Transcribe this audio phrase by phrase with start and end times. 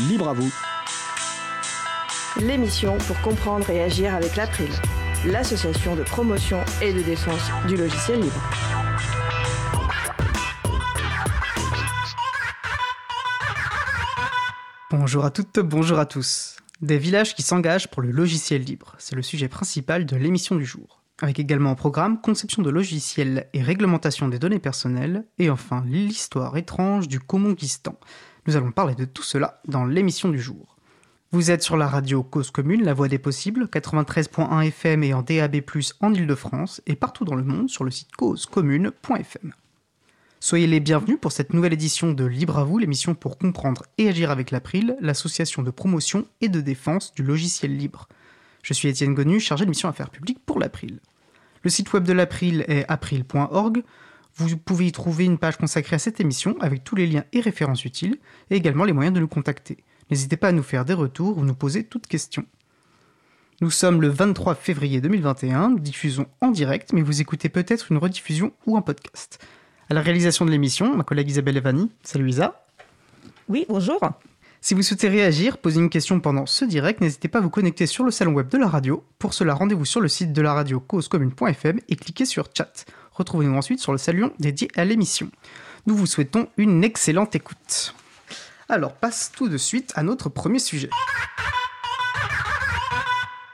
[0.00, 0.52] Libre à vous.
[2.38, 4.68] L'émission pour comprendre et agir avec l'April,
[5.24, 8.42] l'association de promotion et de défense du logiciel libre.
[14.90, 16.58] Bonjour à toutes, bonjour à tous.
[16.82, 20.66] Des villages qui s'engagent pour le logiciel libre, c'est le sujet principal de l'émission du
[20.66, 21.00] jour.
[21.22, 26.58] Avec également au programme conception de logiciels et réglementation des données personnelles, et enfin l'histoire
[26.58, 27.98] étrange du Comonguistan.
[28.46, 30.76] Nous allons parler de tout cela dans l'émission du jour.
[31.32, 35.22] Vous êtes sur la radio Cause Commune, la voix des possibles, 93.1 FM et en
[35.22, 35.56] DAB+,
[36.00, 39.52] en Ile-de-France, et partout dans le monde sur le site causecommune.fm.
[40.38, 44.08] Soyez les bienvenus pour cette nouvelle édition de Libre à vous, l'émission pour comprendre et
[44.08, 48.06] agir avec l'April, l'association de promotion et de défense du logiciel libre.
[48.62, 51.00] Je suis Étienne Gonu, chargé de mission affaires publiques pour l'April.
[51.64, 53.82] Le site web de l'April est april.org.
[54.36, 57.40] Vous pouvez y trouver une page consacrée à cette émission avec tous les liens et
[57.40, 58.18] références utiles
[58.50, 59.78] et également les moyens de nous contacter.
[60.10, 62.44] N'hésitez pas à nous faire des retours ou nous poser toutes questions.
[63.62, 67.96] Nous sommes le 23 février 2021, nous diffusons en direct, mais vous écoutez peut-être une
[67.96, 69.42] rediffusion ou un podcast.
[69.88, 71.90] À la réalisation de l'émission, ma collègue Isabelle Evani.
[72.02, 72.66] Salut Isa.
[73.48, 73.98] Oui, bonjour.
[74.60, 77.86] Si vous souhaitez réagir, poser une question pendant ce direct, n'hésitez pas à vous connecter
[77.86, 79.02] sur le salon web de la radio.
[79.18, 82.84] Pour cela, rendez-vous sur le site de la radio causecommune.fm et cliquez sur chat.
[83.16, 85.30] Retrouvez-nous ensuite sur le salon dédié à l'émission.
[85.86, 87.94] Nous vous souhaitons une excellente écoute.
[88.68, 90.90] Alors, passe tout de suite à notre premier sujet.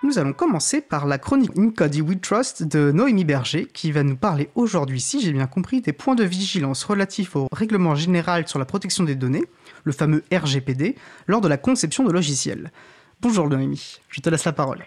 [0.03, 4.17] Nous allons commencer par la chronique Incody We Trust de Noémie Berger, qui va nous
[4.17, 8.59] parler aujourd'hui, si j'ai bien compris, des points de vigilance relatifs au règlement général sur
[8.59, 9.45] la protection des données,
[9.85, 10.97] le fameux RGPD,
[11.29, 12.73] lors de la conception de logiciels.
[13.21, 14.85] Bonjour Noémie, je te laisse la parole.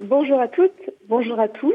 [0.00, 1.74] Bonjour à toutes, bonjour à tous.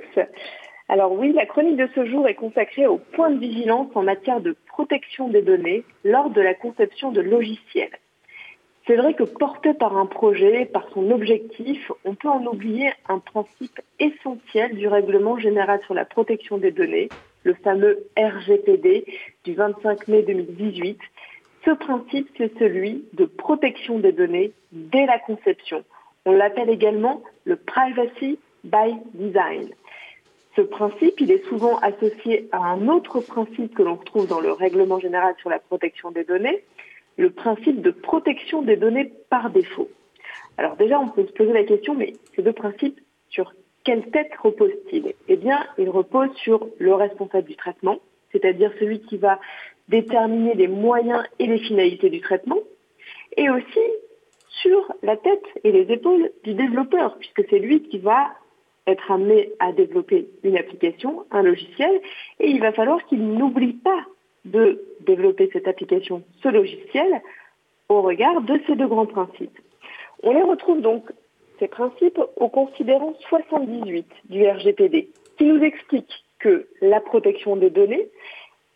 [0.88, 4.40] Alors oui, la chronique de ce jour est consacrée aux points de vigilance en matière
[4.40, 7.98] de protection des données lors de la conception de logiciels.
[8.86, 13.18] C'est vrai que porté par un projet, par son objectif, on peut en oublier un
[13.18, 17.10] principe essentiel du règlement général sur la protection des données,
[17.44, 19.06] le fameux RGPD
[19.44, 21.00] du 25 mai 2018.
[21.66, 25.84] Ce principe, c'est celui de protection des données dès la conception.
[26.28, 29.70] On l'appelle également le privacy by design.
[30.56, 34.54] Ce principe, il est souvent associé à un autre principe que l'on retrouve dans le
[34.54, 36.64] règlement général sur la protection des données,
[37.18, 39.90] le principe de protection des données par défaut.
[40.58, 43.00] Alors déjà, on peut se poser la question, mais ces deux principes,
[43.30, 48.00] sur quelle tête reposent-ils Eh bien, ils reposent sur le responsable du traitement,
[48.32, 49.40] c'est-à-dire celui qui va
[49.90, 52.60] déterminer les moyens et les finalités du traitement,
[53.36, 53.80] et aussi
[54.48, 58.32] sur la tête et les épaules du développeur, puisque c'est lui qui va
[58.88, 62.02] être amené à développer une application, un logiciel,
[62.40, 64.06] et il va falloir qu'il n'oublie pas
[64.46, 67.22] de développer cette application, ce logiciel,
[67.90, 69.58] au regard de ces deux grands principes.
[70.24, 71.12] On les retrouve donc,
[71.60, 78.10] ces principes, au considérant 78 du RGPD, qui nous explique que la protection des données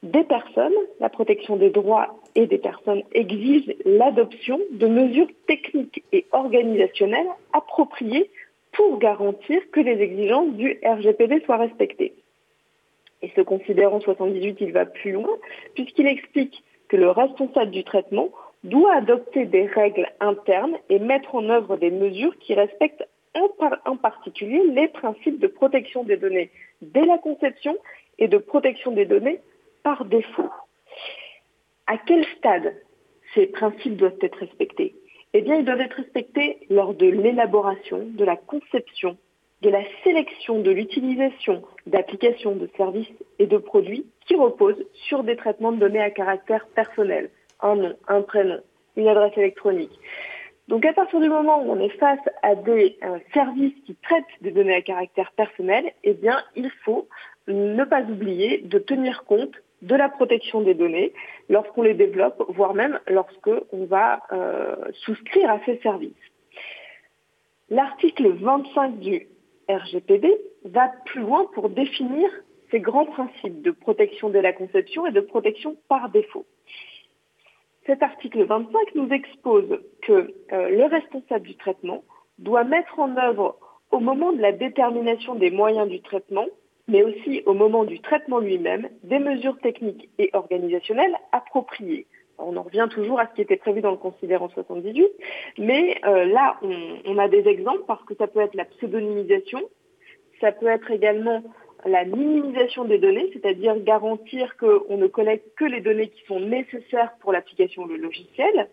[0.04, 6.26] des personnes, la protection des droits et des personnes exige l'adoption de mesures techniques et
[6.32, 8.30] organisationnelles appropriées
[8.80, 12.14] pour garantir que les exigences du RGPD soient respectées.
[13.22, 15.36] Et ce considérant 78, il va plus loin,
[15.76, 18.30] puisqu'il explique que le responsable du traitement
[18.64, 23.06] doit adopter des règles internes et mettre en œuvre des mesures qui respectent
[23.86, 26.50] en, particulier les principes de protection des données
[26.82, 27.76] dès la conception
[28.18, 29.42] et de protection des données
[29.84, 30.52] par défaut.
[31.86, 32.74] À quel stade
[33.34, 34.96] ces principes doivent être respectés?
[35.34, 39.18] Eh bien, ils doivent être respectés lors de l'élaboration, de la conception,
[39.62, 45.36] de la sélection, de l'utilisation d'applications, de services et de produits qui reposent sur des
[45.36, 47.30] traitements de données à caractère personnel,
[47.62, 48.60] un nom, un prénom,
[48.96, 49.92] une adresse électronique.
[50.68, 54.24] Donc à partir du moment où on est face à des euh, services qui traitent
[54.42, 57.08] des données à caractère personnel, eh bien il faut
[57.48, 61.14] ne pas oublier de tenir compte de la protection des données
[61.48, 66.14] lorsqu'on les développe, voire même lorsqu'on va euh, souscrire à ces services.
[67.70, 69.28] L'article 25 du
[69.70, 70.36] RGPD
[70.66, 72.30] va plus loin pour définir
[72.72, 76.46] ces grands principes de protection de la conception et de protection par défaut.
[77.86, 82.04] Cet article 25 nous expose que euh, le responsable du traitement
[82.38, 83.58] doit mettre en œuvre
[83.92, 86.46] au moment de la détermination des moyens du traitement,
[86.90, 92.08] mais aussi au moment du traitement lui-même, des mesures techniques et organisationnelles appropriées.
[92.38, 95.08] On en revient toujours à ce qui était prévu dans le considérant 78,
[95.58, 96.58] mais euh, là,
[97.06, 99.62] on, a des exemples parce que ça peut être la pseudonymisation,
[100.42, 101.44] ça peut être également
[101.86, 107.14] la minimisation des données, c'est-à-dire garantir qu'on ne collecte que les données qui sont nécessaires
[107.20, 108.70] pour l'application du logiciel.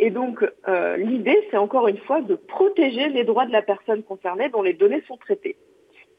[0.00, 4.02] Et donc, euh, l'idée, c'est encore une fois de protéger les droits de la personne
[4.02, 5.56] concernée dont les données sont traitées.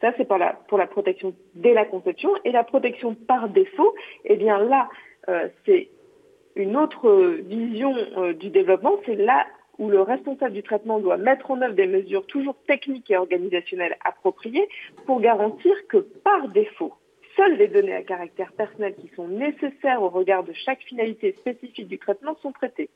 [0.01, 0.53] Ça, c'est pour la,
[0.87, 2.29] protection dès la conception.
[2.45, 3.93] Et la protection par défaut,
[4.25, 4.87] eh bien là,
[5.27, 5.89] euh, c'est
[6.55, 8.99] une autre vision euh, du développement.
[9.05, 9.45] C'est là
[9.77, 13.97] où le responsable du traitement doit mettre en œuvre des mesures toujours techniques et organisationnelles
[14.03, 14.67] appropriées
[15.05, 16.93] pour garantir que par défaut,
[17.37, 21.87] seules les données à caractère personnel qui sont nécessaires au regard de chaque finalité spécifique
[21.87, 22.89] du traitement sont traitées.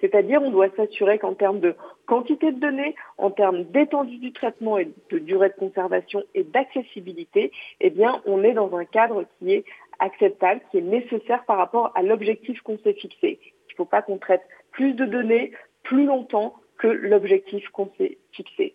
[0.00, 1.74] C'est-à-dire, on doit s'assurer qu'en termes de
[2.06, 7.50] quantité de données, en termes d'étendue du traitement et de durée de conservation et d'accessibilité,
[7.80, 9.64] eh bien, on est dans un cadre qui est
[9.98, 13.38] acceptable, qui est nécessaire par rapport à l'objectif qu'on s'est fixé.
[13.42, 15.52] Il ne faut pas qu'on traite plus de données
[15.82, 18.74] plus longtemps que l'objectif qu'on s'est fixé.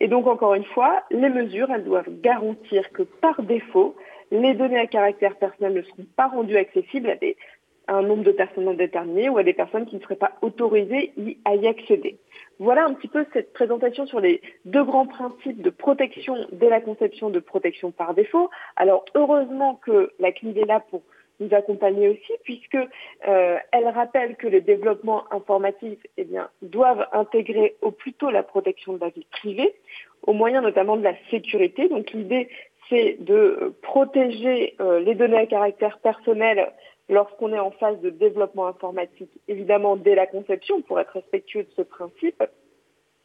[0.00, 3.94] Et donc, encore une fois, les mesures, elles doivent garantir que par défaut,
[4.32, 7.36] les données à caractère personnel ne seront pas rendues accessibles à des
[7.88, 11.12] un nombre de personnes indéterminé ou à des personnes qui ne seraient pas autorisées
[11.44, 12.18] à y accéder.
[12.58, 16.80] Voilà un petit peu cette présentation sur les deux grands principes de protection dès la
[16.80, 18.50] conception, de protection par défaut.
[18.76, 21.02] Alors heureusement que la CNIL est là pour
[21.40, 27.76] nous accompagner aussi, puisque euh, elle rappelle que les développements informatifs eh bien, doivent intégrer
[27.82, 29.74] au plus tôt la protection de la vie privée,
[30.22, 31.88] au moyen notamment de la sécurité.
[31.88, 32.48] Donc l'idée,
[32.88, 36.72] c'est de protéger euh, les données à caractère personnel
[37.08, 41.70] lorsqu'on est en phase de développement informatique, évidemment dès la conception pour être respectueux de
[41.76, 42.42] ce principe,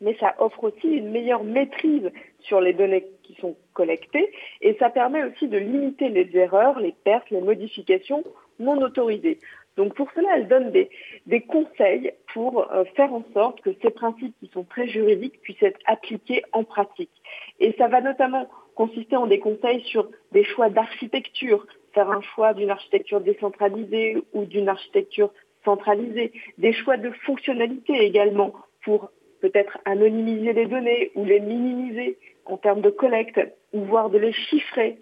[0.01, 4.31] mais ça offre aussi une meilleure maîtrise sur les données qui sont collectées
[4.61, 8.23] et ça permet aussi de limiter les erreurs, les pertes, les modifications
[8.59, 9.39] non autorisées.
[9.75, 14.35] Donc pour cela, elle donne des, conseils pour euh, faire en sorte que ces principes
[14.39, 17.11] qui sont très juridiques puissent être appliqués en pratique.
[17.59, 21.65] Et ça va notamment consister en des conseils sur des choix d'architecture,
[21.97, 25.31] faire un choix d'une architecture décentralisée ou d'une architecture
[25.65, 28.53] centralisée, des choix de fonctionnalité également
[28.83, 29.09] pour
[29.41, 33.39] peut-être anonymiser les données ou les minimiser en termes de collecte
[33.73, 34.99] ou voire de les chiffrer.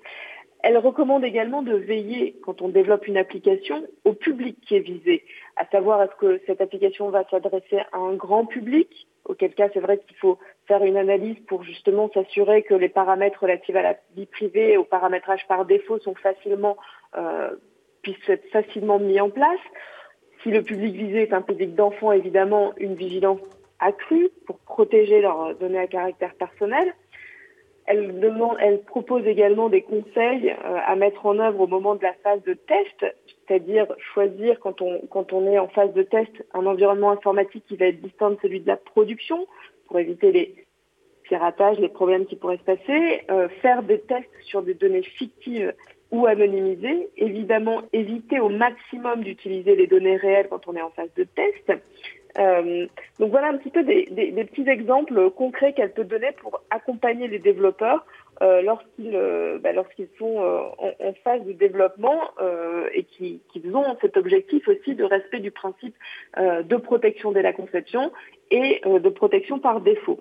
[0.63, 5.25] Elle recommande également de veiller, quand on développe une application, au public qui est visé,
[5.57, 9.81] à savoir est-ce que cette application va s'adresser à un grand public, auquel cas c'est
[9.81, 13.95] vrai qu'il faut faire une analyse pour justement s'assurer que les paramètres relatifs à la
[14.15, 16.77] vie privée et au paramétrage par défaut sont facilement
[17.17, 17.49] euh,
[18.01, 19.59] puissent être facilement mis en place.
[20.43, 23.39] Si le public visé est un public d'enfants, évidemment, une vigilance
[23.79, 26.93] accrue pour protéger leurs données à caractère personnel.
[27.87, 32.41] Elle, propose également des conseils euh, à mettre en œuvre au moment de la phase
[32.43, 37.75] de test, c'est-à-dire choisir quand on est en phase de test un environnement informatique qui
[37.75, 39.45] va être distinct de celui de la production
[39.87, 40.55] pour éviter les
[41.23, 45.73] piratages, les problèmes qui pourraient se passer, euh, faire des tests sur des données fictives
[46.11, 51.13] ou anonymisées, évidemment éviter au maximum d'utiliser les données réelles quand on est en phase
[51.15, 51.71] de test,
[52.37, 52.87] euh,
[53.19, 54.05] donc voilà un petit peu des,
[54.51, 58.05] petits exemples concrets qu'elle peut donner pour accompagner les développeurs
[58.41, 62.19] euh, lorsqu'ils euh, bah, lorsqu'ils sont en, phase de développement
[62.93, 65.95] et qu'ils ont cet objectif aussi de respect du principe
[66.37, 68.11] de protection dès la conception
[68.51, 70.19] et de protection par défaut.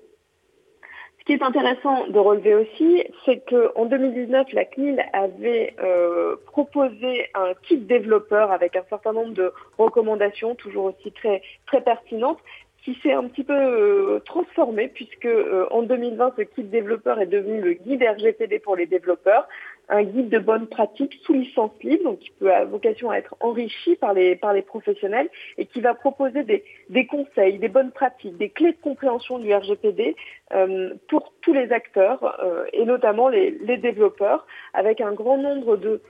[1.24, 7.28] Ce qui est intéressant de relever aussi, c'est qu'en 2019, la CNIL avait euh, proposé
[7.32, 12.40] un kit développeur avec un certain nombre de recommandations, toujours aussi très, très pertinentes,
[12.84, 17.26] qui s'est un petit peu euh, transformé puisque euh, en 2020 ce kit développeur est
[17.26, 19.48] devenu le guide RGPD pour les développeurs,
[19.88, 23.34] un guide de bonnes pratiques sous licence libre, donc qui peut avoir vocation à être
[23.40, 27.90] enrichi par les par les professionnels et qui va proposer des, des conseils, des bonnes
[27.90, 30.14] pratiques, des clés de compréhension du RGPD
[30.52, 32.38] euh, pour tous les acteurs
[32.72, 36.02] et notamment les, les développeurs, avec un grand nombre de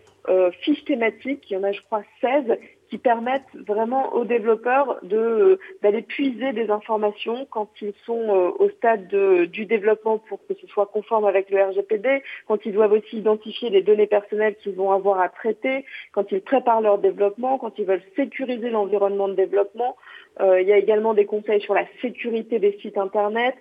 [0.63, 2.57] fiches thématiques, il y en a je crois 16,
[2.91, 8.69] qui permettent vraiment aux développeurs de d'aller puiser des informations quand ils sont euh, au
[8.71, 12.93] stade de, du développement pour que ce soit conforme avec le RGPD, quand ils doivent
[12.93, 17.59] aussi identifier les données personnelles qu'ils vont avoir à traiter, quand ils préparent leur développement,
[17.59, 19.97] quand ils veulent sécuriser l'environnement de développement.
[20.41, 23.55] Euh, il y a également des conseils sur la sécurité des sites internet,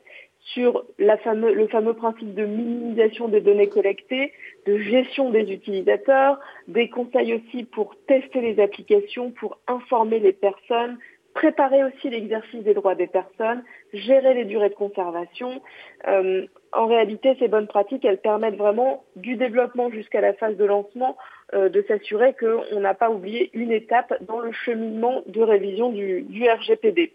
[0.45, 4.33] sur le fameux principe de minimisation des données collectées,
[4.65, 10.97] de gestion des utilisateurs, des conseils aussi pour tester les applications, pour informer les personnes,
[11.33, 15.61] préparer aussi l'exercice des droits des personnes, gérer les durées de conservation.
[16.07, 20.65] Euh, en réalité, ces bonnes pratiques, elles permettent vraiment du développement jusqu'à la phase de
[20.65, 21.17] lancement
[21.53, 26.21] euh, de s'assurer qu'on n'a pas oublié une étape dans le cheminement de révision du,
[26.21, 27.13] du RGPD.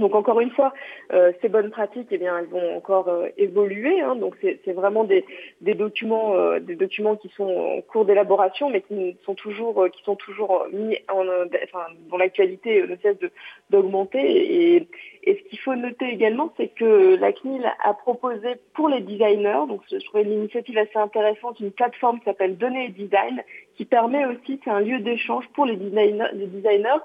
[0.00, 0.72] Donc encore une fois,
[1.12, 4.00] euh, ces bonnes pratiques, eh bien, elles vont encore euh, évoluer.
[4.00, 4.16] Hein.
[4.16, 5.24] donc c'est vraiment des,
[5.74, 10.16] documents, euh, des documents qui sont en cours d'élaboration, mais qui sont toujours, qui sont
[10.16, 11.24] toujours mis en,
[12.16, 13.16] l'actualité ne cesse
[13.70, 14.20] d'augmenter.
[14.20, 14.88] Et,
[15.24, 19.66] et, ce qu'il faut noter également, c'est que la CNIL a proposé pour les designers,
[19.68, 23.42] donc je trouvais l'initiative assez intéressante, une plateforme qui s'appelle Données et Design,
[23.80, 27.00] qui permet aussi, c'est un lieu d'échange pour les designers, designers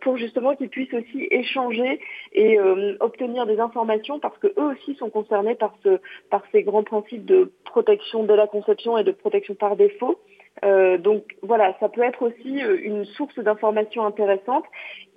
[0.00, 2.00] pour justement qu'ils puissent aussi échanger
[2.32, 6.00] et euh, obtenir des informations parce que eux aussi sont concernés par ce
[6.30, 10.18] par ces grands principes de protection de la conception et de protection par défaut.
[10.64, 14.64] Euh, donc voilà, ça peut être aussi euh, une source d'information intéressante.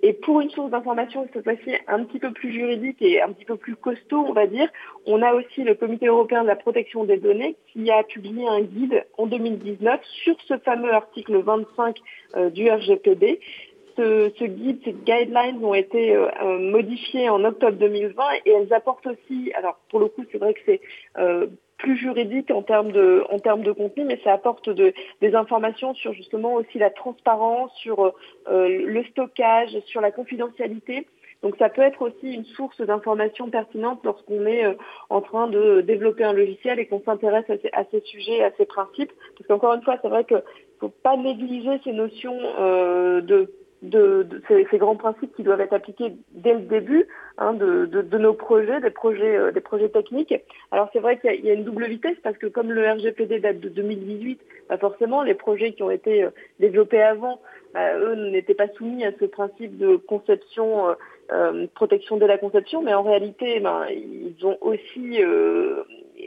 [0.02, 3.44] Et pour une source d'information cette fois-ci un petit peu plus juridique et un petit
[3.44, 4.68] peu plus costaud, on va dire,
[5.06, 8.60] on a aussi le Comité européen de la protection des données qui a publié un
[8.60, 11.96] guide en 2019 sur ce fameux article 25
[12.52, 13.38] du RGPD
[13.96, 19.06] ce, guide, ces guidelines ont été euh, euh, modifiées en octobre 2020 et elles apportent
[19.06, 20.80] aussi, alors pour le coup c'est vrai que c'est
[21.18, 21.46] euh,
[21.82, 25.94] plus juridique en termes de en termes de contenu, mais ça apporte de, des informations
[25.94, 28.14] sur justement aussi la transparence, sur
[28.48, 31.06] le stockage, sur la confidentialité.
[31.42, 34.64] Donc ça peut être aussi une source d'informations pertinentes lorsqu'on est
[35.10, 38.64] en train de développer un logiciel et qu'on s'intéresse à, à, ces sujets, à ces
[38.64, 39.12] principes.
[39.36, 40.42] Parce qu'encore une fois, c'est vrai qu'il ne
[40.78, 42.38] faut pas négliger ces notions
[43.20, 43.50] de
[43.82, 47.06] de, ces, grands principes qui doivent être appliqués dès le début
[47.38, 50.34] hein, de, nos projets, des projets, euh, des projets techniques.
[50.70, 53.58] Alors c'est vrai qu'il y, a une double vitesse parce que comme le RGPD date
[53.58, 57.40] de 2018, bah forcément les projets qui ont été euh, développés avant,
[57.74, 60.94] bah, eux n'étaient pas soumis à ce principe de conception,
[61.32, 65.18] euh, protection de la conception, mais en réalité, ben, ils ont aussi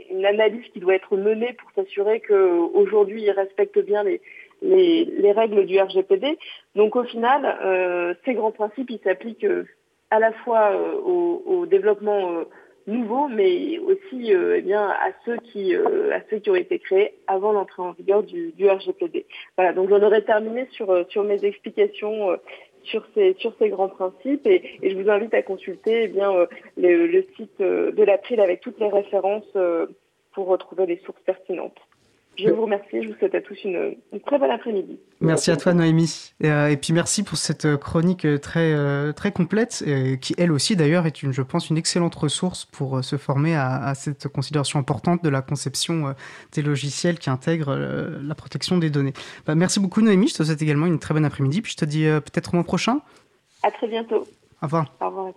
[0.10, 4.20] une analyse qui doit être menée pour s'assurer qu'aujourd'hui ils respectent bien les
[4.66, 6.38] les, règles du RGPD.
[6.76, 9.66] Donc au final, euh, ces grands principes, ils s'appliquent euh,
[10.12, 12.44] à la fois euh, au, développement
[12.86, 17.52] nouveau, mais aussi eh bien à ceux qui à ceux qui ont été créés avant
[17.52, 19.26] l'entrée en vigueur du, RGPD.
[19.58, 22.38] Voilà, donc j'en aurais terminé sur sur mes explications
[22.84, 26.32] sur ces sur ces grands principes et, je vous invite à consulter eh bien
[26.78, 29.52] le, le, site de l'April avec toutes les références
[30.34, 31.82] pour retrouver les sources pertinentes.
[32.38, 35.00] Je vous remercie, je vous souhaite à tous une, très bonne après-midi.
[35.22, 36.32] Merci à toi Noémie.
[36.42, 38.74] Et, euh, et, puis merci pour cette euh, chronique euh, très,
[39.14, 39.84] très complète,
[40.22, 43.94] qui elle aussi d'ailleurs est, une, je pense, une excellente ressource pour se former à,
[43.96, 46.14] cette considération importante de la conception
[46.52, 49.14] des logiciels qui intègrent la protection des données.
[49.46, 51.86] Bah, merci beaucoup Noémie, je te souhaite également une très bonne après-midi, puis je te
[51.86, 53.00] dis peut-être au mois prochain.
[53.64, 54.26] À très bientôt.
[54.62, 54.94] Au revoir.
[55.02, 55.34] Au revoir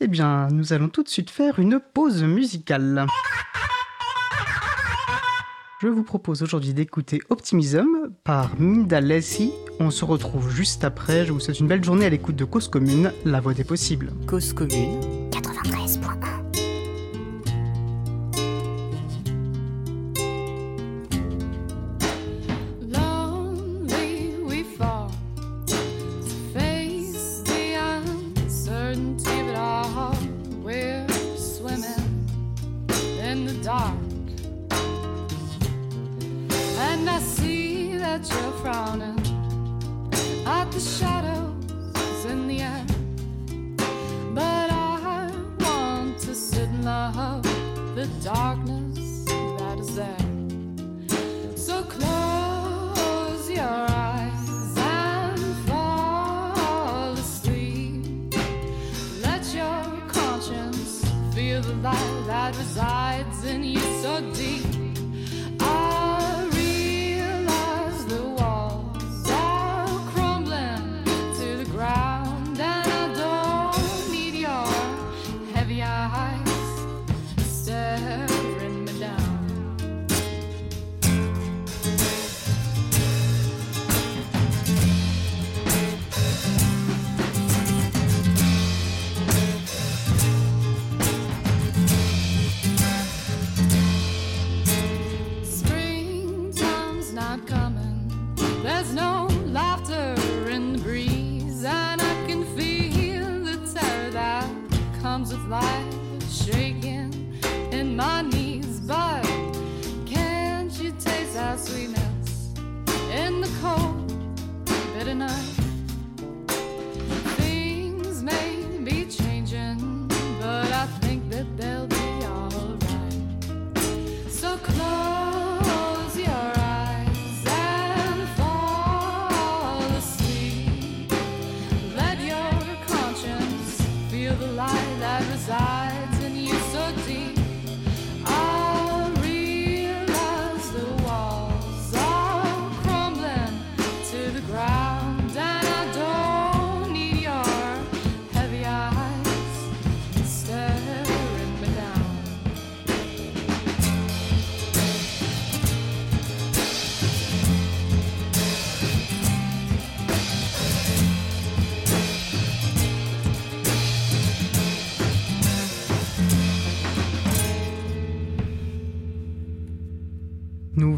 [0.00, 3.06] Eh bien, nous allons tout de suite faire une pause musicale.
[5.82, 7.88] Je vous propose aujourd'hui d'écouter Optimism
[8.22, 9.52] par Minda Lessie.
[9.80, 11.26] On se retrouve juste après.
[11.26, 14.12] Je vous souhaite une belle journée à l'écoute de Cause Commune, la voix des possibles.
[14.28, 15.00] Cause Commune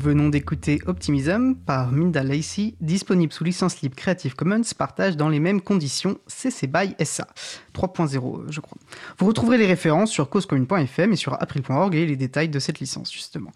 [0.05, 5.41] venons d'écouter Optimism par Minda Lacey, disponible sous licence libre Creative Commons, partage dans les
[5.41, 7.27] mêmes conditions CC BY SA
[7.75, 8.77] 3.0, je crois.
[9.19, 13.11] Vous retrouverez les références sur causecommune.fm et sur april.org et les détails de cette licence,
[13.11, 13.51] justement.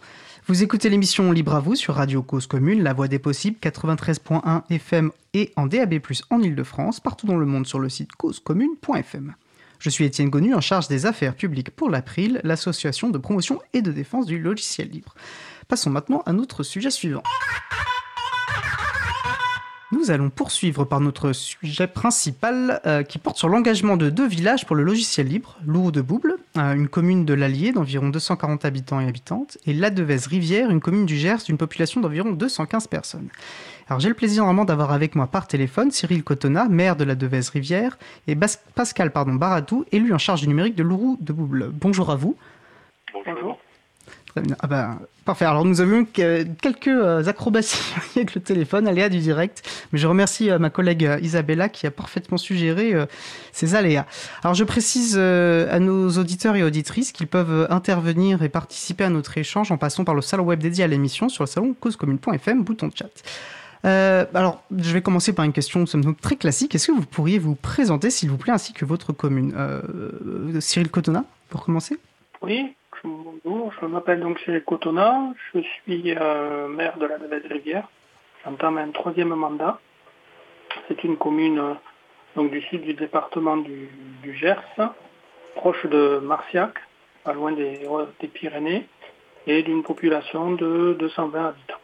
[0.46, 4.62] Vous écoutez l'émission Libre à vous sur Radio Cause Commune, la voix des possibles, 93.1
[4.70, 6.00] FM et en DAB+,
[6.30, 9.34] en Ile-de-France, partout dans le monde sur le site causecommune.fm.
[9.78, 13.82] Je suis Étienne Gonu, en charge des affaires publiques pour l'April, l'association de promotion et
[13.82, 15.14] de défense du logiciel libre.
[15.68, 17.22] Passons maintenant à notre sujet suivant.
[19.92, 24.64] Nous allons poursuivre par notre sujet principal euh, qui porte sur l'engagement de deux villages
[24.64, 29.00] pour le logiciel libre, Lourou de Bouble, euh, une commune de l'Allier d'environ 240 habitants
[29.00, 33.28] et habitantes, et La Devèze Rivière, une commune du Gers d'une population d'environ 215 personnes.
[33.88, 37.14] Alors j'ai le plaisir vraiment d'avoir avec moi par téléphone Cyril Cotona, maire de La
[37.14, 41.34] Devèze Rivière, et Bas Pascal pardon, Baratou, élu en charge du numérique de Lourou de
[41.34, 41.70] Bouble.
[41.72, 42.36] Bonjour à vous.
[43.12, 43.58] Bonjour.
[44.60, 45.44] Ah ben, parfait.
[45.44, 47.78] Alors nous avons quelques euh, acrobaties
[48.16, 51.86] avec le téléphone, aléas du direct, mais je remercie euh, ma collègue euh, Isabella qui
[51.86, 52.94] a parfaitement suggéré
[53.52, 54.06] ces aléas.
[54.42, 59.36] Alors je précise à nos auditeurs et auditrices qu'ils peuvent intervenir et participer à notre
[59.38, 62.88] échange en passant par le salon web dédié à l'émission sur le salon causecommune.fm, bouton
[62.88, 63.10] de chat.
[63.84, 66.74] Alors, je vais commencer par une question toute très classique.
[66.74, 69.54] Est-ce que vous pourriez vous présenter, s'il vous plaît, ainsi que votre commune
[70.60, 71.98] Cyril Cotona, pour commencer?
[72.42, 72.74] Oui,
[73.04, 77.88] bonjour, je m'appelle donc Cyril Cotona, je suis euh, maire de la Devèze-Rivière,
[78.44, 79.78] j'entame un troisième mandat.
[80.86, 81.74] C'est une commune euh,
[82.36, 83.88] donc, du sud du département du,
[84.22, 84.62] du Gers,
[85.54, 86.74] proche de Marciac,
[87.24, 87.86] pas loin des,
[88.20, 88.86] des Pyrénées,
[89.46, 91.77] et d'une population de 220 habitants.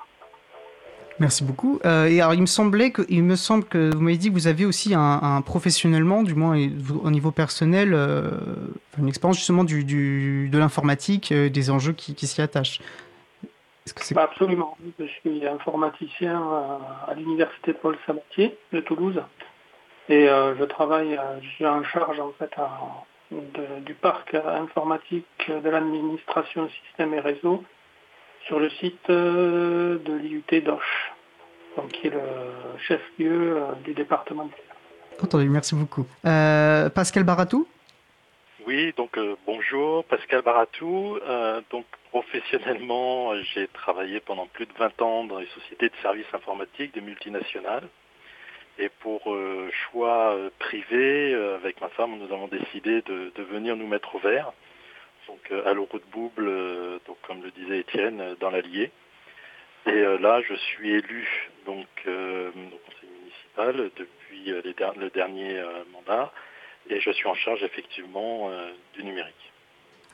[1.21, 1.79] Merci beaucoup.
[1.85, 4.35] Euh, et alors, il me semblait que, il me semble que vous m'avez dit que
[4.35, 6.57] vous avez aussi un, professionnellement, du moins
[7.03, 8.33] au niveau personnel, euh,
[8.99, 12.81] une expérience justement du, de l'informatique, euh, des enjeux qui, qui s'y attachent.
[14.13, 19.21] Bah, absolument, je suis informaticien euh, à l'université Paul Sabatier de Toulouse,
[20.09, 22.51] et je travaille, euh, j'ai en charge en fait
[23.85, 27.63] du parc informatique de l'administration système et réseau
[28.47, 31.13] sur le site euh, de l'IUT d'Oche,
[31.77, 32.21] donc qui est le
[32.87, 34.49] chef-lieu euh, du département.
[35.23, 36.07] entendu Merci beaucoup.
[36.25, 37.67] Euh, Pascal Baratou?
[38.67, 41.19] Oui, donc euh, bonjour, Pascal Baratou.
[41.27, 46.33] Euh, donc professionnellement, j'ai travaillé pendant plus de 20 ans dans les sociétés de services
[46.33, 47.89] informatiques, des multinationales.
[48.79, 53.43] Et pour euh, choix euh, privé, euh, avec ma femme, nous avons décidé de, de
[53.43, 54.53] venir nous mettre au vert.
[55.29, 58.91] Donc euh, à de Bouble, euh, comme le disait Étienne, euh, dans l'Allier.
[59.87, 61.29] Et là, je suis élu
[61.67, 64.51] donc au conseil municipal depuis
[64.97, 66.33] le dernier mandat
[66.89, 68.51] et je suis en charge effectivement
[68.95, 69.53] du numérique.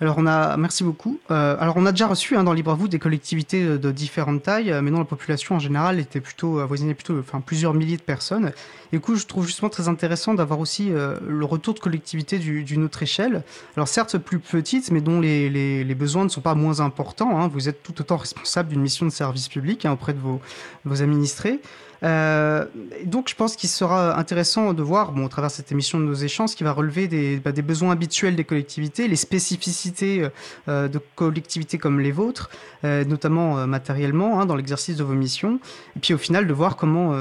[0.02, 1.20] Alors on a, merci beaucoup.
[1.30, 3.90] Euh, alors on a déjà reçu hein, dans Libre à vous des collectivités de, de
[3.90, 7.74] différentes tailles, euh, mais non la population en général était plutôt avoisinait plutôt, enfin plusieurs
[7.74, 8.52] milliers de personnes.
[8.92, 12.38] Et du coup, je trouve justement très intéressant d'avoir aussi euh, le retour de collectivités
[12.38, 13.42] du- d'une autre échelle.
[13.76, 17.38] Alors certes plus petites, mais dont les, les- les besoins ne sont pas moins importants.
[17.38, 17.48] hein.
[17.48, 20.40] Vous êtes tout autant responsable d'une mission de service public hein, auprès de vos,
[20.86, 21.60] vos administrés.
[22.02, 22.64] Euh,
[23.04, 26.04] donc je pense qu'il sera intéressant de voir, bon, au travers de cette émission de
[26.04, 30.26] nos échanges, qui va relever des, bah, besoins habituels des collectivités, les spécificités
[30.68, 32.50] euh, de collectivités comme les vôtres,
[32.84, 35.60] euh, notamment matériellement, hein, dans l'exercice de vos missions,
[35.96, 37.14] et puis au final de voir comment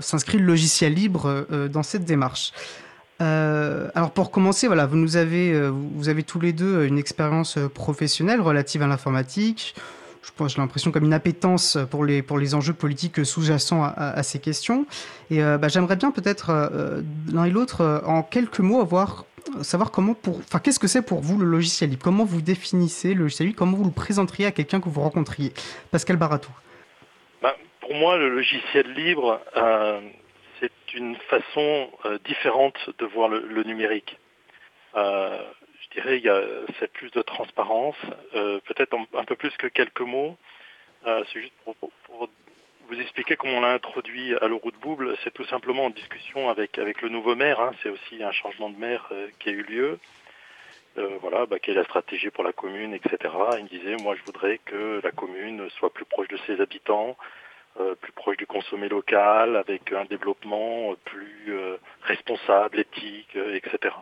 [0.00, 2.52] s'inscrit le logiciel libre dans cette démarche.
[3.20, 8.40] Alors pour commencer, voilà, vous nous avez, vous avez tous les deux une expérience professionnelle
[8.40, 9.74] relative à l'informatique.
[10.46, 14.86] J'ai l'impression comme une appétence pour les pour les enjeux politiques sous-jacents à, ces questions.
[15.30, 19.24] Et euh, bah, j'aimerais bien peut-être euh, l'un et l'autre euh, en quelques mots avoir
[19.62, 22.02] savoir comment pour, enfin qu'est-ce que c'est pour vous le logiciel libre?
[22.02, 23.58] Comment vous définissez le logiciel libre?
[23.58, 25.52] Comment vous le présenteriez à quelqu'un que vous rencontriez?
[25.90, 26.50] Pascal Baratou.
[27.42, 30.00] Ben, pour moi, le logiciel libre, euh,
[30.60, 34.18] c'est une façon euh, différente de voir le numérique.
[35.94, 36.42] Dirais il y a
[36.78, 37.96] c'est plus de transparence,
[38.34, 40.36] euh, peut-être un, peu plus que quelques mots.
[41.06, 41.76] Euh, c'est juste pour,
[42.88, 45.16] vous expliquer comment on l'a introduit à l'euro de Bouble.
[45.22, 47.60] C'est tout simplement en discussion avec avec le nouveau maire.
[47.60, 47.70] hein.
[47.82, 49.98] c'est aussi un changement de maire euh, qui a eu lieu.
[51.20, 53.34] Voilà, bah, quelle est la stratégie pour la commune, etc.
[53.58, 57.16] Il me disait, moi, je voudrais que la commune soit plus proche de ses habitants,
[58.00, 61.52] plus proche du consommé local, avec un développement plus
[62.04, 63.92] responsable, éthique, etc.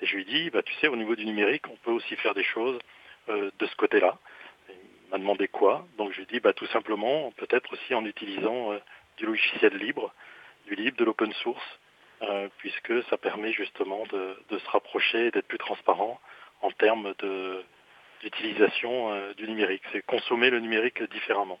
[0.00, 2.34] Et je lui dis, bah, tu sais, au niveau du numérique, on peut aussi faire
[2.34, 2.78] des choses
[3.28, 4.18] euh, de ce côté-là.
[4.68, 8.72] Il m'a demandé quoi, donc je lui dis, bah, tout simplement, peut-être aussi en utilisant
[8.72, 8.78] euh,
[9.16, 10.12] du logiciel libre,
[10.66, 11.78] du libre, de l'open source,
[12.22, 16.20] euh, puisque ça permet justement de, se rapprocher et d'être plus transparent
[16.62, 17.14] en termes
[18.22, 19.82] d'utilisation du numérique.
[19.92, 21.58] C'est consommer le numérique différemment.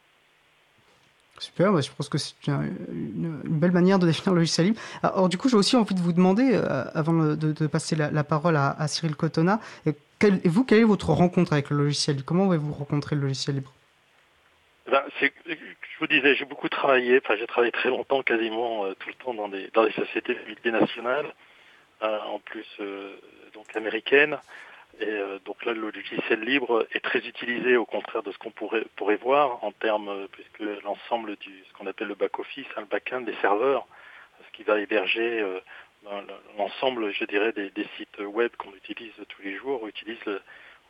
[1.38, 4.80] Super, bah, je pense que c'est une, belle manière de définir le logiciel libre.
[5.02, 8.56] Alors du coup, j'ai aussi envie de vous demander, euh, avant de, passer la, parole
[8.56, 9.94] à, Cyril Cotona, et,
[10.44, 12.16] vous, quelle est votre rencontre avec le logiciel?
[12.16, 13.72] Libre Comment avez-vous rencontré le logiciel libre?
[14.90, 19.08] Ben, Je vous disais, j'ai beaucoup travaillé, enfin j'ai travaillé très longtemps, quasiment euh, tout
[19.08, 21.32] le temps dans des, dans des sociétés multinationales,
[22.02, 22.66] euh, en plus
[23.54, 24.36] donc américaines.
[25.00, 28.50] Et euh, donc là, le logiciel libre est très utilisé, au contraire de ce qu'on
[28.50, 32.82] pourrait, pourrait voir en termes, euh, puisque l'ensemble du ce qu'on appelle le back-office, hein,
[32.82, 33.86] le back-end des serveurs,
[34.46, 35.58] ce qui va héberger euh,
[36.58, 40.18] l'ensemble, je dirais, des, sites web qu'on utilise tous les jours, utilise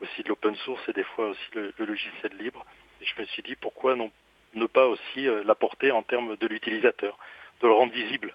[0.00, 2.64] aussi de l'open source et des fois aussi le, logiciel libre.
[3.00, 7.18] Et je me suis dit, pourquoi ne pas aussi l'apporter en termes de l'utilisateur,
[7.60, 8.34] de le rendre visible,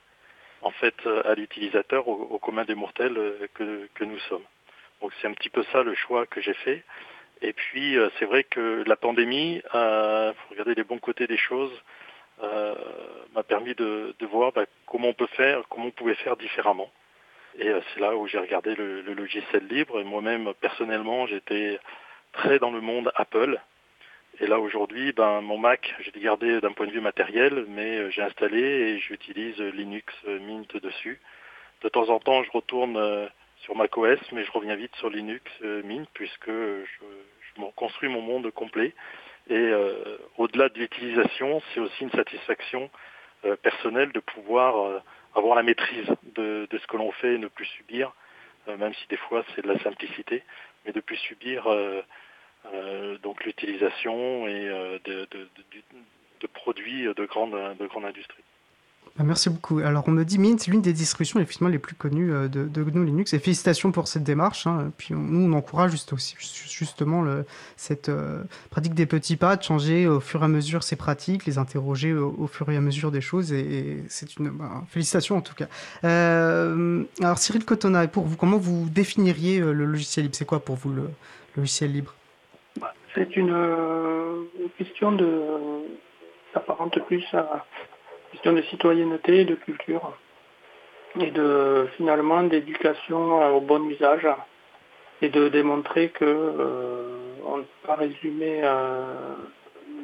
[0.61, 3.17] en fait, à l'utilisateur, au, commun des mortels
[3.53, 4.43] que nous sommes.
[5.01, 6.83] Donc c'est un petit peu ça le choix que j'ai fait.
[7.41, 11.37] Et puis euh, c'est vrai que la pandémie, euh, faut regarder les bons côtés des
[11.37, 11.73] choses,
[12.43, 12.75] euh,
[13.33, 16.91] m'a permis de, voir bah, comment on peut faire, comment on pouvait faire différemment.
[17.57, 19.99] Et euh, c'est là où j'ai regardé le, logiciel libre.
[19.99, 21.79] Et moi-même personnellement, j'étais
[22.33, 23.59] très dans le monde Apple.
[24.39, 28.21] Et là aujourd'hui, ben mon Mac, j'ai gardé d'un point de vue matériel, mais j'ai
[28.21, 31.21] installé et j'utilise Linux Mint dessus.
[31.83, 33.29] De temps en temps, je retourne
[33.65, 36.85] sur macOS, mais je reviens vite sur Linux euh, Mint puisque je,
[37.75, 38.93] construis mon monde complet.
[39.49, 42.89] Et euh, au-delà de l'utilisation, c'est aussi une satisfaction
[43.45, 45.01] euh, personnelle de pouvoir
[45.33, 48.13] avoir la maîtrise de, ce que l'on fait et ne plus subir,
[48.67, 50.43] même si des fois c'est de la simplicité,
[50.85, 51.67] mais de plus subir
[53.21, 54.69] donc l'utilisation et
[55.03, 58.43] de, produits de grande, de grande industrie.
[59.17, 59.79] Bah, merci beaucoup.
[59.79, 62.83] Alors, on me dit Mint, c'est l'une des distributions effectivement les plus connues euh, de,
[62.83, 63.33] GNU Linux.
[63.33, 64.67] Et félicitations pour cette démarche.
[64.67, 64.91] Hein.
[64.97, 67.23] Puis, nous, on encourage aussi, justement
[67.77, 71.45] cette euh, pratique des petits pas, de changer au fur et à mesure ses pratiques,
[71.45, 73.53] les interroger au, fur et à mesure des choses.
[73.53, 75.67] Et, c'est une bah, félicitation en tout cas.
[76.03, 80.35] Euh, alors, Cyril Cotona, pour vous, comment vous définiriez le logiciel libre?
[80.35, 81.09] C'est quoi pour vous le,
[81.55, 82.13] logiciel libre?
[82.81, 83.55] Bah, C'est une,
[84.59, 85.41] une, question de
[86.53, 87.65] s'apparente plus à
[88.35, 90.11] question de citoyenneté, de culture
[91.21, 94.27] et de finalement d'éducation au bon usage
[95.21, 99.35] et de démontrer que euh, on ne peut pas résumer euh,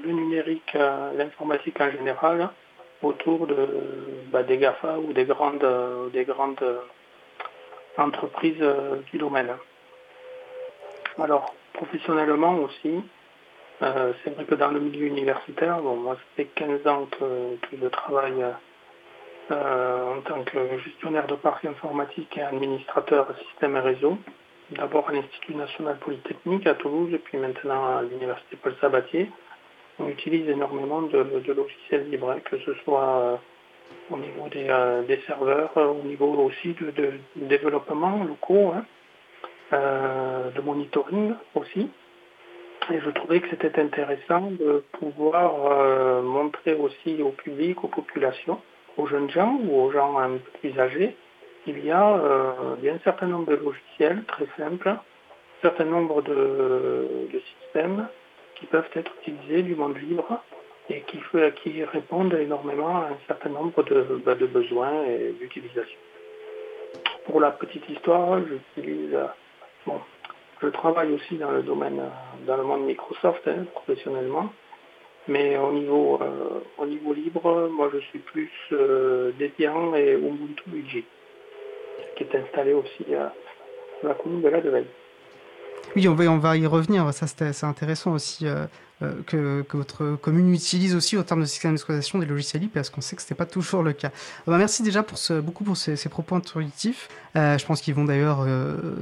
[0.06, 2.50] le numérique, euh, l'informatique en général
[3.04, 3.68] autour de
[4.32, 5.68] bah, des GAFA ou des grandes
[6.14, 6.64] des grandes
[7.98, 8.66] entreprises
[9.12, 9.52] du domaine.
[11.20, 13.04] Alors professionnellement aussi,
[13.82, 17.58] euh, c'est vrai que dans le milieu universitaire, bon, moi ça fait 15 ans que,
[17.82, 18.46] je travaille
[19.50, 24.18] euh, en tant que gestionnaire de parc informatique et administrateur système et réseau.
[24.72, 29.32] D'abord à l'Institut national polytechnique à Toulouse et puis maintenant à l'Université Paul Sabatier.
[30.00, 33.36] On utilise énormément de, logiciels libres, que ce soit euh,
[34.12, 38.86] au niveau des, serveurs, au niveau aussi de, développement locaux, hein,
[40.56, 41.90] de monitoring aussi.
[42.92, 48.60] Et je trouvais que c'était intéressant de pouvoir euh, montrer aussi au public, aux populations,
[48.98, 51.16] aux jeunes gens ou aux gens un peu plus âgés,
[51.64, 55.00] qu'il y a euh, un certain nombre de logiciels très simples, un
[55.62, 57.30] certain nombre de,
[57.64, 58.08] systèmes
[58.56, 60.42] qui peuvent être utilisés du monde libre
[60.90, 66.00] et qui, répondent énormément à un certain nombre de, bah, besoins et d'utilisation.
[67.26, 69.18] Pour la petite histoire, j'utilise
[69.86, 70.02] bon,
[70.62, 72.02] je travaille aussi dans le domaine,
[72.46, 74.52] dans le monde Microsoft hein, professionnellement.
[75.28, 80.64] Mais au niveau, euh, au niveau libre, moi je suis plus euh, Debian et Ubuntu
[80.74, 81.04] UG,
[82.16, 83.32] qui est installé aussi à
[84.04, 84.88] la commune de la Develle.
[85.96, 87.12] Oui, on va, on va y revenir.
[87.14, 88.48] Ça, c'est intéressant aussi.
[89.02, 92.74] Euh, euh, que, votre commune utilise aussi au terme de système d'exploitation des logiciels libres,
[92.74, 94.10] parce qu'on sait que ce n'était pas toujours le cas.
[94.10, 97.10] Euh, bah, merci déjà pour beaucoup pour ces, propos introductifs.
[97.36, 98.46] Euh, je pense qu'ils vont d'ailleurs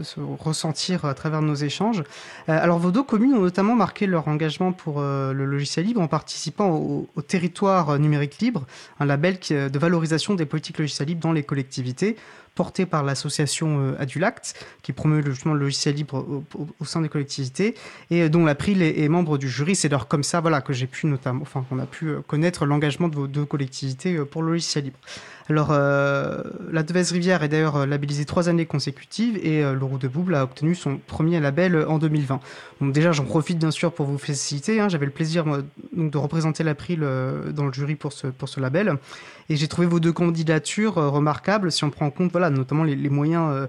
[0.04, 2.04] se ressentir à travers nos échanges.
[2.48, 6.70] alors, vos deux communes ont notamment marqué leur engagement pour le logiciel libre en participant
[6.70, 8.66] au, territoire numérique libre,
[9.00, 12.16] un label de valorisation des politiques logicielles libres dans les collectivités
[12.60, 16.43] porté par l'association Adulact, qui promeut le logiciel libre
[16.80, 17.74] au, sein des collectivités,
[18.12, 19.78] et dont l'April est, est membre du jury.
[19.78, 22.65] C'est d'ailleurs comme ça voilà, que j'ai pu notamment, enfin, qu'on a pu euh, connaître
[22.65, 25.00] l'engagement de vos deux collectivités euh, pour le logiciel libre.
[25.50, 30.08] Alors, euh, la Devèze Rivière est d'ailleurs labellisée trois années consécutives et le Roux de
[30.08, 32.40] Bouble a obtenu son premier label en 2020.
[32.82, 34.80] Donc déjà, j'en profite bien sûr pour vous féliciter.
[34.80, 34.90] Hein.
[34.90, 38.98] J'avais le plaisir donc, de représenter l'April dans le jury pour ce, pour ce label.
[39.50, 43.10] Et j'ai trouvé vos deux candidatures remarquables si on prend en compte voilà, notamment les,
[43.10, 43.68] moyens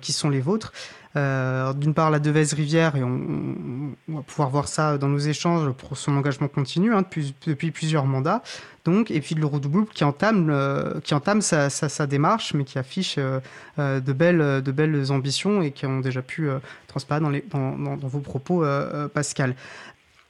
[0.00, 0.72] qui sont les vôtres.
[1.14, 5.96] D'une part, la Devèze Rivière, et on, va pouvoir voir ça dans nos échanges pour
[5.96, 7.04] son engagement continu hein,
[7.46, 8.42] depuis, plusieurs mandats.
[8.84, 14.12] Donc, et puis le Roudouboul qui entame, qui entame sa, démarche, mais qui affiche de,
[14.12, 16.48] belles, de belles ambitions et qui ont déjà pu
[16.86, 18.64] transparaître les, dans, dans, vos propos,
[19.12, 19.54] Pascal.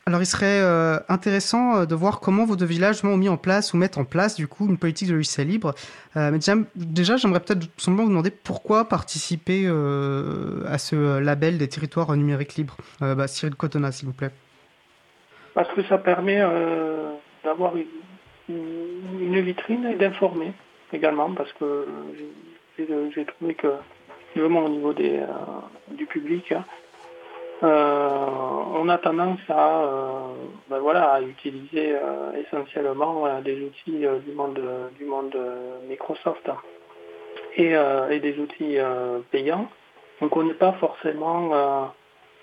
[0.06, 3.36] Alors, il serait euh, intéressant euh, de voir comment vos deux villages ont mis en
[3.36, 5.74] place ou mettent en place du coup une politique de logiciel libre.
[6.16, 6.38] Euh, mais
[6.74, 12.76] déjà, j'aimerais peut-être simplement vous demander pourquoi participer à ce label des territoires numériques libres.
[13.00, 14.30] Bah, Cyril Cotona, s'il vous plaît.
[15.54, 16.40] Parce que ça permet
[17.44, 17.74] d'avoir
[18.48, 20.52] une, vitrine et d'informer
[20.92, 21.86] également, parce que
[22.78, 23.68] j'ai trouvé que,
[24.34, 25.20] vraiment au niveau des,
[25.92, 26.64] du public, hein,
[27.62, 30.34] on a tendance à, euh,
[30.68, 34.60] ben voilà, à utiliser euh, essentiellement des outils du monde,
[34.98, 35.36] du monde
[35.88, 36.50] Microsoft
[37.56, 37.70] et,
[38.20, 38.78] des outils
[39.30, 39.68] payants.
[40.20, 41.90] On ne connaît pas forcément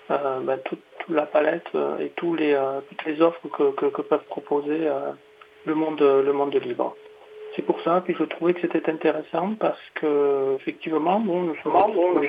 [0.08, 2.56] ben, toute, la palette et tous les,
[2.88, 4.88] toutes les offres que, peuvent proposer
[5.64, 6.94] le, monde, le monde libre.
[7.56, 11.72] C'est pour ça que je trouvais que c'était intéressant parce que effectivement, bon, nous sommes
[11.72, 12.20] bon,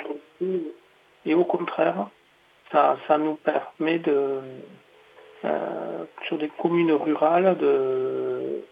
[1.25, 2.07] et au contraire,
[2.71, 4.39] ça, nous permet de,
[5.45, 8.63] euh, sur des communes rurales, de,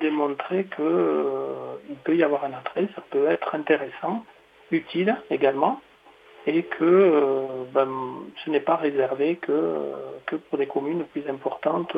[0.00, 4.24] démontrer qu'il euh, peut y avoir un attrait, ça peut être intéressant,
[4.72, 5.80] utile également,
[6.46, 7.88] et que euh, ben,
[8.44, 9.92] ce n'est pas réservé que,
[10.26, 11.96] que pour des communes plus importantes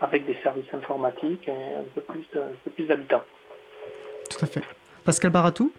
[0.00, 2.26] avec des services informatiques et un peu plus,
[2.74, 3.24] plus d'habitants.
[4.30, 4.62] Tout à fait.
[5.04, 5.72] Pascal Baratou?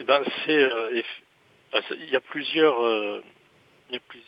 [0.00, 0.68] Eh ben, C'est
[1.72, 3.22] il y a plusieurs, euh,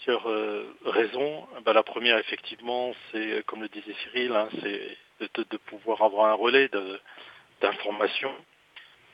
[0.09, 1.46] euh, raisons.
[1.64, 6.35] Ben, la première, effectivement, c'est, comme le disait Cyril, hein, c'est de, pouvoir avoir un
[6.35, 6.70] relais
[7.61, 8.35] d'information.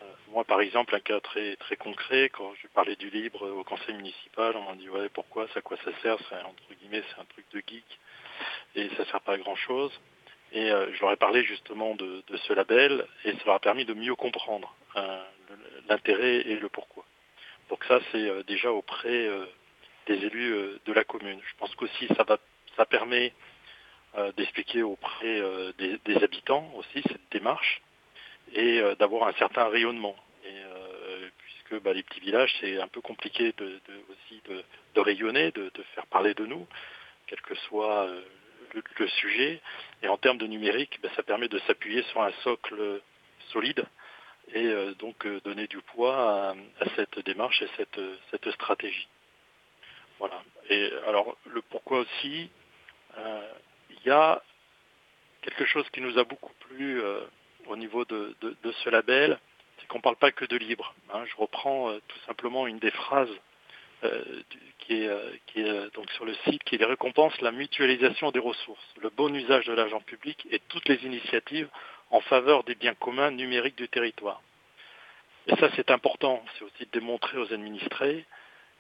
[0.03, 3.95] Euh, moi, par exemple, un cas très, concret, quand je parlais du libre au conseil
[3.97, 7.27] municipal, on m'a dit ouais, pourquoi, ça quoi ça sert C'est entre guillemets, c'est un
[7.27, 7.85] truc de geek
[8.77, 9.93] et ça sert pas à grand chose.
[10.53, 13.85] Et je leur ai parlé justement de, de, ce label et ça leur a permis
[13.85, 14.75] de mieux comprendre
[15.89, 17.05] l'intérêt et le pourquoi.
[17.71, 19.47] Donc ça, c'est euh, déjà auprès euh,
[20.07, 21.41] des élus euh, de la commune.
[21.47, 22.25] Je pense qu'aussi ça,
[22.77, 23.33] ça permet
[24.37, 25.41] d'expliquer auprès
[25.79, 27.81] des, habitants aussi cette démarche
[28.53, 30.17] et d'avoir un certain rayonnement.
[31.39, 33.55] Puisque bah, les petits villages, c'est un peu compliqué
[34.11, 36.67] aussi de, rayonner, de, faire parler de nous,
[37.29, 38.11] quel que soit
[38.75, 39.61] le, sujet.
[40.03, 43.01] Et en termes de numérique, bah, ça permet de s'appuyer sur un socle
[43.53, 43.85] solide
[44.55, 46.55] et euh, donc euh, donner du poids à,
[46.97, 49.09] cette démarche et cette, cette stratégie.
[50.19, 50.43] Voilà.
[50.69, 52.51] Et alors le pourquoi aussi,
[53.19, 53.53] euh,
[53.91, 54.43] il y a
[55.43, 57.03] quelque chose qui nous a beaucoup plu
[57.67, 58.35] au niveau de,
[58.85, 59.39] ce label,
[59.79, 60.95] c'est qu'on ne parle pas que de libre.
[61.13, 61.25] Hein.
[61.25, 63.35] Je reprends tout simplement une des phrases
[64.81, 69.65] qui, est, donc sur le site, qui récompenses, la mutualisation des ressources, le bon usage
[69.65, 71.69] de l'argent public et toutes les initiatives
[72.11, 74.43] en faveur des biens communs numériques du territoire.
[75.47, 76.45] Et ça, c'est important.
[76.59, 78.25] C'est aussi de démontrer aux administrés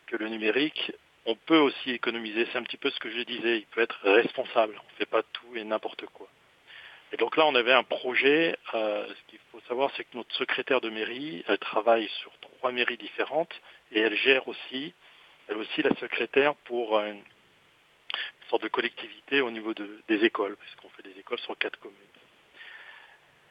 [0.06, 0.92] que le numérique,
[1.26, 2.46] on peut aussi économiser.
[2.52, 3.58] C'est un petit peu ce que je disais.
[3.58, 4.74] Il peut être responsable.
[4.76, 6.28] On ne fait pas tout et n'importe quoi.
[7.12, 8.56] Et donc là, on avait un projet.
[8.74, 12.72] Euh, ce qu'il faut savoir, c'est que notre secrétaire de mairie, elle travaille sur trois
[12.72, 13.52] mairies différentes
[13.92, 14.94] et elle gère aussi,
[15.48, 17.22] elle aussi la secrétaire pour une,
[18.48, 21.96] sorte de collectivité au niveau des écoles, puisqu'on fait des écoles sur quatre communes.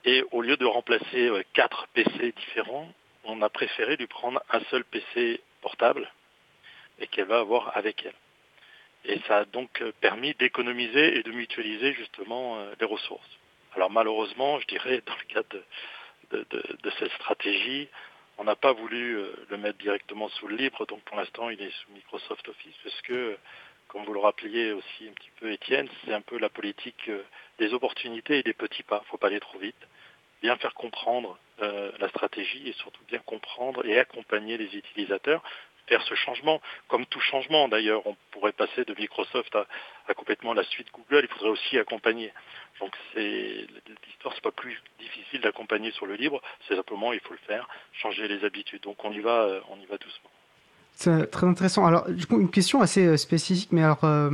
[0.06, 2.92] Et au lieu de remplacer euh, quatre PC différents,
[3.26, 6.10] on a préféré lui prendre un seul PC portable
[7.00, 8.14] et qu'elle va avoir avec elle.
[9.06, 13.30] Et ça a donc euh, permis d'économiser et de mutualiser justement euh, les ressources.
[13.76, 15.58] Alors malheureusement, je dirais, dans le cadre
[16.32, 17.90] de, cette stratégie,
[18.38, 19.18] on n'a pas voulu
[19.50, 23.02] le mettre directement sous le libre, donc pour l'instant il est sous Microsoft Office, parce
[23.02, 23.38] que,
[23.90, 27.10] comme vous le rappeliez aussi un petit peu Étienne, c'est un peu la politique
[27.58, 29.00] des opportunités et des petits pas.
[29.02, 29.88] Il ne faut pas aller trop vite.
[30.42, 35.44] Bien faire comprendre euh, la stratégie et surtout bien comprendre et accompagner les utilisateurs
[35.90, 36.62] vers ce changement.
[36.88, 41.34] Comme tout changement d'ailleurs, on pourrait passer de Microsoft à, complètement la suite Google, il
[41.34, 42.32] faudrait aussi accompagner.
[42.80, 43.68] Donc c'est
[44.08, 47.68] l'histoire, c'est pas plus difficile d'accompagner sur le libre, c'est simplement il faut le faire,
[47.94, 48.84] changer les habitudes.
[48.84, 50.30] Donc on y va, euh, on y va doucement.
[51.00, 51.86] C'est très intéressant.
[51.86, 54.32] Alors, une question assez euh, spécifique, mais alors, euh,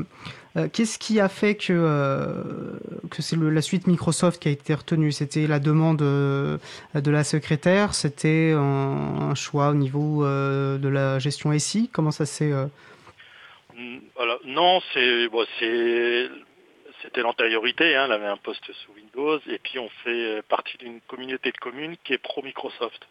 [0.57, 2.79] euh, qu'est-ce qui a fait que,
[3.11, 5.11] que c'est la suite Microsoft qui a été retenue?
[5.11, 6.59] C'était la demande de
[6.95, 7.93] la secrétaire?
[7.93, 12.51] C'était un, choix au niveau de la gestion SI Comment ça s'est.
[13.75, 13.99] Mm,
[14.45, 15.29] non, c'est,
[17.03, 17.95] c'était l'antériorité.
[17.95, 21.57] Hein, elle avait un poste sous Windows, et puis on fait partie d'une communauté de
[21.57, 23.05] communes qui est pro-Microsoft.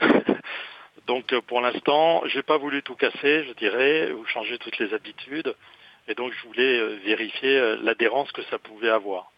[1.06, 5.54] donc pour l'instant, j'ai pas voulu tout casser, je dirais, ou changer toutes les habitudes.
[6.08, 9.30] Et donc je voulais vérifier l'adhérence que ça pouvait avoir.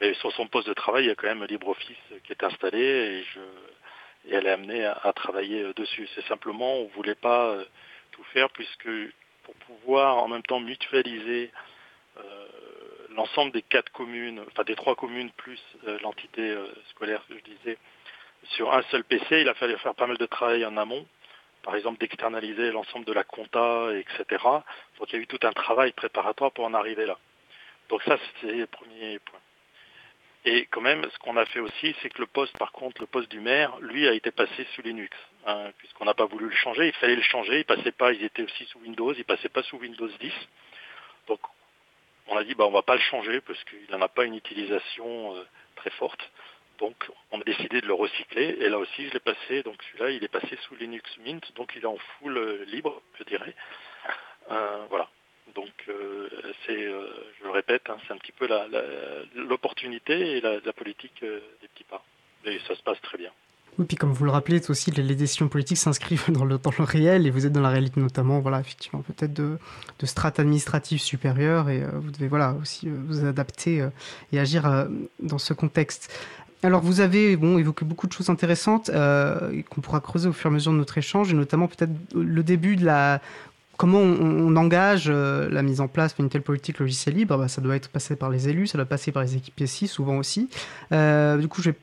[0.00, 2.80] Mais sur son poste de travail, il y a quand même LibreOffice qui est installé
[2.80, 6.08] et, je, et elle est amenée à, travailler dessus.
[6.14, 7.56] C'est simplement, on ne voulait pas
[8.12, 8.88] tout faire puisque
[9.48, 11.50] pour pouvoir en même temps mutualiser
[12.18, 12.46] euh,
[13.14, 17.44] l'ensemble des quatre communes, enfin des trois communes plus euh, l'entité euh, scolaire que je
[17.44, 17.78] disais,
[18.44, 21.06] sur un seul PC, il a fallu faire pas mal de travail en amont
[21.62, 24.42] par exemple d'externaliser l'ensemble de la compta, etc.
[24.98, 27.18] Donc il y a eu tout un travail préparatoire pour en arriver là.
[27.88, 29.40] Donc ça, c'est le premier point.
[30.44, 33.06] Et quand même, ce qu'on a fait aussi, c'est que le poste, par contre, le
[33.06, 35.14] poste du maire, lui, a été passé sous Linux,
[35.46, 36.86] hein, puisqu'on n'a pas voulu le changer.
[36.86, 37.58] Il fallait le changer.
[37.58, 38.12] Il passait pas.
[38.12, 39.12] Ils étaient aussi sous Windows.
[39.12, 40.32] Il passait pas sous Windows 10.
[41.26, 41.40] Donc,
[42.28, 44.36] on a dit, bah, on va pas le changer parce qu'il n'en a pas une
[44.36, 45.44] utilisation euh,
[45.76, 46.30] très forte.
[46.78, 48.56] Donc, on a décidé de le recycler.
[48.60, 49.62] Et là aussi, je l'ai passé.
[49.62, 51.42] Donc, celui-là, il est passé sous Linux Mint.
[51.56, 53.54] Donc, il est en full euh, libre, je dirais.
[54.50, 55.08] Euh, voilà.
[55.54, 55.72] Donc,
[56.66, 58.46] c'est, je le répète, hein, c'est un petit peu
[59.34, 62.04] l'opportunité et la, politique des petits pas.
[62.44, 63.32] Et ça se passe très bien.
[63.78, 66.84] Oui, puis comme vous le rappelez, aussi les, décisions politiques s'inscrivent dans le, dans le
[66.84, 69.56] réel et vous êtes dans la réalité notamment, voilà, effectivement, peut-être de,
[69.98, 73.90] de strates administratives supérieures et euh, vous devez voilà, aussi euh, vous adapter euh,
[74.32, 74.88] et agir
[75.20, 76.12] dans ce contexte.
[76.62, 80.54] Alors vous avez évoqué beaucoup de choses intéressantes qu'on pourra creuser au fur et à
[80.54, 83.20] mesure de notre échange et notamment peut-être le début de la
[83.76, 87.76] comment on, engage la mise en place d'une telle politique logicielle libre bah, Ça doit
[87.76, 90.48] être passé par les élus, ça doit passer par les équipes ici, souvent aussi.
[90.90, 91.76] du coup, je vais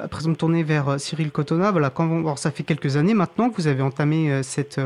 [0.00, 1.70] à présent me tourner vers euh, Cyril Cotona.
[1.70, 1.92] Voilà,
[2.36, 4.80] ça fait quelques années maintenant que vous avez entamé euh, cette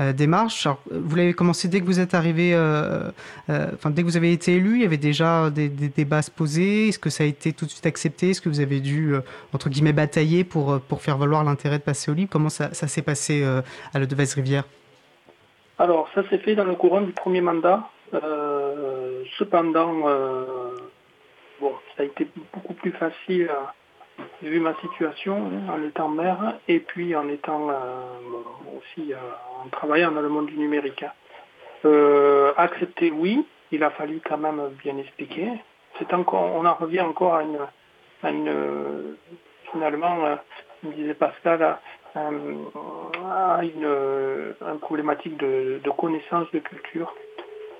[0.00, 0.68] euh, démarche.
[0.90, 2.54] vous l'avez commencé dès que vous êtes arrivé,
[3.48, 6.30] enfin dès que vous avez été élu, il y avait déjà des, débats à se
[6.30, 6.88] poser.
[6.88, 8.30] Est-ce que ça a été tout de suite accepté?
[8.30, 9.14] Est-ce que vous avez dû
[9.52, 13.02] entre guillemets batailler pour pour faire valoir l'intérêt de passer au libre Comment ça, s'est
[13.02, 14.64] passé à la Devèze-Rivière
[15.78, 17.88] Alors ça s'est fait dans le courant du premier mandat.
[19.38, 19.92] cependant,
[21.60, 23.48] bon, ça a été beaucoup plus facile.
[23.48, 23.74] À
[24.42, 27.74] vu ma situation hein, en étant maire et puis en étant euh,
[28.76, 29.16] aussi euh,
[29.64, 31.02] en travaillant dans le monde du numérique.
[31.02, 31.12] Hein.
[31.84, 35.48] Euh, accepter, oui, il a fallu quand même bien expliquer.
[35.98, 37.58] C'est encore, on en revient encore à une,
[38.24, 39.16] une
[39.70, 40.16] finalement,
[40.82, 41.78] comme disait Pascal,
[42.14, 47.14] à, une, problématique de, connaissance de culture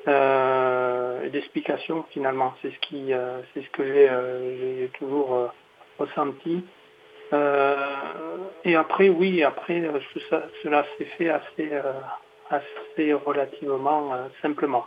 [0.06, 2.54] et d'explication finalement.
[2.62, 3.12] C'est ce qui,
[3.52, 5.50] c'est ce que j'ai toujours
[5.98, 6.64] ressenti.
[7.32, 7.74] Euh,
[8.64, 9.98] et après, oui, après, euh,
[10.62, 11.92] cela s'est fait assez, euh,
[12.50, 14.86] assez relativement simplement.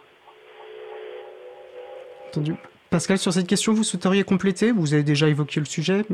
[2.28, 2.56] Entendu.
[2.90, 4.72] Pascal, sur cette question, vous souhaiteriez compléter?
[4.72, 6.06] Vous avez déjà évoqué le sujet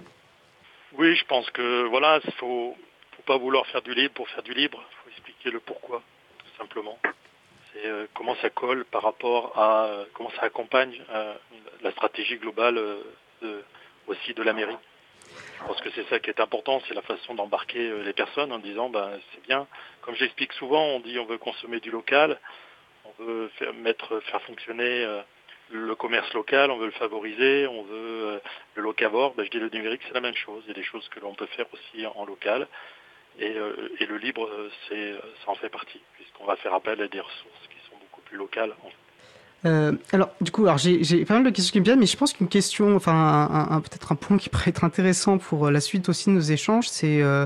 [0.98, 2.76] Oui, je pense que voilà, il faut,
[3.16, 4.84] faut pas vouloir faire du libre pour faire du libre.
[4.90, 6.02] Il faut expliquer le pourquoi,
[6.40, 6.98] tout simplement.
[7.72, 11.02] C'est comment ça colle par rapport à comment ça accompagne
[11.82, 12.76] la stratégie globale
[13.42, 13.64] de,
[14.08, 14.78] aussi de la mairie.
[15.60, 18.52] Je pense que c'est ça qui est important, c'est la façon d'embarquer euh, les personnes
[18.52, 19.68] en disant ben, c'est bien.
[20.02, 22.40] Comme j'explique souvent, on dit on veut consommer du local,
[23.06, 25.22] on veut faire, mettre, faire fonctionner euh,
[25.72, 28.40] le commerce local, on veut le favoriser, on veut euh,
[28.76, 29.34] le locavore.
[29.36, 30.64] Ben, je dis le numérique, c'est la même chose.
[30.66, 32.68] Il y a des choses que l'on peut faire aussi en local.
[33.38, 34.50] Et, le libre,
[34.90, 38.38] ça en fait partie, puisqu'on va faire appel à des ressources qui sont beaucoup plus
[38.38, 38.74] locales.
[39.66, 42.18] Euh, alors, du coup, alors j'ai pas mal de questions qui me viennent, mais je
[42.18, 46.08] pense qu'une question, enfin, peut-être un point qui pourrait être intéressant pour euh, la suite
[46.10, 47.46] aussi de nos échanges, c'est euh,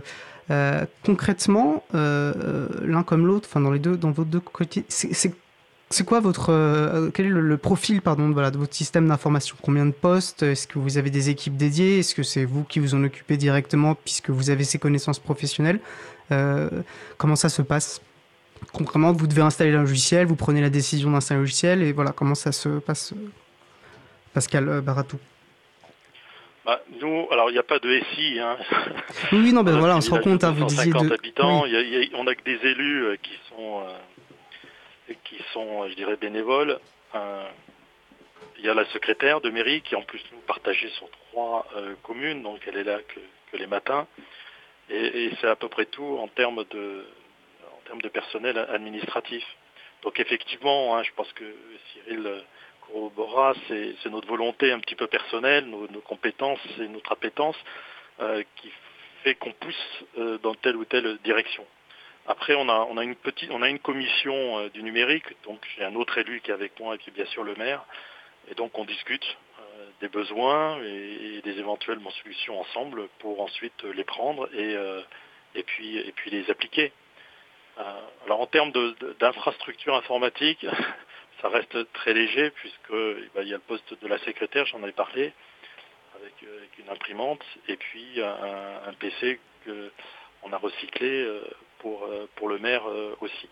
[1.06, 7.10] concrètement, l'un comme l'autre, enfin, dans les deux, dans vos deux côtés, c'est quoi votre,
[7.14, 9.56] quel est le, profil, pardon, voilà, de votre système d'information?
[9.62, 10.44] Combien de postes?
[10.44, 12.00] Est-ce que vous avez des équipes dédiées?
[12.00, 15.80] Est-ce que c'est vous qui vous en occupez directement puisque vous avez ces connaissances professionnelles?
[17.18, 18.02] Comment ça se passe?
[18.74, 22.12] Concrètement, vous devez installer un logiciel, vous prenez la décision d'installer un logiciel, et voilà
[22.12, 23.14] comment ça se passe.
[24.34, 25.20] Pascal euh, Baratou.
[26.66, 28.40] Bah, nous, alors il n'y a pas de SI.
[28.40, 28.58] Hein.
[29.32, 30.44] Oui, non, ben voilà, on se rend compte.
[30.44, 31.14] Hein, vous disiez de...
[31.14, 31.64] habitants,
[32.14, 36.80] on a que des élus euh, qui sont, euh, qui sont, je dirais, bénévoles.
[37.16, 41.66] il y a la secrétaire de mairie qui en plus nous partageait sur trois
[42.04, 44.06] communes, donc elle est là que, les matins.
[44.92, 47.04] et c'est à peu près tout en termes de,
[47.90, 49.44] termes de personnel administratif.
[50.04, 51.44] Donc effectivement, hein, je pense que
[51.92, 52.44] Cyril
[52.82, 57.58] corrobora, c'est notre volonté un petit peu personnelle, nos, compétences et notre appétence
[58.20, 58.72] euh, qui
[59.24, 61.66] fait qu'on pousse euh, dans telle ou telle direction.
[62.28, 65.96] Après, on a, une petite, on a une commission euh, du numérique, donc j'ai un
[65.96, 67.84] autre élu qui est avec moi et puis bien sûr le maire,
[68.50, 69.38] et donc on discute
[70.02, 74.78] des besoins et, des éventuelles solutions ensemble pour ensuite les prendre et
[75.56, 76.92] et puis, et puis les appliquer.
[78.26, 78.72] Alors en termes
[79.20, 80.66] d'infrastructure informatique,
[81.42, 84.66] ça reste très léger puisque eh ben, il y a le poste de la secrétaire,
[84.66, 85.34] j'en avais parlé,
[86.16, 86.34] avec,
[86.80, 91.42] une imprimante, et puis un, un PC qu'on a recyclé
[91.80, 92.84] pour, pour le maire
[93.22, 93.50] aussi.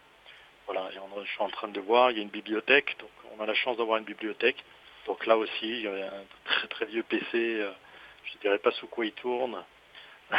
[0.67, 3.41] Voilà, et je suis en train de voir, il y a une bibliothèque, donc on
[3.41, 4.61] a la chance d'avoir une bibliothèque.
[5.05, 7.71] Donc là aussi, il y a un très très vieux PC, euh,
[8.25, 9.63] je ne dirais pas sous quoi il tourne.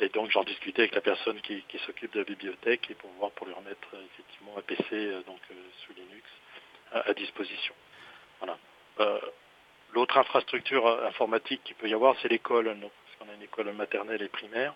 [0.00, 3.30] et donc j'en discutais avec la personne qui, s'occupe de la bibliothèque et pour voir
[3.32, 5.40] pour lui remettre euh, effectivement un PC euh, donc
[5.84, 6.28] sous Linux
[6.92, 7.74] à, disposition.
[8.40, 8.58] Voilà.
[9.92, 14.22] L'autre infrastructure informatique qu'il peut y avoir, c'est l'école, parce qu'on a une école maternelle
[14.22, 14.74] et primaire.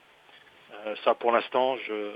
[1.05, 2.13] ça, pour l'instant, je,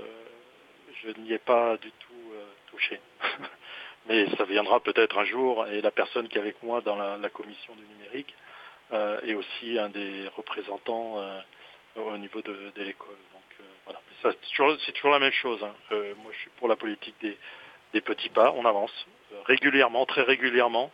[1.01, 2.33] je n'y ai pas du tout
[2.67, 2.99] touché.
[4.07, 7.29] Mais ça viendra peut-être un jour, et la personne qui est avec moi dans la,
[7.29, 8.33] commission du numérique
[8.93, 11.39] euh, est aussi un des représentants euh,
[12.05, 13.17] au niveau de, l'école.
[13.33, 13.99] Donc euh, voilà.
[14.21, 15.63] C'est toujours, la même chose.
[15.63, 15.73] Hein.
[16.21, 18.51] moi, je suis pour la politique des, petits pas.
[18.55, 18.91] On avance
[19.45, 20.91] régulièrement, très régulièrement,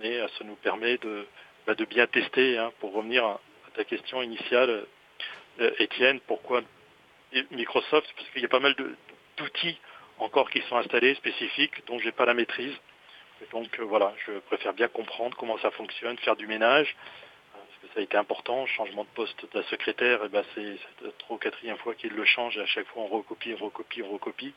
[0.00, 1.26] mais ça nous permet de,
[1.66, 2.58] bah, bien tester.
[2.58, 3.40] Hein, pour revenir à
[3.74, 4.86] ta question initiale,
[5.78, 6.62] Étienne, pourquoi
[7.50, 8.74] Microsoft Parce qu'il y a pas mal
[9.36, 9.78] d'outils
[10.18, 12.74] encore qui sont installés, spécifiques, dont je n'ai pas la maîtrise.
[13.52, 17.23] donc euh, voilà, je préfère bien comprendre comment ça fonctionne, faire du ménage, euh,
[17.94, 18.66] ça a été important.
[18.66, 22.12] Changement de poste de la secrétaire, eh ben c'est la trois ou quatrième fois qu'il
[22.12, 24.54] le change, et à chaque fois on recopie, recopie, recopie.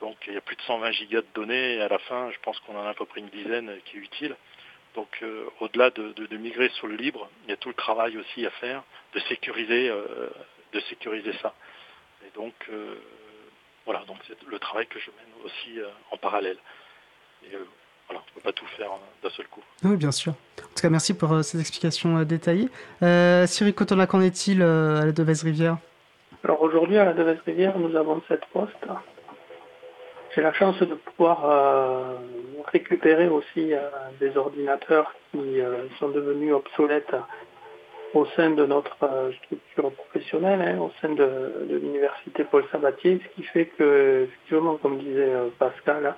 [0.00, 2.38] Donc il y a plus de 120 gigas de données, et à la fin, je
[2.40, 4.36] pense qu'on en a à peu près une dizaine qui est utile.
[4.94, 8.46] Donc euh, au-delà de, migrer sur le libre, il y a tout le travail aussi
[8.46, 8.82] à faire
[9.12, 9.88] de sécuriser,
[10.72, 11.54] de sécuriser ça.
[12.26, 12.54] Et donc
[13.88, 16.58] voilà, donc c'est le travail que je mène aussi euh, en parallèle.
[17.54, 17.64] Euh,
[18.08, 19.60] voilà, on ne peut pas tout faire hein, d'un seul coup.
[19.84, 20.32] Oui, bien sûr.
[20.32, 22.68] En tout cas, merci pour euh, ces explications détaillées.
[23.46, 25.78] Cyril Cotona, qu'en est-il à la Devèze-Rivière
[26.44, 28.72] Alors aujourd'hui, à la Devèze-Rivière, nous avons sept postes.
[30.34, 32.18] J'ai la chance de pouvoir
[32.72, 33.72] récupérer aussi
[34.20, 35.60] des ordinateurs qui
[35.98, 37.14] sont devenus obsolètes
[38.14, 43.34] au sein de notre euh, structure professionnelle, hein, au sein de, l'université Paul Sabatier, ce
[43.34, 46.14] qui fait que, effectivement, comme disait euh, Pascal,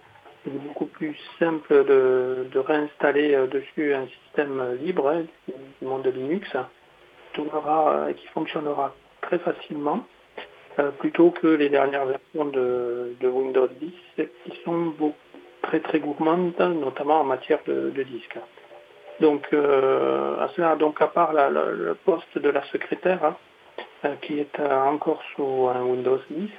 [0.47, 5.25] hein, il est beaucoup plus simple de, réinstaller euh, dessus un système libre hein,
[5.81, 6.49] du monde de Linux
[7.35, 10.05] et qui fonctionnera très facilement,
[10.99, 14.93] plutôt que les dernières versions de, Windows 10 qui sont
[15.63, 18.37] très très gourmandes, notamment en matière de, de disque.
[19.21, 23.37] Donc, euh, à cela, donc à part le poste de la secrétaire, hein,
[24.07, 26.51] euh, qui est euh, encore sous Windows 10,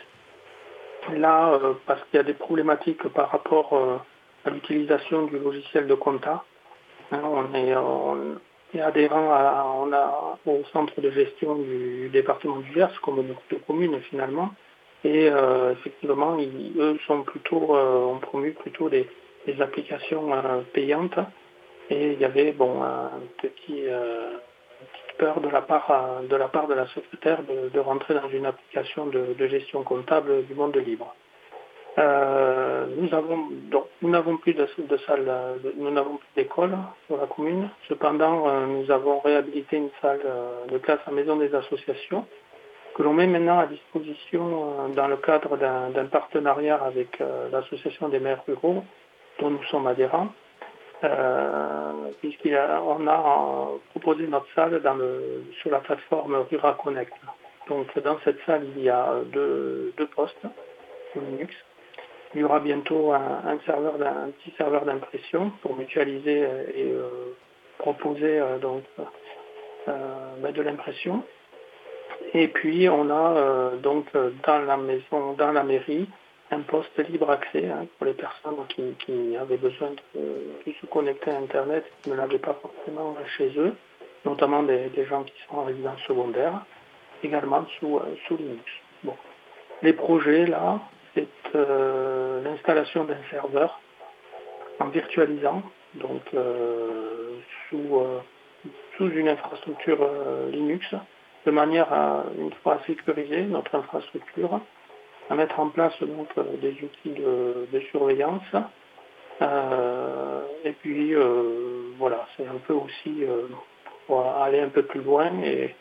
[1.16, 4.02] là, parce qu'il y a des problématiques par rapport
[4.45, 6.43] à l'utilisation du logiciel de compta,
[7.12, 7.74] hein, on est,
[8.80, 9.88] adhérent
[10.45, 14.52] au centre de gestion du département du Gers, comme de communes finalement,
[15.04, 15.30] et
[15.72, 19.08] effectivement, eux sont plutôt, ont promu plutôt des
[19.60, 20.32] applications
[20.74, 21.20] payantes.
[21.91, 24.38] Et il y avait bon, un petit, euh,
[25.22, 28.47] peur de la part, euh, de, la, part de la secrétaire de, rentrer dans une
[28.47, 31.13] application de, gestion comptable du monde libre.
[31.99, 34.65] Euh, nous n'avons plus de,
[35.05, 35.32] salle,
[35.78, 37.69] nous n'avons plus d'école sur la commune.
[37.88, 40.22] Cependant, nous avons réhabilité une salle
[40.72, 42.26] de classe à maison des associations
[42.95, 48.43] que l'on met maintenant à disposition dans le cadre d'un partenariat avec l'association des maires
[48.47, 48.84] ruraux
[49.39, 50.41] dont nous sommes adhérents euh,
[52.20, 54.82] puisqu'on a, a proposé notre salle
[55.62, 57.14] sur la plateforme Rura Connect.
[57.68, 60.45] Donc dans cette salle, il y a deux, postes
[61.16, 61.54] Linux.
[62.34, 67.36] Il y aura bientôt un, petit serveur d'impression pour mutualiser et euh,
[67.78, 68.84] proposer euh, donc
[69.86, 71.24] ben, de l'impression.
[72.34, 74.06] Et puis on a donc
[74.45, 76.08] dans la maison, dans la mairie,
[76.52, 81.38] un poste libre accès hein, pour les personnes qui, avaient besoin de, se connecter à
[81.38, 83.74] Internet qui ne l'avaient pas forcément chez eux,
[84.26, 86.66] notamment des, gens qui sont en résidence secondaire,
[87.24, 88.64] également sous, euh, Linux.
[89.04, 89.16] Bon.
[89.82, 90.82] Les projets, là,
[91.16, 93.80] c'est euh, l'installation d'un serveur
[94.80, 95.64] en virtualisant,
[95.95, 97.39] donc euh,
[97.70, 98.02] sous,
[98.97, 100.08] sous une infrastructure
[100.52, 100.93] Linux,
[101.45, 104.62] de manière à, une fois sécuriser notre infrastructure,
[105.32, 108.43] à mettre en place euh, des outils de, surveillance.
[109.41, 113.23] Euh, et puis euh, voilà, c'est un peu aussi
[114.09, 115.73] aller un peu plus loin et,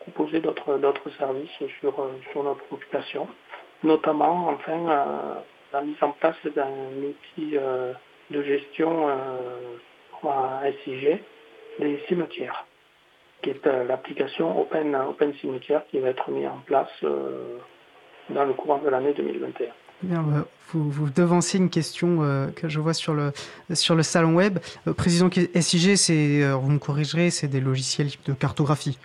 [0.00, 1.50] proposer d'autres services
[1.80, 1.94] sur,
[2.30, 3.28] sur notre population,
[3.82, 6.70] notamment enfin la mise en place d'un
[7.02, 7.56] outil
[8.30, 9.08] de gestion
[10.24, 11.20] à SIG
[11.78, 12.66] des cimetières.
[13.42, 17.04] qui est l'application Open, Open Cimetière qui va être mise en place
[18.30, 19.66] dans le courant de l'année 2021.
[20.02, 22.18] Bien, bah, vous, vous, devancez une question
[22.56, 23.32] que je vois sur le,
[23.72, 24.58] sur le salon web.
[24.96, 28.98] précisons que SIG, c'est, vous me corrigerez, c'est des logiciels de cartographie.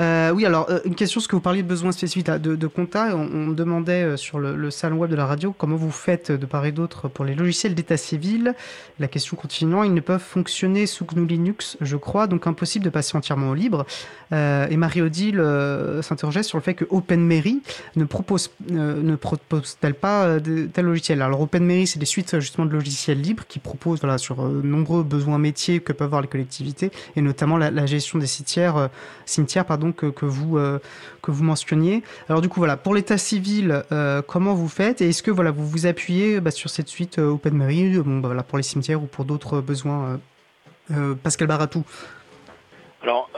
[0.00, 2.66] Euh, oui, alors euh, une question, ce que vous parliez de besoins spécifiques de, de
[2.66, 6.46] compta, on, demandait euh, sur le, salon web de la radio comment vous faites de
[6.46, 8.54] part et d'autre pour les logiciels d'état civil?
[8.98, 12.90] La question continuant, ils ne peuvent fonctionner sous GNU Linux, je crois, donc impossible de
[12.90, 13.86] passer entièrement au libre.
[14.32, 15.42] et Marie-Odile
[16.02, 17.62] s'interrogeait sur le fait que OpenMairie
[17.96, 21.22] ne propose ne propose-t-elle pas tel logiciel?
[21.22, 25.38] Alors OpenMairie, c'est des suites justement de logiciels libres qui proposent voilà sur nombreux besoins
[25.38, 28.88] métiers que peuvent avoir les collectivités et notamment la, gestion des cimetières
[29.26, 30.78] cimetière pardon, que, vous, euh,
[31.22, 32.02] que mentionniez.
[32.28, 35.50] Alors du coup, voilà, pour l'état civil, euh, comment vous faites Et est-ce que voilà,
[35.50, 39.06] vous vous appuyez bah, sur cette suite euh, OpenMairie bon, bah, pour les cimetières ou
[39.06, 40.20] pour d'autres besoins
[41.22, 41.84] Pascal Baratou?
[43.02, 43.30] Alors,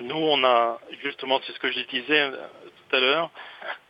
[0.00, 3.30] nous, on a, justement, c'est ce que je disais tout à l'heure,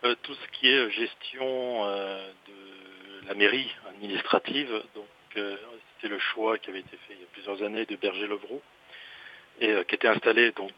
[0.02, 6.80] tout ce qui est gestion de la mairie administrative, donc c'était le choix qui avait
[6.80, 8.60] été fait il y a plusieurs années de Berger-Levroux
[9.60, 10.72] et euh, qui était installé donc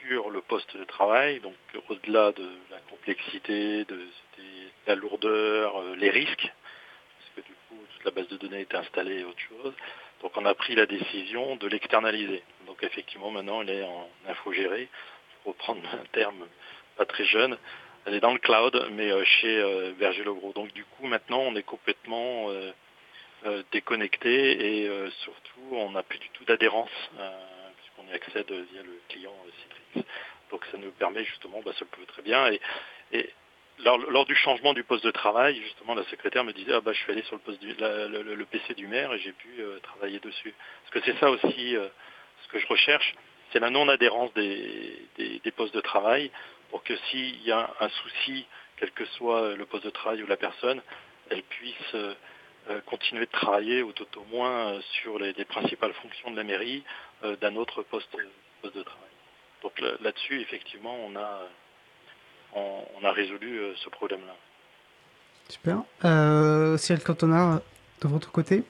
[0.00, 1.54] sur le poste de travail, donc
[1.88, 4.06] au-delà de la complexité, de,
[4.86, 6.52] la lourdeur, euh, les risques,
[7.18, 9.72] parce que du coup toute la base de données était installée et autre chose.
[10.22, 12.42] Donc on a pris la décision de l'externaliser.
[12.66, 14.88] Donc effectivement maintenant elle est en infogéré,
[15.42, 16.46] pour reprendre un terme
[16.96, 17.56] pas très jeune.
[18.04, 20.52] Elle est dans le cloud, mais euh, chez Berger Logro.
[20.52, 22.48] Donc du coup maintenant on est complètement
[23.72, 26.90] déconnecté et surtout on n'a plus du tout d'adhérence
[28.12, 30.06] accède via le client Citrix.
[30.50, 32.50] Donc ça nous permet justement, bah, ça peut très bien.
[33.12, 33.30] Et,
[33.78, 37.00] lors, du changement du poste de travail, justement, la secrétaire me disait ah bah je
[37.00, 40.20] suis allé sur le poste du, le, PC du maire et j'ai pu euh, travailler
[40.20, 40.54] dessus.
[40.82, 41.88] Parce que c'est ça aussi euh,
[42.44, 43.14] ce que je recherche,
[43.52, 45.08] c'est la non-adhérence des,
[45.56, 46.30] postes de travail
[46.70, 48.46] pour que s'il y a un souci,
[48.76, 50.80] quel que soit le poste de travail ou la personne,
[51.30, 51.96] elle puisse
[52.70, 56.84] euh, continuer de travailler ou tout au moins sur les, principales fonctions de la mairie
[56.84, 56.86] euh,
[57.40, 58.08] d'un autre poste,
[58.62, 59.08] poste, de travail.
[59.62, 61.48] Donc là-dessus, effectivement, on a,
[62.54, 64.34] on, a résolu euh, ce problème-là.
[65.48, 65.82] Super.
[66.04, 67.60] Euh, Ciel Cantona,
[68.00, 68.64] de votre côté?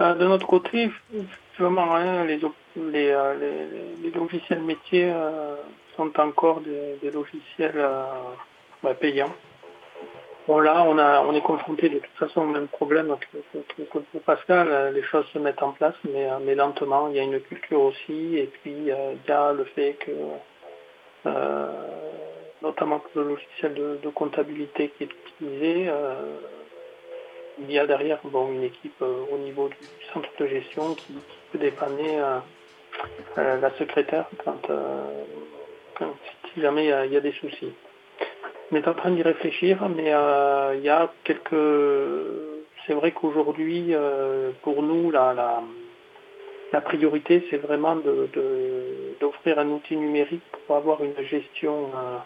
[0.00, 0.90] Euh, De notre côté,
[1.58, 2.24] vraiment rien.
[2.24, 2.40] Les,
[2.76, 3.14] les,
[4.02, 5.12] les, logiciels métiers
[5.96, 7.86] sont encore des, logiciels
[8.82, 9.34] bah, payants.
[10.46, 14.92] Là, on, est confronté de toute façon au même problème que, pour Pascal.
[14.94, 17.08] Les choses se mettent en place, mais, mais lentement.
[17.08, 20.10] Il y a une culture aussi, et puis euh, il y a le fait que,
[21.26, 21.66] euh,
[22.60, 26.36] notamment pour le logiciel de, comptabilité qui est utilisé, euh,
[27.58, 29.76] il y a derrière bon, une équipe au niveau du
[30.12, 31.14] centre de gestion qui,
[31.52, 32.18] peut dépanner
[33.36, 34.60] la secrétaire quand,
[36.52, 37.72] si jamais il y a des soucis.
[38.72, 41.54] On est en train d'y réfléchir, mais euh, il y a quelques.
[42.86, 45.34] C'est vrai qu'aujourd'hui, euh, pour nous, la,
[46.72, 47.96] la, priorité, c'est vraiment
[49.20, 52.18] d'offrir un outil numérique pour avoir une gestion euh,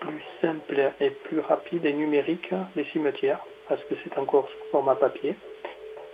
[0.00, 4.94] plus simple et plus rapide et numérique des cimetières, parce que c'est encore sous format
[4.94, 5.34] papier.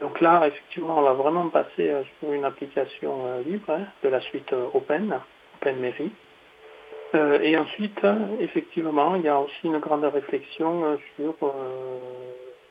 [0.01, 4.53] Donc là, effectivement, on va vraiment passer sur une application libre hein, de la suite
[4.73, 5.21] Open,
[5.61, 6.13] OpenMairie.
[7.15, 8.01] Euh, et ensuite,
[8.41, 11.99] effectivement, il y a aussi une grande réflexion euh, sur euh,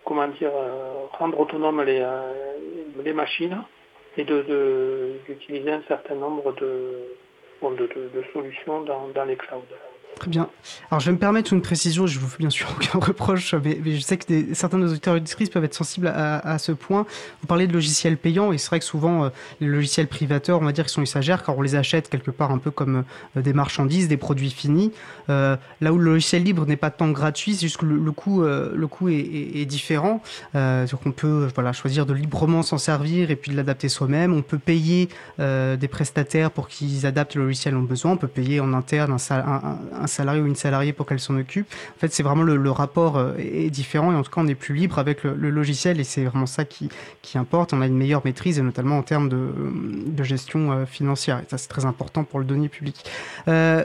[0.05, 0.51] comment dire
[1.13, 3.63] rendre autonomes les, machines
[4.15, 7.17] et d'utiliser un certain nombre de,
[7.61, 9.63] de, solutions dans les clouds.
[10.15, 10.49] Très bien.
[10.89, 12.07] Alors, je vais me permettre une précision.
[12.07, 15.15] Je vous fais bien sûr aucun reproche, mais, je sais que certains de nos auditeurs
[15.15, 17.05] auditrices peuvent être sensibles à, ce point.
[17.41, 19.29] Vous parlez de logiciels payants, et c'est vrai que souvent, euh,
[19.61, 22.51] les logiciels privateurs, on va dire qu'ils sont usagères, car on les achète quelque part
[22.51, 23.03] un peu comme
[23.35, 24.91] euh, des marchandises, des produits finis.
[25.29, 28.41] Euh, là où le logiciel libre n'est pas tant gratuit, c'est juste que le, coût,
[28.43, 30.21] le coût est, différent.
[30.53, 34.33] donc, on peut voilà, choisir de librement s'en servir et puis de l'adapter soi-même.
[34.33, 38.13] On peut payer des prestataires pour qu'ils adaptent le logiciel en besoin.
[38.13, 41.37] On peut payer en interne un, un un salarié ou une salariée pour qu'elle s'en
[41.37, 41.67] occupe.
[41.95, 44.55] En fait, c'est vraiment le, rapport euh, est différent et en tout cas, on est
[44.55, 46.89] plus libre avec le, logiciel et c'est vraiment ça qui,
[47.21, 47.73] qui importe.
[47.73, 49.49] On a une meilleure maîtrise et notamment en termes de,
[50.07, 51.39] de gestion euh, financière.
[51.39, 53.05] Et ça, c'est très important pour le donner public.
[53.47, 53.83] Euh,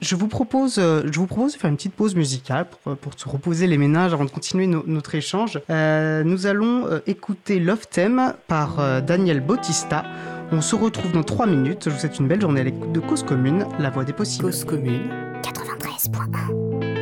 [0.00, 3.26] je vous propose, je vous propose de faire une petite pause musicale pour, pour se
[3.26, 5.58] reposer les ménages avant de continuer notre échange.
[5.70, 10.04] nous allons écouter Love Theme par Daniel Bautista.
[10.52, 11.84] On se retrouve dans 3 minutes.
[11.86, 14.44] Je vous souhaite une belle journée à l'écoute de Cause Commune, la voix des possibles.
[14.44, 15.33] Cause Commune
[16.08, 16.93] 93.1 Thank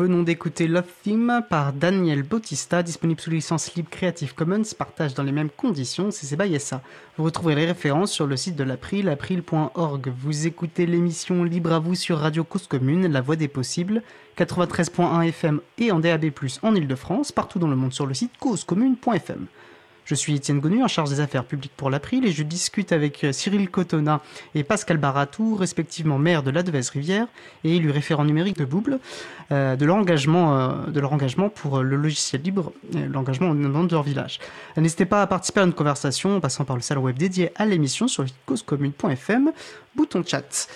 [0.00, 5.22] venons d'écouter Love Theme par Daniel Bautista, disponible sous licence libre Creative Commons, partage dans
[5.22, 6.80] les mêmes conditions, c'est Seba Yessa.
[7.18, 10.10] Vous retrouverez les références sur le site de l'April, april.org.
[10.18, 14.02] Vous écoutez l'émission Libre à vous sur Radio Cause Commune, la voix des possibles,
[14.38, 16.30] 93.1 FM et en DAB+,
[16.62, 19.48] en Ile-de-France, partout dans le monde sur le site causecommune.fm.
[20.10, 23.22] Je suis Étienne Gonu, en charge des affaires publiques pour l'April, et je discute avec
[23.22, 24.20] euh, Cyril Cotona
[24.56, 27.28] et Pascal Baratou, respectivement maire de la Devèze-Rivière
[27.62, 28.98] et élu référent numérique de Bouble,
[29.52, 34.02] euh, de, leur engagement, euh, de leur engagement pour le logiciel libre, l'engagement de leur
[34.02, 34.40] village.
[34.76, 37.64] N'hésitez pas à participer à une conversation en passant par le salon web dédié à
[37.64, 39.52] l'émission sur causecommune.fm,
[39.94, 40.66] bouton chat.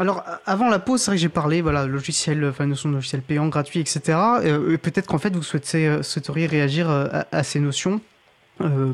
[0.00, 3.20] Alors, avant la pause, c'est vrai que j'ai parlé, voilà, logiciel, enfin, notion de logiciel
[3.20, 4.16] payant, gratuit, etc.
[4.44, 8.00] Euh, peut-être qu'en fait, vous souhaitez, euh, souhaiteriez réagir euh, à, ces notions,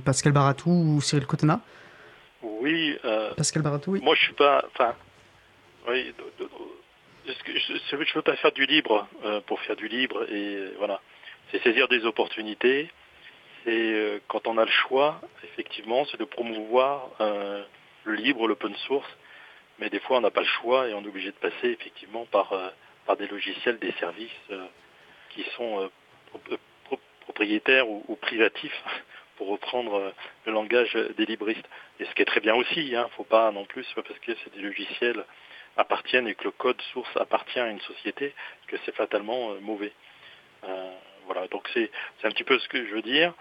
[0.04, 1.60] Pascal Baratou ou Cyril Cotena?
[2.42, 2.98] Oui.
[3.36, 4.00] Pascal Baratou, oui.
[4.02, 4.94] Moi, je suis pas, enfin,
[5.88, 6.14] oui,
[7.26, 9.06] je ne veux pas faire du libre
[9.46, 11.00] pour faire du libre, et voilà.
[11.50, 12.90] C'est saisir des opportunités.
[13.64, 19.08] C'est quand on a le choix, effectivement, c'est de promouvoir le libre, l'open source
[19.78, 22.26] mais des fois on n'a pas le choix et on est obligé de passer effectivement
[22.26, 22.68] par, euh,
[23.06, 24.66] par des logiciels, des services euh,
[25.30, 25.90] qui sont
[26.48, 26.56] euh,
[27.20, 28.82] propriétaires ou, privatifs,
[29.36, 30.12] pour reprendre
[30.46, 31.68] le langage des libristes.
[31.98, 34.18] Et ce qui est très bien aussi, il hein, ne faut pas non plus, parce
[34.20, 35.24] que c'est des logiciels
[35.76, 38.32] appartiennent et que le code source appartient à une société
[38.68, 39.92] que c'est fatalement mauvais.
[41.26, 41.90] voilà, donc c'est
[42.22, 43.34] un petit peu ce que je veux dire.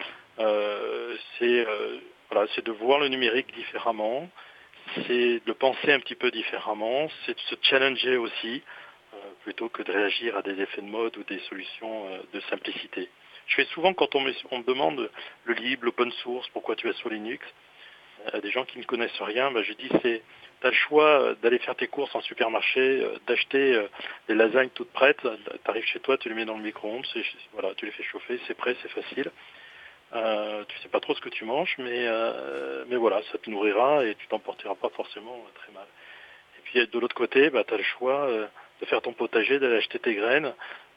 [1.38, 1.68] c'est
[2.32, 4.28] voilà, c'est de voir le numérique différemment,
[4.96, 8.62] c'est de penser un petit peu différemment, c'est de se challenger aussi,
[9.14, 12.40] euh, plutôt que de réagir à des effets de mode ou des solutions euh, de
[12.42, 13.10] simplicité.
[13.48, 15.10] Je fais souvent quand on me, demande
[15.46, 17.46] le libre, l'open source, pourquoi tu es sur Linux,
[18.32, 20.22] à des gens qui ne connaissent rien, bah, je dis c'est
[20.62, 23.86] tu as le choix d'aller faire tes courses en supermarché, euh, d'acheter
[24.28, 27.06] des lasagnes toutes prêtes, tu arrives chez toi, tu les mets dans le micro-ondes,
[27.78, 29.32] tu les fais chauffer, c'est prêt, c'est facile.
[30.16, 33.50] Euh, tu sais pas trop ce que tu manges, mais, euh, mais voilà, ça te
[33.50, 35.88] nourrira et tu t'en porteras pas forcément euh, très mal.
[36.60, 38.46] Et puis de l'autre côté, bah, tu as le choix euh,
[38.80, 40.54] de faire ton potager, d'aller acheter tes graines,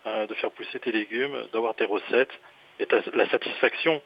[0.06, 2.30] de faire pousser tes légumes, d'avoir tes recettes,
[2.78, 4.00] et as la satisfaction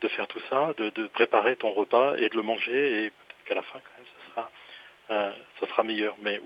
[0.00, 3.44] de faire tout ça, de, de, préparer ton repas et de le manger, et peut-être
[3.44, 4.30] qu'à la fin, quand même, ça
[5.10, 6.16] sera, ça sera meilleur.
[6.22, 6.40] Mais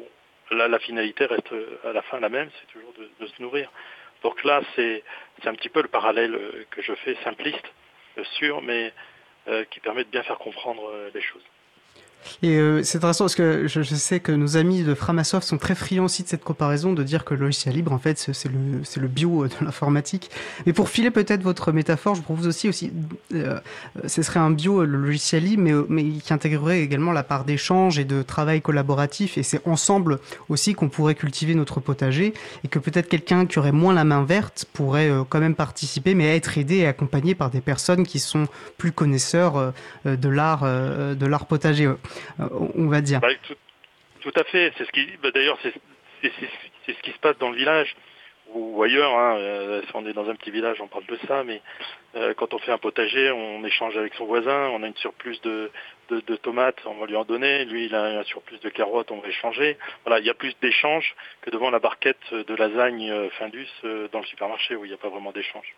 [0.51, 1.55] là, la finalité reste
[1.85, 3.71] à la fin la même, c'est toujours de se nourrir.
[4.25, 5.03] Donc là, c'est
[5.45, 7.67] un petit peu le parallèle euh, que je fais, simpliste,
[8.19, 8.93] euh, sûr, mais
[9.49, 11.45] euh, qui permet de bien faire comprendre les choses.
[12.43, 15.59] Et euh, c'est intéressant parce que je, je, sais que nos amis de Framasoft sont
[15.59, 18.49] très friands aussi de cette comparaison, de dire que le logiciel libre, en fait, c'est
[18.49, 20.31] le, le bio de l'informatique.
[20.67, 22.93] Mais pour filer peut-être votre métaphore, je propose aussi, aussi
[23.35, 23.59] euh,
[24.07, 27.99] ce serait un bio, le logiciel libre, mais, mais qui intégrerait également la part d'échange
[27.99, 29.39] et de travail collaboratif.
[29.39, 30.19] Et c'est ensemble
[30.49, 34.25] aussi qu'on pourrait cultiver notre potager et que peut-être quelqu'un qui aurait moins la main
[34.25, 38.19] verte pourrait euh, quand même participer, mais être aidé et accompagné par des personnes qui
[38.19, 38.47] sont
[38.79, 41.89] plus connaisseurs euh, de l'art de l'art potager.
[42.41, 43.21] Euh, on va dire.
[43.21, 43.29] Bah,
[44.21, 44.73] tout, à fait.
[44.77, 45.73] C'est ce qui, bah, d'ailleurs, c'est
[46.87, 47.95] ce qui se passe dans le village
[48.53, 49.17] ou ailleurs.
[49.17, 49.37] Hein.
[49.39, 51.61] Euh, si on est dans un petit village, on parle de ça, mais
[52.17, 54.69] euh, quand on fait un potager, on échange avec son voisin.
[54.69, 55.71] On a une surplus de,
[56.43, 57.65] tomates, on va lui en donner.
[57.65, 59.79] Lui, il a un surplus de carottes, on va échanger.
[60.05, 63.69] Voilà, il y a plus d'échanges que devant la barquette de lasagne Findus
[64.13, 65.75] dans le supermarché où il n'y a pas vraiment d'échange.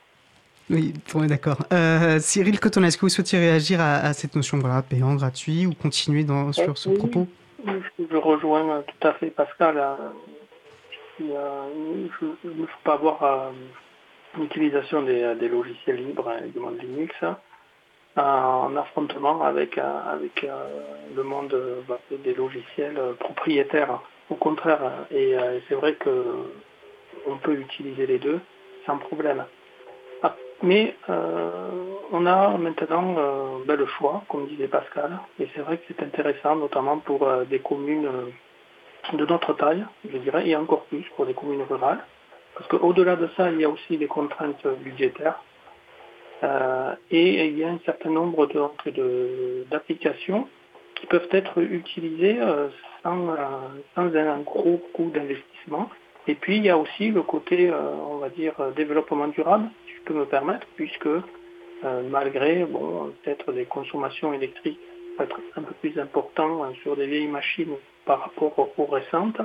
[0.68, 1.58] Oui, on est d'accord.
[1.72, 5.74] Euh, Cyril Coton, est-ce que vous souhaitiez réagir à, cette notion voilà, payant, gratuit ou
[5.74, 7.28] continuer dans, sur ce propos?
[7.64, 9.80] Je rejoins tout à fait Pascal.
[11.20, 12.08] Il ne
[12.66, 13.52] faut pas avoir
[14.36, 17.14] l'utilisation des, logiciels libres et du monde Linux
[18.16, 20.46] en affrontement avec, avec
[21.14, 21.56] le monde
[21.88, 24.00] bah, des logiciels propriétaires.
[24.30, 25.36] Au contraire, et
[25.68, 28.40] c'est vrai qu'on peut utiliser les deux
[28.84, 29.44] sans problème.
[30.62, 31.70] Mais euh,
[32.12, 36.02] on a maintenant euh, ben, le choix, comme disait Pascal, et c'est vrai que c'est
[36.02, 38.09] intéressant, notamment pour euh, des communes
[39.12, 42.02] de notre taille, je dirais, et encore plus pour des communes rurales,
[42.54, 45.40] parce qu'au-delà de ça, il y a aussi des contraintes budgétaires,
[47.11, 48.46] et il y a un certain nombre
[49.70, 50.48] d'applications
[50.94, 52.38] qui peuvent être utilisées
[53.02, 53.36] sans,
[53.94, 55.88] sans un gros coût d'investissement.
[56.26, 59.70] Et puis il y a aussi le côté, on va dire, développement durable
[60.12, 64.80] me permettre, puisque euh, malgré bon, peut-être des consommations électriques
[65.18, 69.40] être un peu plus importantes hein, sur des vieilles machines par rapport aux, récentes,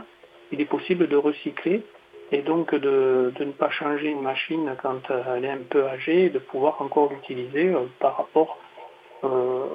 [0.52, 1.84] il est possible de recycler
[2.32, 5.02] et donc de, ne pas changer une machine quand
[5.36, 8.58] elle est un peu âgée, de pouvoir encore l'utiliser euh, par rapport
[9.24, 9.66] euh,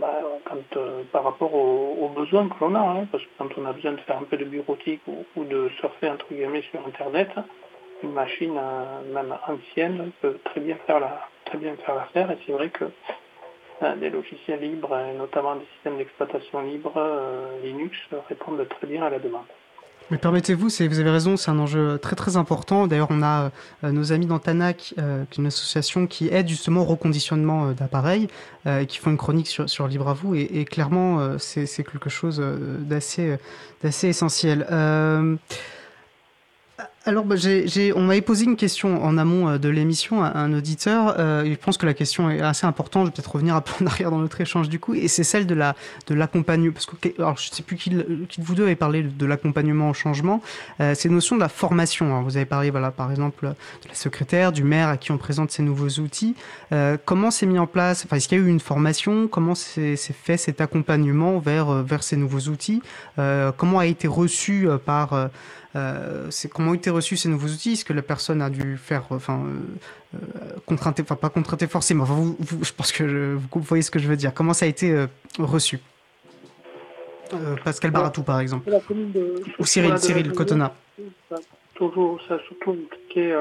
[0.00, 0.80] bah, quand,
[1.12, 4.00] par rapport aux, besoins que l'on a, hein, parce que quand on a besoin de
[4.00, 7.30] faire un peu de bureautique ou, de surfer entre guillemets sur Internet,
[8.06, 8.58] une machine
[9.12, 12.86] même ancienne peut très bien faire la très bien faire l'affaire et c'est vrai que
[14.00, 16.98] des logiciels libres, et notamment des systèmes d'exploitation libres,
[17.62, 17.94] Linux
[18.26, 19.44] répondent très bien à la demande.
[20.10, 22.86] Mais permettez-vous, vous avez raison, c'est un enjeu très très important.
[22.86, 23.50] D'ailleurs, on a
[23.82, 27.66] euh, nos amis dans TANAC, euh, qui est une association qui aide justement au reconditionnement
[27.66, 28.28] euh, d'appareils,
[28.66, 30.34] et qui font une chronique sur, sur Libre à vous.
[30.34, 32.42] Et, et clairement, c'est quelque chose
[32.80, 33.38] d'assez
[33.82, 34.66] essentiel.
[37.08, 37.36] Alors, bah,
[37.94, 41.14] on m'avait posé une question en amont euh, de l'émission à un auditeur.
[41.20, 43.04] Euh, je pense que la question est assez importante.
[43.04, 44.92] Je vais peut-être revenir un peu en arrière dans notre échange du coup.
[44.92, 45.76] Et c'est celle de la
[46.08, 46.72] de l'accompagnement.
[46.72, 47.90] Parce que alors, je ne sais plus qui,
[48.28, 50.42] qui, de vous deux avait parlé de, l'accompagnement au changement.
[50.80, 52.12] Euh, c'est notion de la formation.
[52.12, 52.22] Hein.
[52.22, 55.52] Vous avez parlé, voilà, par exemple, de la secrétaire, du maire à qui on présente
[55.52, 56.34] ces nouveaux outils.
[56.72, 58.04] Euh, comment c'est mis en place?
[58.04, 59.28] Enfin, est-ce qu'il y a eu une formation?
[59.28, 62.82] Comment c'est fait cet accompagnement vers vers ces nouveaux outils?
[63.16, 65.30] Comment a été reçu par
[65.76, 67.72] euh, c'est comment ont été reçus ces nouveaux outils?
[67.72, 70.18] Est-ce que la personne a dû faire, enfin, euh, euh
[70.64, 72.04] contrainter, enfin pas contrainter forcément.
[72.04, 74.32] Enfin, vous, je pense que vous voyez ce que je veux dire.
[74.32, 75.06] Comment ça a été euh,
[75.38, 75.78] reçu?
[77.64, 78.70] Pascal Baratou, par exemple.
[79.58, 80.72] Ou Cyril, Cyril Cotona.
[81.74, 83.34] toujours, ça a surtout impliqué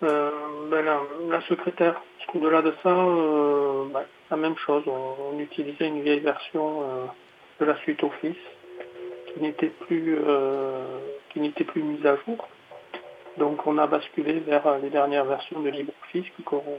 [0.00, 0.82] ben,
[1.30, 2.00] la, secrétaire.
[2.34, 4.00] Au-delà de ça, ben,
[4.30, 4.84] la même chose.
[4.86, 6.80] On, on, utilisait une vieille version
[7.60, 8.36] de la suite Office
[9.32, 10.98] qui n'était plus, euh,
[11.30, 12.48] qui n'était plus mise à jour.
[13.38, 16.26] Donc on a basculé vers les dernières versions de LibreOffice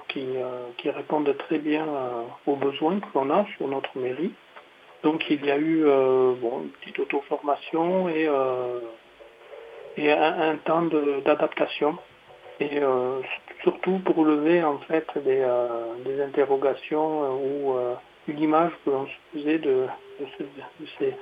[0.09, 4.33] qui, euh, qui répondent très bien euh, aux besoins que l'on a sur notre mairie.
[5.03, 8.27] Donc il y a eu une petite auto-formation et,
[10.09, 10.83] un, temps
[11.25, 11.97] d'adaptation.
[12.61, 12.79] Et
[13.63, 17.75] surtout pour lever en fait des, interrogations ou
[18.29, 19.87] une image que l'on se faisait de
[20.97, 21.13] ces,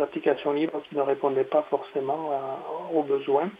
[0.00, 2.30] applications libres qui ne répondaient pas forcément
[2.92, 3.50] aux besoins.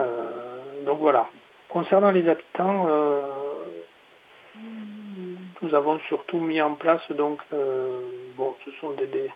[0.00, 1.28] Euh, donc voilà.
[1.68, 3.22] Concernant les habitants, euh,
[5.62, 8.00] nous avons surtout mis en place donc euh,
[8.36, 9.30] bon ce sont des,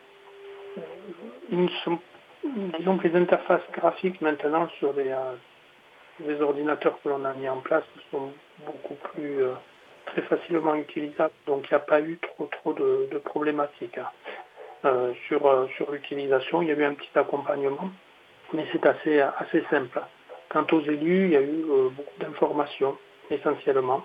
[2.78, 7.84] disons que les interfaces graphiques maintenant sur les, ordinateurs que l'on a mis en place
[8.10, 8.32] sont
[8.66, 9.38] beaucoup plus
[10.06, 13.96] très facilement utilisables donc il n'y a pas eu trop trop de, problématiques.
[13.96, 14.08] Hein.
[14.86, 16.62] Euh, sur, euh, sur l'utilisation.
[16.62, 17.90] Il y a eu un petit accompagnement,
[18.52, 20.00] mais c'est assez, assez simple.
[20.48, 22.96] Quant aux élus, il y a eu euh, beaucoup d'informations,
[23.30, 24.04] essentiellement.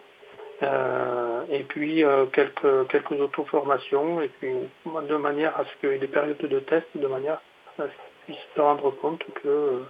[1.52, 2.04] et puis
[2.34, 4.54] quelques, quelques auto-formations, et puis
[4.86, 7.40] de manière à ce que des périodes de test, de manière
[7.80, 9.82] à ce qu'ils puissent se rendre compte que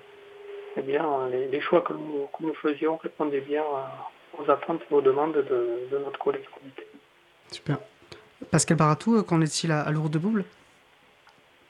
[0.78, 3.64] eh bien, les, choix que nous, que nous, faisions répondaient bien
[4.38, 6.88] aux attentes et aux demandes de, de notre collectivité.
[7.52, 7.78] Super.
[8.50, 10.46] Pascal Baratou, qu'en est-il à, à Lourdes-Bouble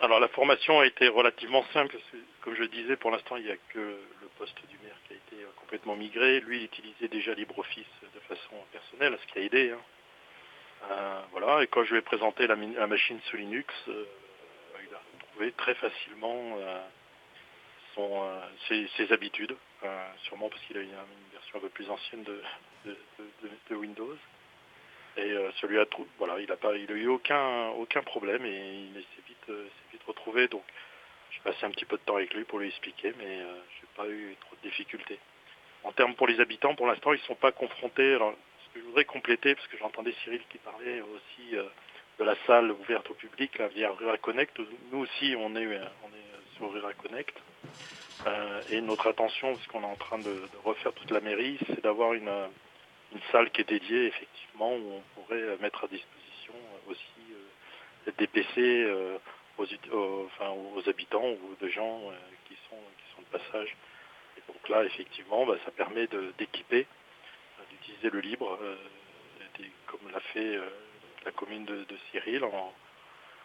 [0.01, 1.95] alors la formation a été relativement simple.
[2.41, 5.15] Comme je disais, pour l'instant, il n'y a que le poste du maire qui a
[5.15, 6.39] été euh, complètement migré.
[6.39, 9.71] Lui, il utilisait déjà LibreOffice de façon personnelle, ce qui a aidé.
[9.71, 9.79] Hein.
[10.89, 11.61] Euh, voilà.
[11.61, 14.05] Et quand je lui ai présenté la, machine sous Linux, euh,
[14.81, 16.57] il a trouvé très facilement
[18.67, 19.55] ses, habitudes,
[20.23, 24.17] sûrement parce qu'il a une, une, version un peu plus ancienne de Windows.
[25.17, 25.85] Et euh, celui a
[26.17, 29.67] voilà, il a pas, il a eu aucun aucun problème et il s'est vite, euh,
[29.91, 30.47] vite retrouvé.
[30.47, 30.63] Donc
[31.31, 33.59] j'ai passé un petit peu de temps avec lui pour lui expliquer, mais je euh,
[33.79, 35.19] j'ai pas eu trop de difficultés.
[35.83, 38.13] En termes pour les habitants, pour l'instant, ils ne sont pas confrontés.
[38.13, 38.33] Alors,
[38.65, 41.57] ce que je voudrais compléter, parce que j'entendais Cyril qui parlait aussi
[42.19, 44.57] de la salle ouverte au public, via Rura Connect.
[44.91, 45.81] Nous aussi, on est,
[46.55, 47.35] sur Rura Connect.
[48.69, 52.13] et notre attention, ce qu'on est en train de refaire toute la mairie, c'est d'avoir
[52.13, 52.29] une
[53.13, 56.53] une salle qui est dédiée effectivement où on pourrait mettre à disposition
[56.87, 57.33] aussi
[58.07, 59.17] euh, des PC euh,
[59.57, 62.13] aux, habitants ou des gens euh,
[62.47, 63.75] qui sont, qui sont de passage.
[64.37, 66.07] Et donc là, effectivement, bah, ça permet
[66.37, 66.87] d'équiper,
[67.69, 68.57] d'utiliser le libre,
[69.85, 70.57] comme l'a fait
[71.25, 72.73] la commune de, Cyril, en,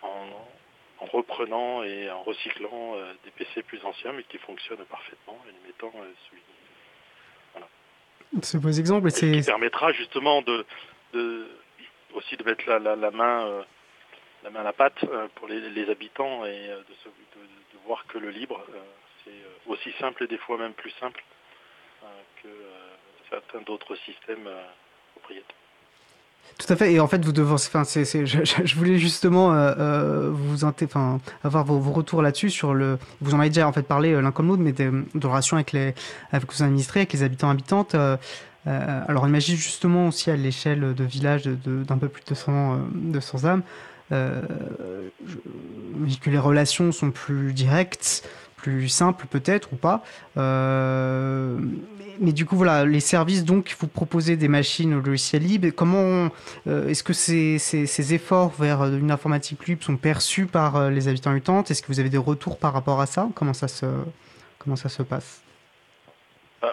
[0.02, 2.94] en, reprenant et en recyclant
[3.24, 6.36] des PC plus anciens, mais qui fonctionnent parfaitement, et les mettant sous
[8.42, 9.08] c'est beaux exemples.
[9.08, 9.32] Et c'est...
[9.32, 10.64] qui permettra justement de,
[12.14, 13.62] aussi de mettre la, main, euh,
[14.44, 18.18] la main à la pâte euh, pour les, habitants et euh, de, de, voir que
[18.18, 18.64] le libre,
[19.24, 21.22] c'est aussi simple et des fois même plus simple
[22.42, 22.48] que
[23.30, 24.48] certains d'autres systèmes
[25.12, 25.54] propriétaires.
[26.58, 26.92] Tout à fait.
[26.92, 30.64] Et en fait, vous devez, enfin, c'est, je, voulais justement euh, euh vous,
[31.44, 32.98] avoir vos, retours là-dessus sur le.
[33.20, 35.56] Vous en avez déjà en fait parlé euh, l'un comme l'autre, mais de, de relations
[35.56, 35.94] avec les,
[36.32, 37.94] avec vos administrés, avec les habitants habitantes.
[37.94, 38.16] Euh,
[38.64, 43.62] alors imagine justement aussi à l'échelle de villages d'un peu plus de 200, 200 âmes,
[44.10, 50.02] que les relations sont plus directes, plus simples peut-être ou pas.
[50.36, 51.58] Euh,
[52.18, 55.68] mais, du coup, voilà, les services, donc, vous proposez des machines au logiciel libre.
[55.70, 56.30] Comment
[56.66, 61.08] euh, est-ce que ces, ces, efforts vers une informatique libre sont perçus par euh, les
[61.08, 63.28] habitants mutantes Est-ce que vous avez des retours par rapport à ça?
[63.34, 63.86] Comment ça se,
[64.58, 65.42] comment ça se passe?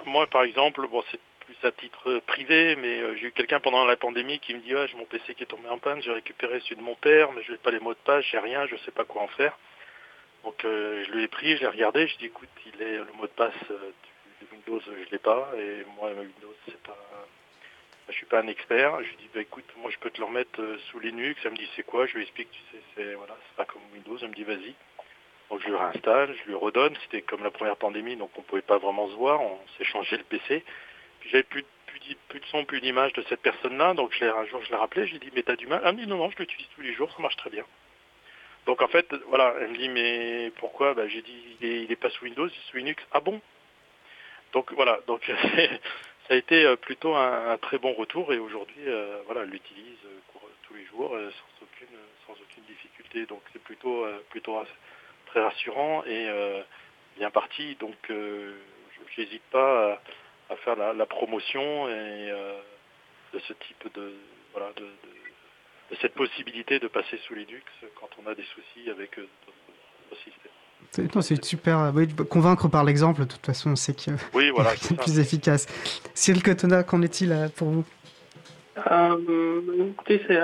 [0.06, 3.98] Moi, par exemple, bon, c'est plus à titre privé, mais j'ai eu quelqu'un pendant la
[3.98, 6.62] pandémie qui me dit ouais, j'ai mon PC qui est tombé en panne, j'ai récupéré
[6.62, 8.76] celui de mon père, mais je n'ai pas les mots de passe, j'ai rien, je
[8.76, 9.56] ne sais pas quoi en faire.
[10.44, 13.28] Donc je lui ai pris, je l'ai regardé, je dis écoute, il est le mot
[13.28, 13.54] de passe
[14.52, 16.98] Windows, je l'ai pas, et moi, Windows, c'est pas.
[18.10, 19.02] Je suis pas un expert.
[19.02, 21.40] Je lui dis, bah, écoute, moi, je peux te le remettre euh, sous Linux.
[21.46, 22.06] Elle me dit, c'est quoi?
[22.06, 23.16] Je lui explique, tu sais, c'est
[23.56, 24.18] pas comme Windows.
[24.22, 24.76] Elle me dit, vas-y.
[25.50, 26.96] Donc je lui réinstalle, je lui redonne.
[27.04, 29.42] C'était comme la première pandémie, donc on pouvait pas vraiment se voir.
[29.42, 30.64] On s'est changé le PC.
[31.22, 33.94] Puis j'avais plus, plus, plus, de son, plus d'image de cette personne-là.
[33.94, 35.06] Donc je un jour, je l'ai rappelé.
[35.06, 35.82] Je lui ai dit, mais t'as du mal?
[35.86, 37.64] Elle me dit, non, non, je l'utilise tous les jours, ça marche très bien.
[38.66, 40.94] Donc en fait, voilà, elle me dit, mais pourquoi?
[40.94, 43.04] Bah, J'ai dit, il est, il est, pas sous Windows, il est sous Linux.
[43.12, 43.42] Ah bon?
[44.54, 45.22] Donc voilà, donc
[46.28, 49.98] ça a été euh, plutôt un, très bon retour et aujourd'hui, euh, voilà, elle l'utilise
[50.06, 51.98] euh, tous les jours sans aucune
[52.28, 53.26] sans aucune difficulté.
[53.26, 54.64] Donc c'est plutôt plutôt
[55.26, 56.28] très rassurant et
[57.18, 57.76] bien parti.
[57.76, 58.54] Donc je
[59.18, 60.00] n'hésite pas
[60.50, 62.32] à, faire la, promotion et
[63.34, 64.14] de ce type de
[64.54, 64.88] voilà de,
[66.02, 67.66] cette possibilité de passer sous Linux
[68.00, 70.52] quand on a des soucis avec d'autres systèmes.
[71.22, 71.92] C'est super.
[72.30, 75.66] convaincre par l'exemple, de toute façon, on sait que oui, voilà, c'est plus efficace.
[76.14, 77.86] Cyril Cotona, qu'en est-il euh, pour vous?
[78.92, 80.40] Euh, Écoutez, c'est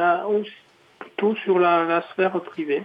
[1.00, 2.84] plutôt sur la, sphère privée.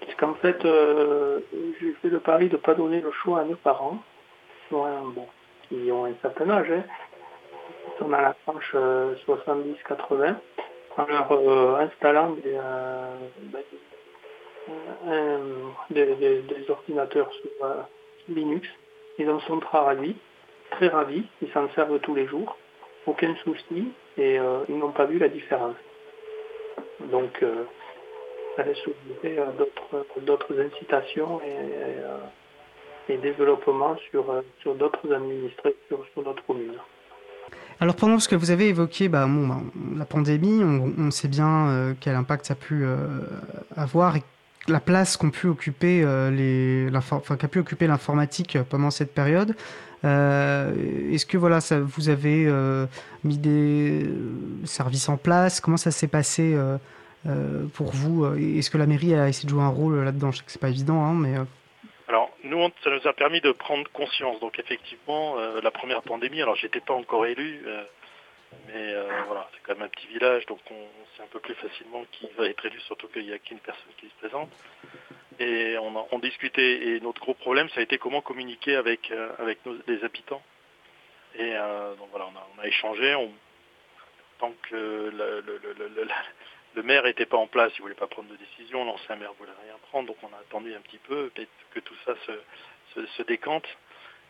[0.00, 1.40] Parce qu'en fait, euh,
[1.80, 4.02] j'ai fait le pari de ne pas donner le choix à mes parents,
[4.70, 5.26] bon,
[5.68, 6.82] qui ont un certain âge, hein.
[7.86, 8.74] ils sont dans la tranche
[9.26, 10.36] 70-80,
[10.96, 12.58] en leur installant des,
[13.42, 13.62] ben,
[15.90, 17.82] des, ordinateurs sur euh,
[18.28, 18.68] Linux.
[19.18, 20.16] Ils en sont très ravis,
[20.70, 21.24] très ravis.
[21.42, 22.56] Ils s'en servent tous les jours,
[23.06, 25.76] aucun souci, et euh, ils n'ont pas vu la différence.
[27.00, 27.64] Donc, euh,
[28.56, 28.78] ça laisse
[30.18, 34.24] d'autres incitations et, et, développement sur,
[34.74, 36.74] d'autres administrés, sur, sur notre commune.
[37.80, 39.60] Alors pendant ce que vous avez évoqué bah, bah
[39.96, 42.84] la pandémie, on, sait bien quel impact ça a pu
[43.76, 44.22] avoir et
[44.68, 46.90] la place qu'ont pu occuper euh,
[47.38, 49.54] qu'a pu occuper l'informatique pendant cette période.
[50.04, 52.86] Euh, est-ce que voilà, ça, vous avez euh,
[53.24, 54.10] mis des
[54.64, 55.60] services en place?
[55.60, 56.56] Comment ça s'est passé
[57.74, 58.26] pour vous?
[58.34, 60.30] Est-ce que la mairie a essayé de jouer un rôle là-dedans?
[60.30, 61.34] Je sais que c'est pas évident, hein, mais
[62.50, 64.38] nous, ça nous a permis de prendre conscience.
[64.40, 67.64] Donc effectivement, la première pandémie, alors j'étais pas encore élu,
[68.66, 70.86] mais euh, voilà, c'est quand même un petit village, donc on,
[71.16, 73.92] sait un peu plus facilement qui va être élu, surtout qu'il n'y a qu'une personne
[73.98, 74.50] qui se présente.
[75.38, 79.58] Et on, discutait, et notre gros problème, ça a été comment communiquer avec, euh, avec
[79.86, 80.42] les habitants.
[81.34, 83.14] Et euh, donc voilà, on a, échangé.
[83.14, 83.32] On,
[84.38, 85.10] tant que
[86.74, 89.32] le, maire n'était pas en place, il ne voulait pas prendre de décision, l'ancien maire
[89.34, 91.30] voulait rien prendre, donc on a attendu un petit peu,
[91.74, 93.66] que tout ça se, décante.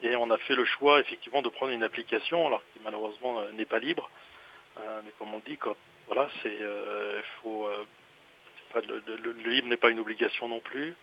[0.03, 3.53] Et on a fait le choix effectivement de prendre une application, alors qui malheureusement euh,
[3.53, 4.11] n'est pas libre.
[4.78, 5.59] Euh, mais comme on dit,
[6.07, 7.68] voilà, c'est euh, faut
[8.74, 10.95] le, libre n'est pas une obligation non plus.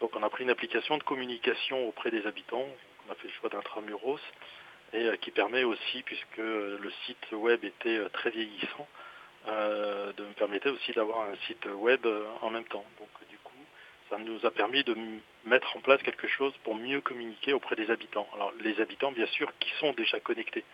[0.00, 2.66] donc on a pris une application de communication auprès des habitants.
[3.06, 4.20] On a fait le choix d'intramuros
[4.92, 8.88] et qui permet aussi, puisque le site web était très vieillissant,
[9.48, 12.06] de me permettre aussi d'avoir un site web
[12.42, 12.84] en même temps.
[12.98, 13.08] Donc
[14.10, 14.96] ça nous a permis de
[15.44, 18.28] mettre en place quelque chose pour mieux communiquer auprès des habitants.
[18.34, 20.64] Alors les habitants, bien sûr, qui sont déjà connectés,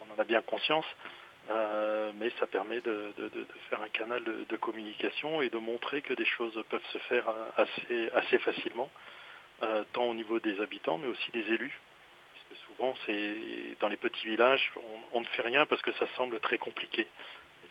[0.00, 0.86] on en a bien conscience,
[1.50, 3.12] euh, mais ça permet de,
[3.70, 7.24] faire un canal de, communication et de montrer que des choses peuvent se faire
[7.56, 8.90] assez, assez facilement,
[9.62, 11.80] euh, tant au niveau des habitants, mais aussi des élus.
[12.32, 14.72] Parce que souvent, c'est dans les petits villages,
[15.12, 17.06] on, ne fait rien parce que ça semble très compliqué.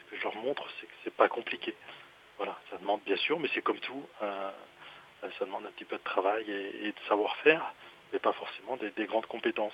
[0.10, 1.76] Que je leur montre, c'est que c'est pas compliqué.
[2.38, 4.08] Voilà, ça demande bien sûr, mais c'est comme tout.
[4.22, 4.52] Euh,
[5.22, 7.74] ça demande un petit peu de travail et, de savoir-faire,
[8.14, 9.74] mais pas forcément des, grandes compétences.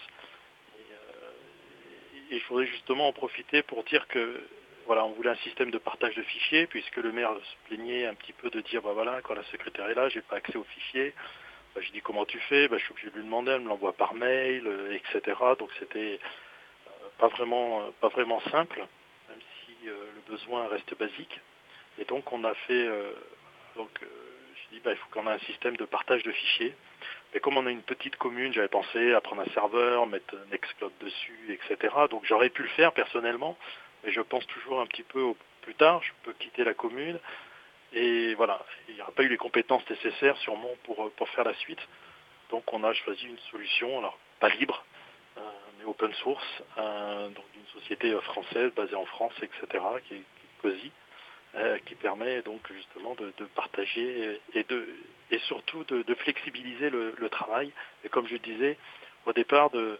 [0.79, 4.41] Euh, et, je voudrais justement en profiter pour dire que
[4.85, 8.15] voilà, on voulait un système de partage de fichiers, puisque le maire se plaignait un
[8.15, 10.63] petit peu de dire bah voilà, quand la secrétaire est là, j'ai pas accès aux
[10.63, 11.13] fichiers.
[11.75, 12.67] Bah, je dis comment tu fais?
[12.67, 15.37] Bah, Je suis obligé de lui demander, elle me l'envoie par mail, euh, etc.
[15.59, 16.19] Donc c'était
[16.87, 18.85] euh, pas vraiment pas vraiment simple,
[19.85, 21.39] le besoin reste basique.
[21.99, 22.89] Et donc on a fait
[23.75, 23.89] donc
[24.83, 26.75] bah, il faut qu'on ait un système de partage de fichiers.
[27.33, 30.91] Mais comme on a une petite commune, j'avais pensé à prendre un serveur, mettre Nextcloud
[30.99, 31.93] dessus, etc.
[32.09, 33.57] Donc j'aurais pu le faire personnellement,
[34.03, 37.19] mais je pense toujours un petit peu au plus tard, je peux quitter la commune.
[37.93, 41.53] Et voilà, il n'y aura pas eu les compétences nécessaires sûrement pour, pour faire la
[41.55, 41.81] suite.
[42.49, 44.83] Donc on a choisi une solution, alors pas libre,
[45.83, 50.23] euh, open source, euh, d'une société française basée en France, etc., qui est,
[50.61, 50.91] COSI,
[51.55, 54.87] euh, qui permet donc justement de, partager et, de,
[55.29, 57.71] et surtout de, flexibiliser le, travail.
[58.03, 58.77] Et comme je disais
[59.25, 59.99] au départ, le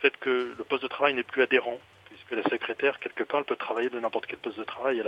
[0.00, 3.46] fait que le poste de travail n'est plus adhérent, puisque la secrétaire, quelque part, elle
[3.46, 5.02] peut travailler de n'importe quel poste de travail.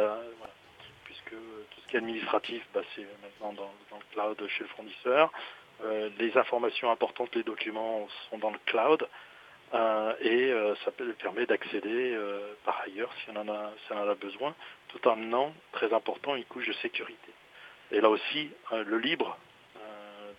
[1.04, 5.32] puisque tout ce qui est administratif, bah, c'est maintenant dans, le cloud chez le fournisseur.
[5.84, 9.06] Euh, les informations importantes, les documents sont dans le cloud.
[9.74, 12.16] Euh, et euh, ça permet d'accéder
[12.64, 14.54] par ailleurs si on, en a, si on en a besoin,
[14.88, 17.32] tout en amenant, très important, une couche de sécurité.
[17.92, 19.38] Et là aussi, le libre,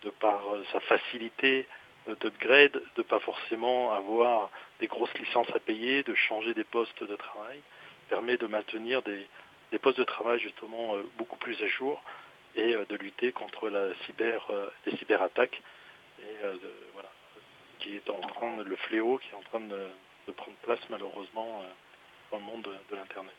[0.03, 1.65] de par sa facilité
[2.21, 4.49] d'upgrade, de ne pas forcément avoir
[4.79, 7.61] des grosses licences à payer, de changer des postes de travail,
[8.09, 9.27] permet de maintenir des,
[9.79, 12.01] postes de travail justement beaucoup plus à jour
[12.57, 15.61] et euh, de lutter contre la cyber, euh, les cyberattaques,
[16.43, 16.55] euh,
[16.93, 17.09] voilà,
[17.79, 21.63] qui est en train, le fléau qui est en train de, prendre place malheureusement
[22.31, 23.33] dans le monde de, l'Internet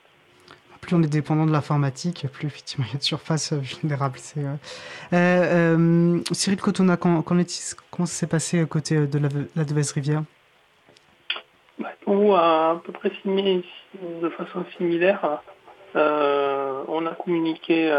[0.80, 4.18] plus on est dépendant de l'informatique, plus effectivement il y a de surface vulnérable.
[5.12, 10.22] Euh, Cyril Cotona, quand, comment ça s'est passé à côté de la, la Devesse Rivière?
[11.78, 11.90] Bah,
[12.36, 15.42] à peu près de façon similaire.
[15.94, 17.90] on a communiqué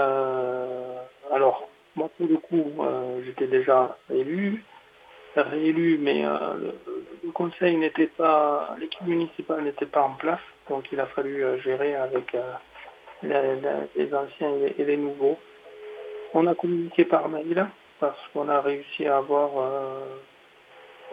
[1.31, 4.63] alors, moi, pour le coup, euh, j'étais déjà élu,
[5.35, 6.71] réélu, mais euh,
[7.23, 11.59] le, conseil n'était pas, l'équipe municipale n'était pas en place, donc il a fallu euh,
[11.59, 12.35] gérer avec
[13.23, 15.37] les, anciens et les, nouveaux.
[16.33, 17.67] On a communiqué par mail
[17.99, 19.51] parce qu'on a réussi à avoir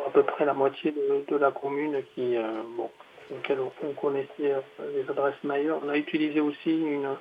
[0.07, 2.37] à peu près la moitié de, la commune qui,
[2.77, 2.91] bon,
[3.35, 4.55] auquel on connaissait
[4.95, 5.75] les adresses mail.
[5.83, 7.17] On a utilisé aussi une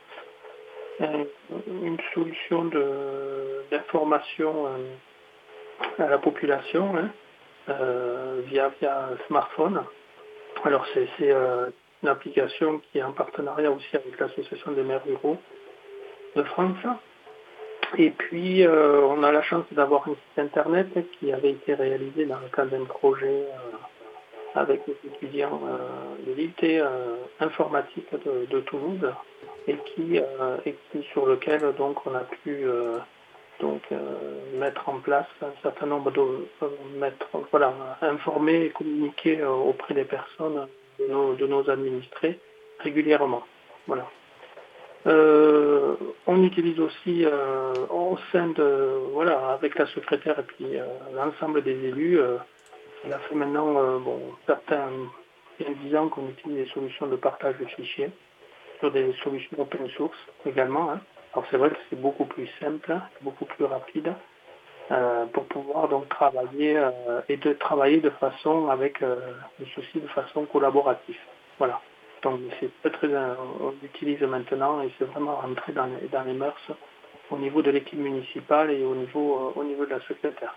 [1.00, 2.66] une solution
[3.72, 4.94] d'information euh,
[6.00, 7.10] à la population hein,
[7.70, 9.84] euh, via, via smartphone.
[10.64, 11.70] Alors c'est euh,
[12.04, 15.38] une application qui est en partenariat aussi avec l'Association des maires ruraux
[16.36, 16.78] de France.
[17.98, 22.40] Et puis on a la chance d'avoir un site internet qui avait été réalisé dans
[22.40, 23.46] le cadre d'un projet
[24.56, 25.62] avec les étudiants
[26.26, 26.84] de l'IT
[27.40, 29.08] informatique de Toulouse
[29.68, 30.76] et qui, euh, et
[31.12, 32.98] sur lequel donc on a pu euh,
[33.60, 36.22] donc euh, mettre en place un certain nombre de
[36.98, 40.68] mettre voilà informer et communiquer auprès des personnes
[41.00, 42.40] de nos, administrés
[42.80, 43.44] régulièrement
[43.88, 44.08] voilà
[46.28, 47.26] on utilise aussi
[47.90, 50.78] au sein de voilà avec la secrétaire et puis
[51.14, 52.20] l'ensemble des élus
[53.06, 54.90] il a fait maintenant bon certains
[55.64, 58.10] a 10 ans qu'on utilise des solutions de partage de fichiers
[58.80, 60.92] sur des solutions open source également.
[60.92, 61.00] Hein.
[61.36, 64.14] Alors c'est vrai que c'est beaucoup plus simple, beaucoup plus rapide
[64.90, 69.18] euh, pour pouvoir donc travailler euh, et de travailler de façon avec euh,
[69.60, 71.20] le souci de façon collaborative.
[71.58, 71.82] Voilà.
[72.24, 73.08] Donc c'est très, très
[73.60, 76.72] on l'utilise maintenant et c'est vraiment rentré dans les, dans les mœurs
[77.30, 80.56] au niveau de l'équipe municipale et au niveau, au niveau de la secrétaire.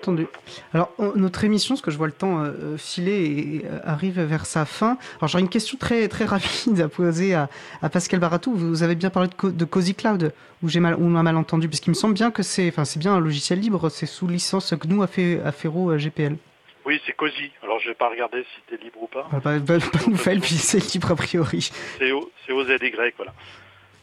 [0.00, 0.26] Entendu.
[0.72, 4.20] Alors, notre émission, ce que je vois le temps euh, euh, filer et euh, arrive
[4.20, 4.98] vers sa fin.
[5.18, 7.48] Alors, j'aurais une question très, très rapide à poser à,
[7.92, 8.54] Pascal Baratou.
[8.54, 10.32] Vous avez bien parlé de, de Cozy Cloud,
[10.62, 12.98] ou j'ai mal, on a mal entendu, puisqu'il me semble bien que c'est, enfin, c'est
[12.98, 15.02] bien un logiciel libre, c'est sous licence GNU
[15.44, 16.36] Affero GPL.
[16.84, 17.50] Oui, c'est Cozy.
[17.62, 19.28] Alors, je vais pas regarder si c'était libre ou pas.
[19.32, 21.70] Ah, pas, pas, pas nouvelle, puis c'est libre a priori.
[21.98, 23.32] C'est OZY, voilà.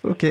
[0.04, 0.26] Ok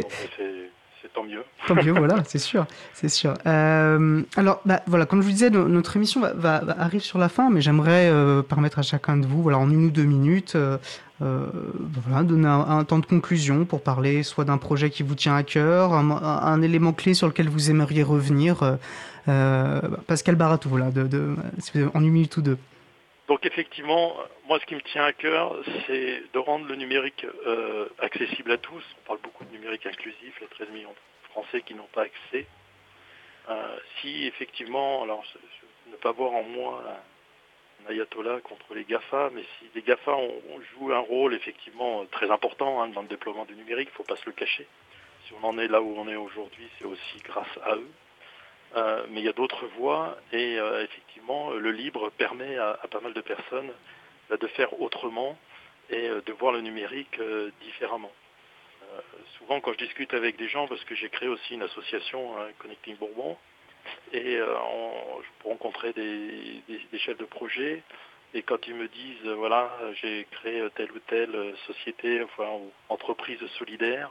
[1.08, 1.42] tant mieux.
[1.66, 3.34] Tant mieux, voilà, c'est sûr, c'est sûr.
[3.46, 7.50] Euh, alors, bah, voilà, comme je vous disais, notre émission va, arrive sur la fin,
[7.50, 10.78] mais j'aimerais euh, permettre à chacun de vous, voilà, en une ou deux minutes, euh,
[11.20, 15.42] voilà, donner un, temps de conclusion pour parler soit d'un projet qui vous tient à
[15.42, 18.78] cœur, un, élément clé sur lequel vous aimeriez revenir.
[20.06, 21.36] Pascal Baratou, voilà, de, de,
[21.94, 22.58] en une minute ou deux.
[23.30, 24.16] Donc effectivement,
[24.48, 25.54] moi ce qui me tient à cœur,
[25.86, 28.82] c'est de rendre le numérique euh, accessible à tous.
[28.98, 32.44] On parle beaucoup de numérique inclusif, les 13 millions de Français qui n'ont pas accès.
[33.48, 35.22] Euh, si effectivement, alors
[35.92, 36.82] ne pas voir en moi
[37.86, 42.32] un ayatollah contre les GAFA, mais si les GAFA ont, joué un rôle effectivement très
[42.32, 44.66] important hein, dans le déploiement du numérique, il ne faut pas se le cacher.
[45.28, 47.90] Si on en est là où on est aujourd'hui, c'est aussi grâce à eux.
[48.76, 53.00] Euh, mais il y a d'autres voies et euh, effectivement le libre permet à, pas
[53.00, 53.72] mal de personnes
[54.28, 55.36] bah, de faire autrement
[55.88, 57.20] et euh, de voir le numérique
[57.62, 58.12] différemment.
[59.38, 62.96] souvent quand je discute avec des gens, parce que j'ai créé aussi une association Connecting
[62.96, 63.36] Bourbon,
[64.12, 67.82] et je rencontrer des, des, chefs de projet.
[68.34, 73.40] Et quand ils me disent, voilà, j'ai créé telle ou telle société, enfin, ou entreprise
[73.58, 74.10] solidaire,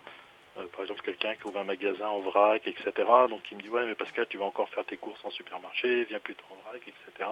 [0.68, 2.92] par exemple quelqu'un qui ouvre un magasin en vrac, etc.
[3.30, 6.06] Donc il me dit, ouais, mais Pascal, tu vas encore faire tes courses en supermarché,
[6.06, 7.30] viens plutôt en vrac, etc.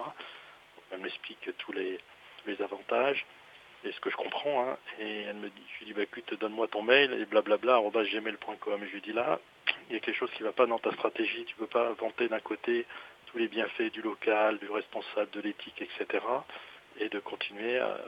[0.90, 1.98] Elle m'explique tous les,
[2.42, 3.26] tous les avantages
[3.84, 4.68] et ce que je comprends.
[4.68, 4.76] Hein.
[4.98, 8.82] Et elle me dit, je lui dis, bah, écoute, donne-moi ton mail et blablabla, gmail.com.
[8.82, 9.38] Et je lui dis là,
[9.88, 11.44] il y a quelque chose qui ne va pas dans ta stratégie.
[11.44, 12.86] Tu ne peux pas vanter d'un côté
[13.26, 16.24] tous les bienfaits du local, du responsable, de l'éthique, etc.
[17.00, 17.98] Et de continuer à,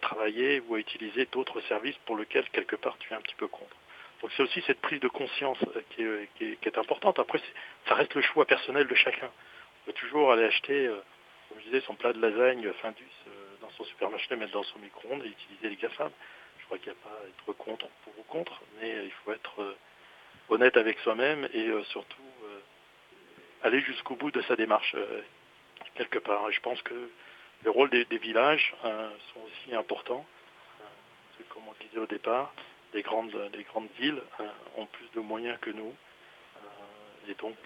[0.00, 3.48] travailler ou à utiliser d'autres services pour lesquels, quelque part, tu es un petit peu
[3.48, 3.76] contre.
[4.20, 5.58] Donc c'est aussi cette prise de conscience
[5.90, 7.18] qui est, importante.
[7.18, 7.40] Après,
[7.88, 9.30] ça reste le choix personnel de chacun.
[9.82, 10.96] On peut toujours aller acheter, euh,
[11.48, 13.04] comme je disais, son plat de lasagne Findus
[13.62, 16.10] dans son supermarché, mettre dans son micro-ondes et utiliser les GAFAM.
[16.58, 19.32] Je crois qu'il n'y a pas à être contre pour ou contre, mais il faut
[19.32, 19.76] être euh,
[20.48, 22.60] honnête avec soi-même et euh, surtout euh,
[23.62, 24.96] aller jusqu'au bout de sa démarche
[25.94, 26.50] quelque part.
[26.50, 27.10] Je pense que
[27.64, 30.24] le rôle des, villages sont aussi importants.
[31.48, 32.52] comme on disait au départ,
[32.94, 34.20] les grandes, les grandes villes
[34.76, 35.94] ont plus de moyens que nous.
[37.28, 37.56] et donc,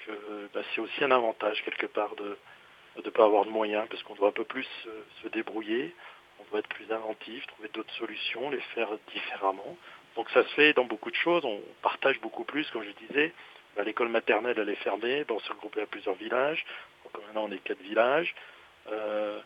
[0.54, 2.36] bah, c'est aussi un avantage quelque part de,
[3.04, 4.66] ne pas avoir de moyens, parce qu'on doit un peu plus
[5.22, 5.94] se débrouiller,
[6.40, 9.76] on doit être plus inventif, trouver d'autres solutions, les faire différemment.
[10.16, 13.32] Donc ça se fait dans beaucoup de choses, on partage beaucoup plus, comme je disais.
[13.76, 16.64] Bah, l'école maternelle, elle est fermée, on s'est regroupé à plusieurs villages,
[17.04, 18.34] donc maintenant on est quatre villages.
[18.90, 19.40] Euh,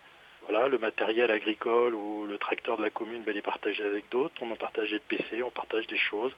[0.51, 4.09] voilà, le matériel agricole ou le tracteur de la commune, ben, il est partagé avec
[4.09, 4.35] d'autres.
[4.40, 6.32] On a partagé de PC, on partage des choses.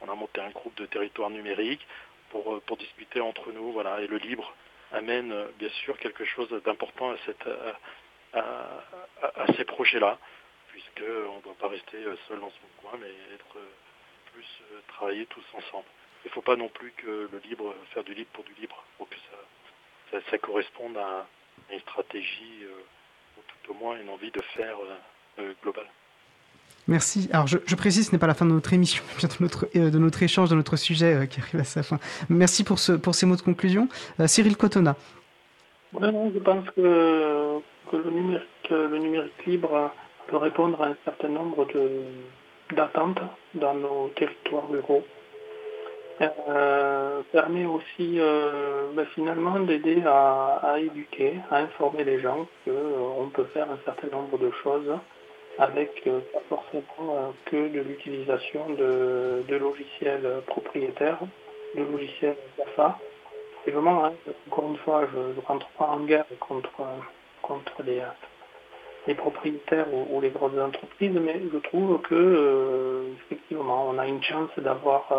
[0.00, 1.86] On a monté un groupe de territoire numérique
[2.30, 3.72] pour, euh, discuter entre nous.
[3.72, 4.54] Voilà, et le libre,
[4.92, 7.46] amène euh, bien sûr quelque chose d'important à, cette,
[8.32, 10.18] à, ces projets-là,
[10.68, 13.68] puisqu'on ne doit pas rester euh, seul dans son coin, mais être euh,
[14.32, 15.86] plus travailler tous ensemble.
[16.24, 18.82] Il ne faut pas non plus que le libre, faire du libre pour du libre,
[18.96, 19.16] pour que
[20.30, 21.26] ça, corresponde à
[21.70, 22.64] une stratégie,
[23.70, 24.76] au moins une envie de faire
[25.62, 25.86] globale.
[26.88, 27.28] Merci.
[27.32, 29.90] Alors, je, précise, ce n'est pas la fin de notre émission, mais de notre, euh,
[29.90, 31.98] de notre échange, de notre sujet euh, qui arrive à sa fin.
[32.30, 33.88] Merci pour, ce, pour ces mots de conclusion.
[34.20, 34.96] Euh, Cyril Cotona.
[35.92, 37.60] je pense que,
[37.92, 39.92] le, numérique, le numérique libre
[40.28, 41.68] peut répondre à un certain nombre
[42.74, 43.20] d'attentes
[43.54, 45.04] dans nos territoires ruraux.
[47.32, 48.18] permet aussi
[48.94, 52.46] ben, finalement d'aider à, à, éduquer, à informer les gens
[53.18, 54.96] qu'on peut faire un certain nombre de choses
[55.58, 61.18] avec euh, pas forcément euh, que de l'utilisation de, logiciels propriétaires,
[61.74, 62.98] de logiciels GAFA.
[63.66, 64.12] Et vraiment, hein,
[64.46, 66.70] encore une fois, je ne rentre pas en guerre contre,
[67.42, 74.06] contre les, propriétaires ou, les grosses entreprises, mais je trouve que euh, effectivement, on a
[74.06, 75.12] une chance d'avoir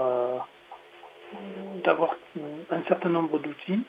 [2.71, 3.83] un certain nombre d'outils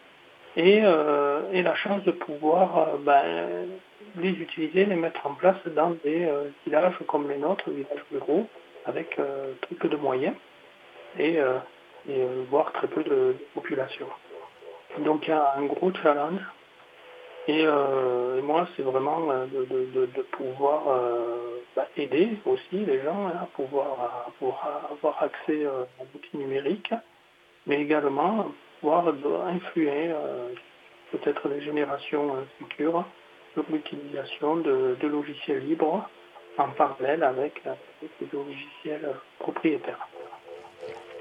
[0.56, 3.68] et, et, la chance de pouvoir ben,
[4.16, 8.46] les utiliser, les mettre en place dans des euh, villages comme les nôtres, villages ruraux,
[8.86, 10.34] avec euh, très peu de moyens
[11.18, 11.58] et, euh,
[12.50, 14.06] voire très peu de, population.
[15.00, 16.40] Donc il y a un gros challenge.
[17.48, 17.64] Et,
[18.42, 20.82] moi, c'est vraiment de, pouvoir
[21.74, 24.30] bah, aider aussi les gens à pouvoir,
[24.90, 26.92] avoir accès à l'outil numérique,
[27.66, 29.12] mais également pouvoir
[29.46, 30.10] influer
[31.12, 33.04] peut-être les générations futures
[33.70, 36.08] l'utilisation de, logiciels libres
[36.58, 37.62] en parallèle avec,
[38.02, 40.06] les logiciels propriétaires.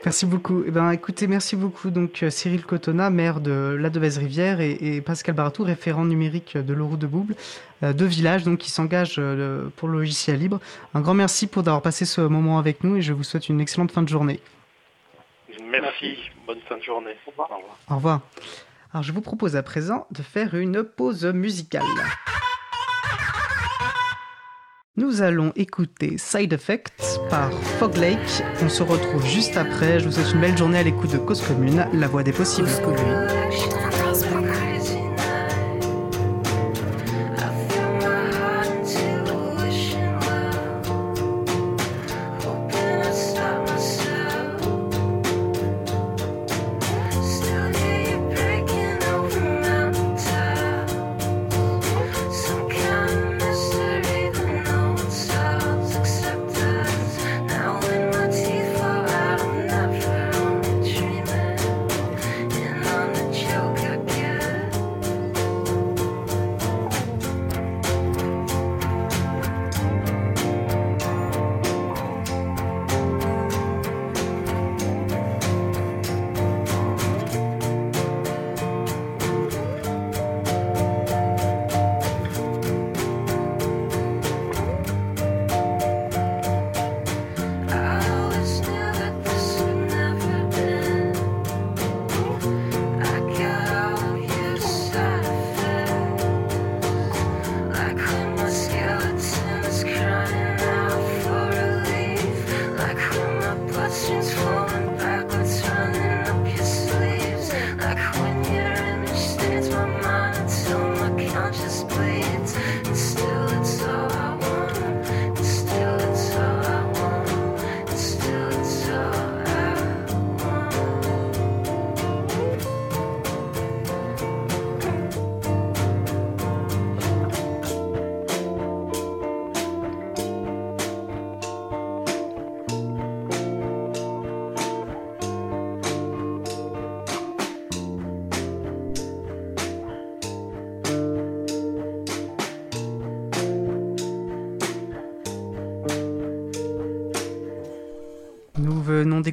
[0.05, 0.63] Merci beaucoup.
[0.65, 5.35] Eh ben, écoutez, merci beaucoup donc euh, Cyril Cotona, maire de la Devèze-Rivière, et, Pascal
[5.35, 7.35] Baratou, référent numérique de l'Euro de Bouble,
[7.83, 10.61] euh, deux villages donc qui s'engagent euh, pour le logiciel libre.
[10.93, 13.59] Un grand merci pour d'avoir passé ce moment avec nous et je vous souhaite une
[13.59, 14.39] excellente fin de journée.
[15.71, 16.17] Merci,
[16.47, 17.15] bonne fin de journée.
[17.27, 17.49] Au revoir.
[17.89, 18.21] Au revoir.
[18.91, 21.83] Alors je vous propose à présent de faire une pause musicale.
[24.95, 28.43] Nous allons écouter Side Effects par Fog Lake.
[28.61, 29.99] On se retrouve juste après.
[29.99, 32.67] Je vous souhaite une belle journée à l'écoute de Cause Commune, la voix des possibles.
[32.67, 33.78] joke.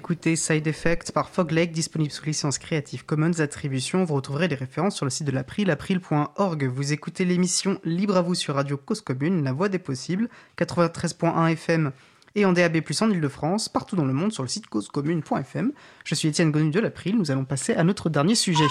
[0.06, 4.04] D'écouter Side Effect par Fog Lake, disponible sous licence Creative Commons Attribution.
[4.04, 6.64] Vous retrouverez les références sur le site de l'April, april.org.
[6.64, 10.28] Vous écoutez l'émission Libre à vous sur Radio Cause Commune, la voix des possibles,
[10.58, 11.90] 93.1 FM
[12.36, 15.72] et en DAB+, en Ile-de-France, partout dans le monde sur le site causecommune.fm.
[16.04, 18.66] Je suis Étienne Gonu de l'April, nous allons passer à notre dernier sujet.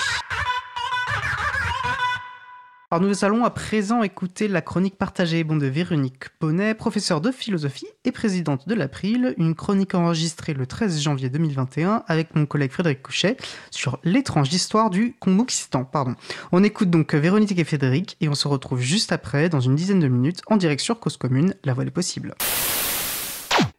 [3.02, 7.88] Nous allons à présent écouter la chronique partagée bon de Véronique Bonnet, professeure de philosophie
[8.06, 13.02] et présidente de l'April, une chronique enregistrée le 13 janvier 2021 avec mon collègue Frédéric
[13.02, 13.36] Couchet
[13.70, 15.84] sur l'étrange histoire du Congo-Kistan.
[15.84, 16.16] Pardon.
[16.54, 20.00] On écoute donc Véronique et Frédéric et on se retrouve juste après, dans une dizaine
[20.00, 22.34] de minutes, en direct sur Cause Commune, la voie des possibles.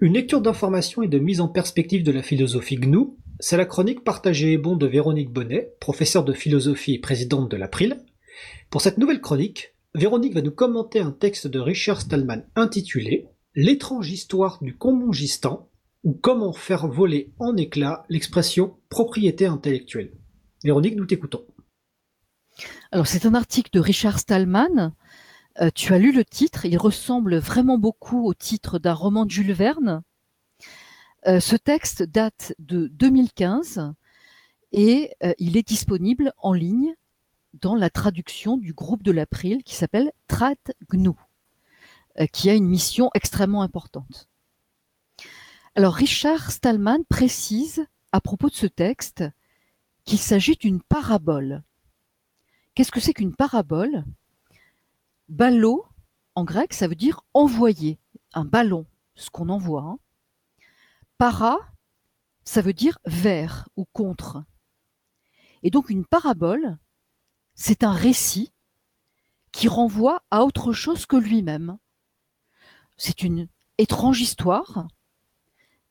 [0.01, 3.07] Une lecture d'information et de mise en perspective de la philosophie GNU,
[3.41, 7.57] c'est la chronique partagée et bon de Véronique Bonnet, professeure de philosophie et présidente de
[7.57, 7.99] l'April,
[8.71, 14.11] pour cette nouvelle chronique, Véronique va nous commenter un texte de Richard Stallman intitulé L'étrange
[14.11, 15.71] histoire du Congongistan
[16.05, 20.13] ou comment faire voler en éclats l'expression propriété intellectuelle.
[20.63, 21.45] Véronique, nous t'écoutons.
[22.93, 24.93] Alors c'est un article de Richard Stallman.
[25.61, 29.31] Euh, tu as lu le titre, il ressemble vraiment beaucoup au titre d'un roman de
[29.31, 30.03] Jules Verne.
[31.27, 33.93] Euh, ce texte date de 2015
[34.73, 36.95] et euh, il est disponible en ligne
[37.61, 40.55] dans la traduction du groupe de l'April qui s'appelle Trat
[40.91, 41.11] GNU,
[42.21, 44.29] euh, qui a une mission extrêmement importante.
[45.75, 49.25] Alors Richard Stallman précise à propos de ce texte
[50.05, 51.63] qu'il s'agit d'une parabole.
[52.75, 54.05] Qu'est-ce que c'est qu'une parabole?
[55.29, 55.85] Ballot,
[56.35, 57.99] en grec, ça veut dire envoyer,
[58.33, 59.83] un ballon, ce qu'on envoie.
[59.83, 59.99] Hein.
[61.19, 61.59] Para,
[62.45, 64.45] ça veut dire vers ou contre.
[65.63, 66.79] Et donc une parabole,
[67.57, 68.53] c'est un récit
[69.51, 71.79] qui renvoie à autre chose que lui-même.
[72.97, 74.87] C'est une étrange histoire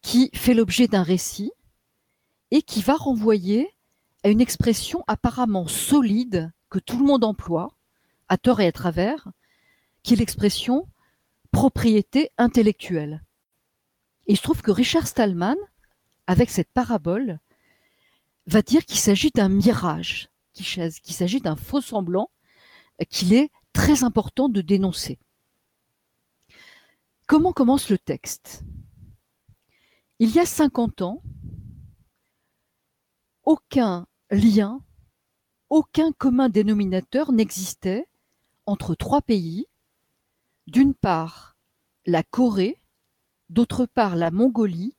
[0.01, 1.51] qui fait l'objet d'un récit
[2.51, 3.67] et qui va renvoyer
[4.23, 7.75] à une expression apparemment solide que tout le monde emploie,
[8.29, 9.27] à tort et à travers,
[10.03, 10.87] qui est l'expression
[11.51, 13.23] propriété intellectuelle.
[14.27, 15.57] Il se trouve que Richard Stallman,
[16.27, 17.39] avec cette parabole,
[18.45, 22.31] va dire qu'il s'agit d'un mirage, qu'il s'agit d'un faux semblant
[23.09, 25.19] qu'il est très important de dénoncer.
[27.27, 28.63] Comment commence le texte?
[30.19, 31.21] Il y a 50 ans,
[33.43, 34.81] aucun lien,
[35.69, 38.07] aucun commun dénominateur n'existait
[38.65, 39.67] entre trois pays,
[40.67, 41.57] d'une part
[42.05, 42.81] la Corée,
[43.49, 44.95] d'autre part la Mongolie,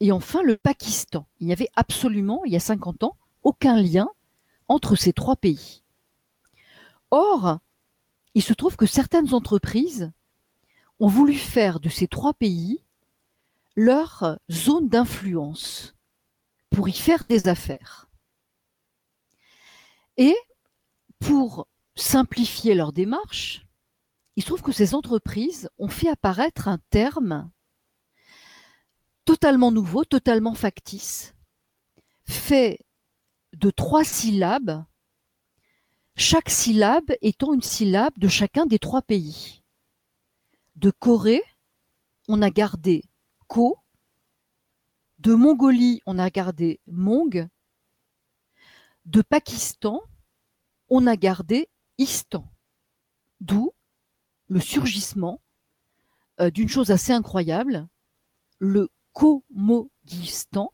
[0.00, 1.26] et enfin le Pakistan.
[1.38, 4.08] Il n'y avait absolument, il y a 50 ans, aucun lien
[4.68, 5.82] entre ces trois pays.
[7.10, 7.58] Or,
[8.34, 10.12] il se trouve que certaines entreprises
[11.00, 12.82] ont voulu faire de ces trois pays
[13.76, 15.94] leur zone d'influence
[16.70, 18.08] pour y faire des affaires.
[20.16, 20.36] Et
[21.20, 23.66] pour simplifier leur démarche,
[24.36, 27.50] il se trouve que ces entreprises ont fait apparaître un terme
[29.24, 31.34] totalement nouveau, totalement factice,
[32.24, 32.80] fait
[33.58, 34.84] de trois syllabes,
[36.14, 39.64] chaque syllabe étant une syllabe de chacun des trois pays.
[40.76, 41.42] De Corée,
[42.28, 43.02] on a gardé
[43.48, 43.78] Ko,
[45.18, 47.48] de Mongolie, on a gardé Mong,
[49.06, 50.02] de Pakistan,
[50.88, 51.68] on a gardé
[51.98, 52.48] Istan.
[53.40, 53.72] D'où
[54.46, 55.40] le surgissement
[56.40, 57.88] euh, d'une chose assez incroyable,
[58.60, 60.72] le Komogistan,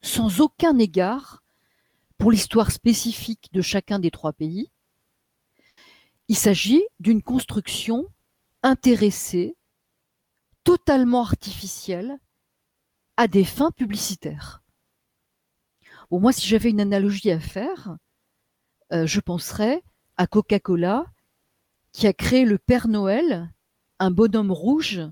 [0.00, 1.43] sans aucun égard
[2.24, 4.70] pour l'histoire spécifique de chacun des trois pays.
[6.28, 8.06] Il s'agit d'une construction
[8.62, 9.58] intéressée,
[10.64, 12.18] totalement artificielle,
[13.18, 14.62] à des fins publicitaires.
[16.10, 17.94] Bon, moi, si j'avais une analogie à faire,
[18.94, 19.82] euh, je penserais
[20.16, 21.04] à Coca-Cola
[21.92, 23.52] qui a créé le Père Noël,
[23.98, 25.02] un bonhomme rouge,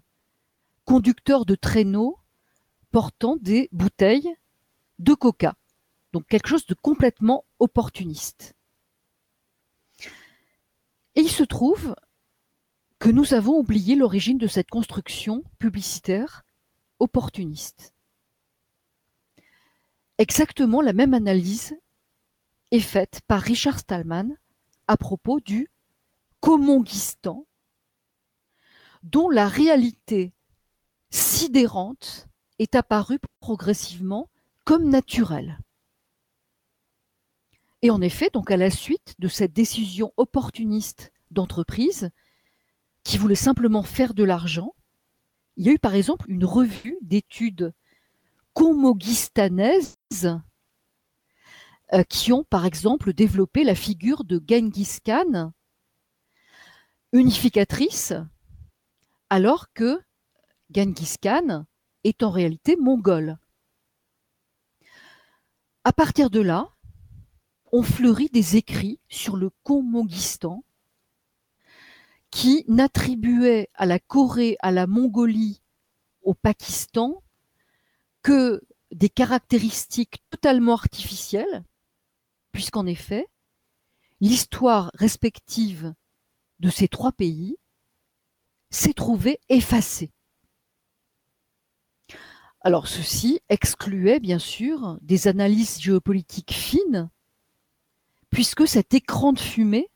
[0.87, 2.19] conducteur de traîneau
[2.91, 4.35] portant des bouteilles
[4.99, 5.57] de coca.
[6.13, 8.55] Donc quelque chose de complètement opportuniste.
[11.15, 11.95] Et il se trouve
[12.99, 16.45] que nous avons oublié l'origine de cette construction publicitaire
[16.99, 17.95] opportuniste.
[20.19, 21.75] Exactement la même analyse
[22.71, 24.37] est faite par Richard Stallman
[24.87, 25.69] à propos du
[26.41, 27.47] Comonguistan,
[29.03, 30.33] dont la réalité
[31.11, 32.29] sidérante
[32.59, 34.29] est apparue progressivement
[34.65, 35.59] comme naturelle.
[37.83, 42.11] Et en effet, donc à la suite de cette décision opportuniste d'entreprise
[43.03, 44.75] qui voulait simplement faire de l'argent,
[45.57, 47.75] il y a eu par exemple une revue d'études
[48.55, 49.99] comoguistanaises
[51.93, 55.53] euh, qui ont par exemple développé la figure de Genghis Khan,
[57.13, 58.15] unificatrice,
[59.29, 60.01] alors que
[60.75, 61.67] Genghis Khan
[62.05, 63.39] est en réalité mongol.
[65.85, 66.72] À partir de là,
[67.73, 70.63] on fleurit des écrits sur le Comonguistan
[72.31, 75.63] qui n'attribuaient à la Corée, à la Mongolie,
[76.23, 77.23] au Pakistan
[78.23, 78.63] que
[78.93, 81.65] des caractéristiques totalement artificielles,
[82.53, 83.27] puisqu'en effet,
[84.21, 85.95] l'histoire respective
[86.61, 87.57] de ces trois pays
[88.71, 90.11] s'est trouvée effacée.
[92.61, 97.11] Alors ceci excluait bien sûr des analyses géopolitiques fines,
[98.33, 99.89] puisque cet écran de fumée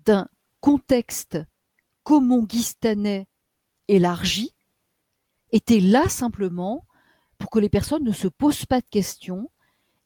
[0.00, 0.28] d'un
[0.60, 1.38] contexte
[2.02, 3.28] comonguistanais
[3.86, 4.54] élargi
[5.52, 6.86] était là simplement
[7.38, 9.50] pour que les personnes ne se posent pas de questions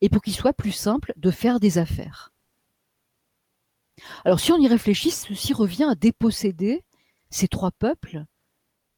[0.00, 2.32] et pour qu'il soit plus simple de faire des affaires.
[4.24, 6.84] Alors si on y réfléchit, ceci revient à déposséder
[7.30, 8.24] ces trois peuples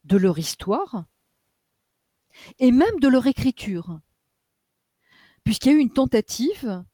[0.04, 1.04] de leur histoire
[2.58, 4.00] et même de leur écriture,
[5.44, 6.84] puisqu'il y a eu une tentative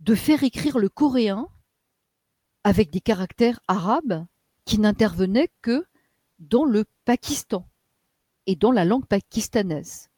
[0.00, 1.48] de faire écrire le coréen
[2.64, 4.26] avec des caractères arabes
[4.64, 5.86] qui n'intervenaient que
[6.38, 7.68] dans le Pakistan
[8.46, 10.08] et dans la langue pakistanaise.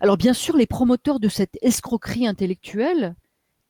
[0.00, 3.16] Alors bien sûr, les promoteurs de cette escroquerie intellectuelle,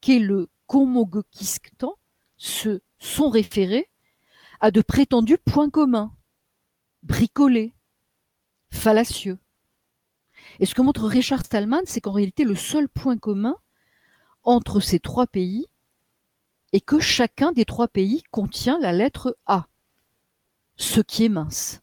[0.01, 1.97] qu'est le Komogokistan,
[2.37, 3.89] se sont référés
[4.61, 6.15] à de prétendus points communs,
[7.03, 7.75] bricolés,
[8.73, 9.39] fallacieux.
[10.59, 13.57] Et ce que montre Richard Stallman, c'est qu'en réalité, le seul point commun
[14.45, 15.67] entre ces trois pays
[16.73, 19.67] est que chacun des trois pays contient la lettre A,
[20.77, 21.81] ce qui est mince.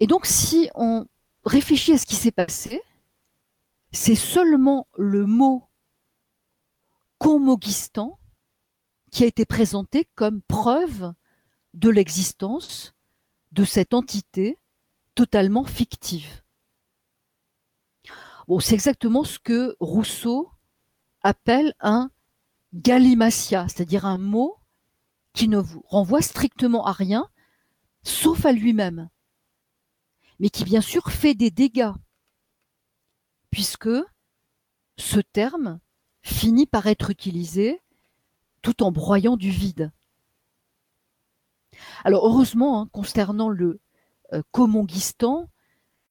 [0.00, 1.06] Et donc, si on
[1.44, 2.82] réfléchit à ce qui s'est passé,
[3.92, 5.68] c'est seulement le mot
[7.18, 8.18] Komogistan
[9.10, 11.14] qui a été présenté comme preuve
[11.74, 12.94] de l'existence
[13.52, 14.58] de cette entité
[15.14, 16.43] totalement fictive.
[18.60, 20.50] C'est exactement ce que Rousseau
[21.22, 22.10] appelle un
[22.74, 24.58] gallimatia, c'est-à-dire un mot
[25.32, 27.28] qui ne renvoie strictement à rien,
[28.02, 29.08] sauf à lui-même,
[30.38, 31.92] mais qui bien sûr fait des dégâts,
[33.50, 33.90] puisque
[34.96, 35.80] ce terme
[36.22, 37.80] finit par être utilisé
[38.62, 39.92] tout en broyant du vide.
[42.04, 43.80] Alors heureusement, hein, concernant le
[44.32, 45.50] euh, Comonguistan,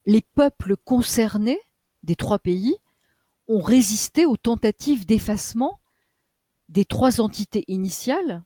[0.05, 1.60] les peuples concernés
[2.03, 2.75] des trois pays
[3.47, 5.80] ont résisté aux tentatives d'effacement
[6.69, 8.43] des trois entités initiales,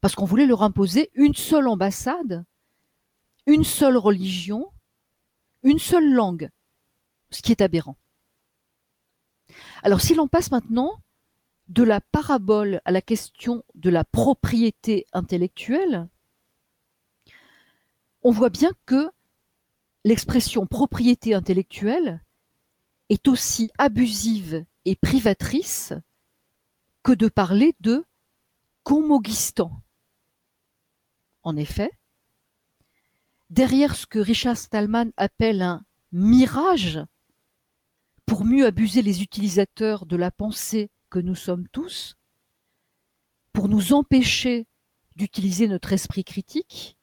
[0.00, 2.44] parce qu'on voulait leur imposer une seule ambassade,
[3.46, 4.70] une seule religion,
[5.62, 6.50] une seule langue,
[7.30, 7.96] ce qui est aberrant.
[9.82, 11.00] Alors si l'on passe maintenant
[11.68, 16.08] de la parabole à la question de la propriété intellectuelle,
[18.22, 19.10] on voit bien que
[20.04, 22.22] l'expression propriété intellectuelle
[23.08, 25.92] est aussi abusive et privatrice
[27.02, 28.04] que de parler de
[28.82, 29.82] Comoguistan.
[31.42, 31.90] En effet,
[33.50, 37.00] derrière ce que Richard Stallman appelle un mirage,
[38.26, 42.16] pour mieux abuser les utilisateurs de la pensée que nous sommes tous,
[43.52, 44.66] pour nous empêcher
[45.16, 46.96] d'utiliser notre esprit critique,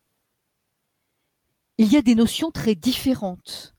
[1.77, 3.74] il y a des notions très différentes.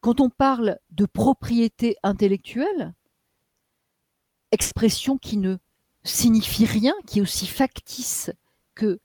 [0.00, 2.94] Quand on parle de propriété intellectuelle,
[4.50, 5.58] expression qui ne
[6.04, 8.30] signifie rien, qui est aussi factice
[8.74, 9.00] que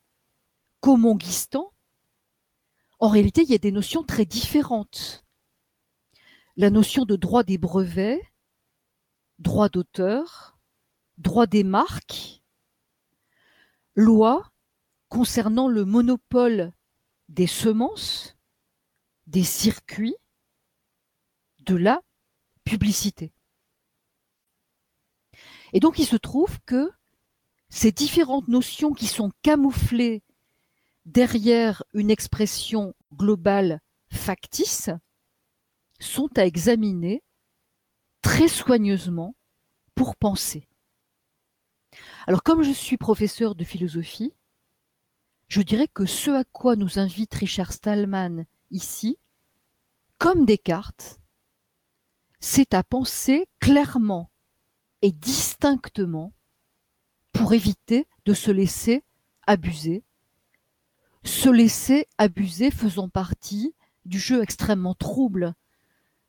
[0.80, 1.72] comonguistan,
[3.00, 5.26] en réalité, il y a des notions très différentes.
[6.56, 8.22] La notion de droit des brevets,
[9.40, 10.58] droit d'auteur,
[11.18, 12.42] droit des marques,
[13.96, 14.50] loi
[15.10, 16.72] concernant le monopole
[17.28, 18.38] des semences,
[19.28, 20.16] des circuits,
[21.66, 22.02] de la
[22.64, 23.34] publicité.
[25.74, 26.92] Et donc il se trouve que
[27.70, 30.24] ces différentes notions qui sont camouflées
[31.06, 33.82] derrière une expression globale
[34.12, 34.90] factice
[36.00, 37.24] sont à examiner
[38.22, 39.36] très soigneusement
[39.94, 40.68] pour penser.
[42.28, 44.34] Alors comme je suis professeur de philosophie,
[45.48, 49.18] je dirais que ce à quoi nous invite Richard Stallman ici,
[50.18, 51.20] comme Descartes,
[52.48, 54.30] c'est à penser clairement
[55.02, 56.32] et distinctement
[57.34, 59.04] pour éviter de se laisser
[59.48, 60.04] abuser,
[61.24, 63.74] se laisser abuser faisant partie
[64.06, 65.56] du jeu extrêmement trouble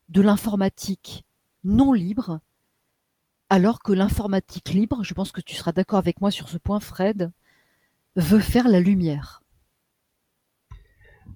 [0.08, 1.26] de l'informatique
[1.64, 2.40] non libre,
[3.50, 6.80] alors que l'informatique libre, je pense que tu seras d'accord avec moi sur ce point,
[6.80, 7.30] Fred,
[8.16, 9.42] veut faire la lumière.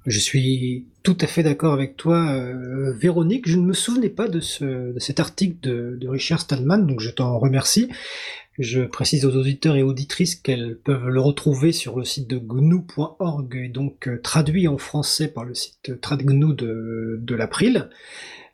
[0.07, 3.49] Je suis tout à fait d'accord avec toi, euh, Véronique.
[3.49, 7.39] Je ne me souvenais pas de, ce, cet article de, Richard Stallman, donc je t'en
[7.39, 7.89] remercie.
[8.59, 13.57] Je précise aux auditeurs et auditrices qu'elles peuvent le retrouver sur le site de gnu.org,
[13.57, 17.91] et donc euh, traduit en français par le site TradGNU de, de l'April.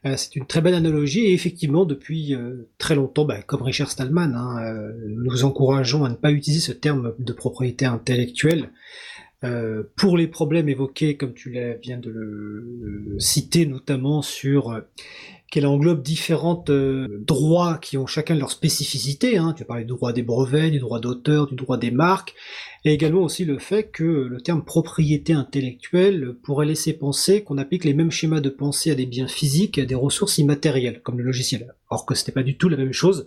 [0.04, 2.34] Euh, c'est une très belle analogie et effectivement depuis
[2.78, 7.14] très longtemps, bah, comme Richard Stallman, hein, nous encourageons à ne pas utiliser ce terme
[7.20, 8.70] de propriété intellectuelle
[9.44, 11.50] euh, pour les problèmes évoqués, comme tu
[11.82, 14.80] viens de le, citer, notamment sur euh,
[15.50, 19.36] qu'elle englobe différentes euh, droits qui ont chacun leur spécificité.
[19.36, 19.52] Hein.
[19.54, 22.34] Tu as parlé du droit des brevets, du droit d'auteur, du droit des marques,
[22.86, 27.84] et également aussi le fait que le terme propriété intellectuelle pourrait laisser penser qu'on applique
[27.84, 31.18] les mêmes schémas de pensée à des biens physiques et à des ressources immatérielles, comme
[31.18, 31.74] le logiciel.
[31.90, 33.26] Or que ce n'est pas du tout la même chose.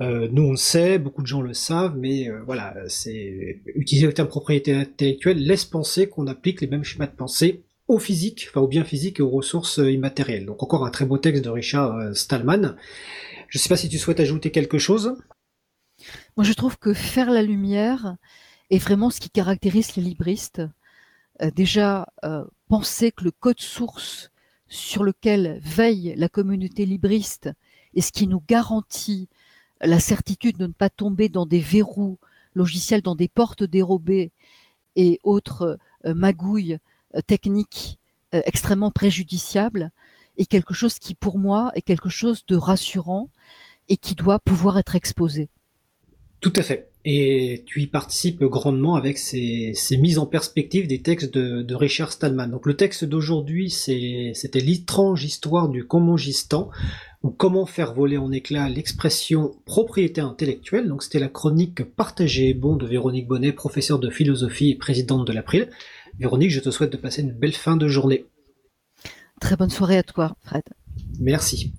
[0.00, 4.06] Euh, nous on le sait, beaucoup de gens le savent, mais euh, voilà, c'est utiliser
[4.06, 8.46] le terme propriété intellectuelle laisse penser qu'on applique les mêmes schémas de pensée au physique,
[8.48, 10.46] enfin aux biens physiques et aux ressources euh, immatérielles.
[10.46, 12.76] Donc encore un très beau texte de Richard Stallman.
[13.48, 15.16] Je ne sais pas si tu souhaites ajouter quelque chose.
[16.36, 18.16] Moi je trouve que faire la lumière
[18.70, 20.62] est vraiment ce qui caractérise les libristes.
[21.54, 22.08] déjà,
[22.68, 24.32] penser que le code source
[24.66, 27.50] sur lequel veille la communauté libriste
[27.94, 29.28] est ce qui nous garantit
[29.84, 32.18] la certitude de ne pas tomber dans des verrous
[32.54, 34.32] logiciels, dans des portes dérobées
[34.96, 36.78] et autres euh, magouilles
[37.14, 37.98] euh, techniques
[38.34, 39.90] euh, extrêmement préjudiciables
[40.36, 43.28] est quelque chose qui, pour moi, est quelque chose de rassurant
[43.88, 45.48] et qui doit pouvoir être exposé.
[46.40, 46.90] Tout à fait.
[47.06, 52.48] Et tu y participes grandement avec ces, mises en perspective des textes de, Richard Stallman.
[52.48, 56.70] Donc le texte d'aujourd'hui, c'était l'étrange histoire du Comangistan,
[57.22, 60.88] ou comment faire voler en éclats l'expression propriété intellectuelle.
[60.88, 65.26] Donc c'était la chronique Partagée et bon de Véronique Bonnet, professeure de philosophie et présidente
[65.26, 65.68] de l'April.
[66.18, 68.26] Véronique, je te souhaite de passer une belle fin de journée.
[69.40, 70.62] Très bonne soirée à toi, Fred.
[71.20, 71.72] Merci.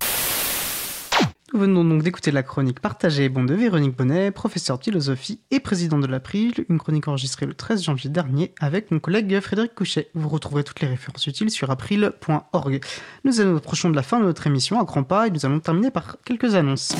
[1.56, 5.62] Nous venons donc d'écouter la chronique partagée bon de Véronique Bonnet, professeure de philosophie et
[5.62, 10.10] présidente de l'April, une chronique enregistrée le 13 janvier dernier avec mon collègue Frédéric Couchet.
[10.16, 12.82] Vous retrouverez toutes les références utiles sur april.org.
[13.24, 15.92] Nous approchons de la fin de notre émission à grands pas et nous allons terminer
[15.92, 16.94] par quelques annonces.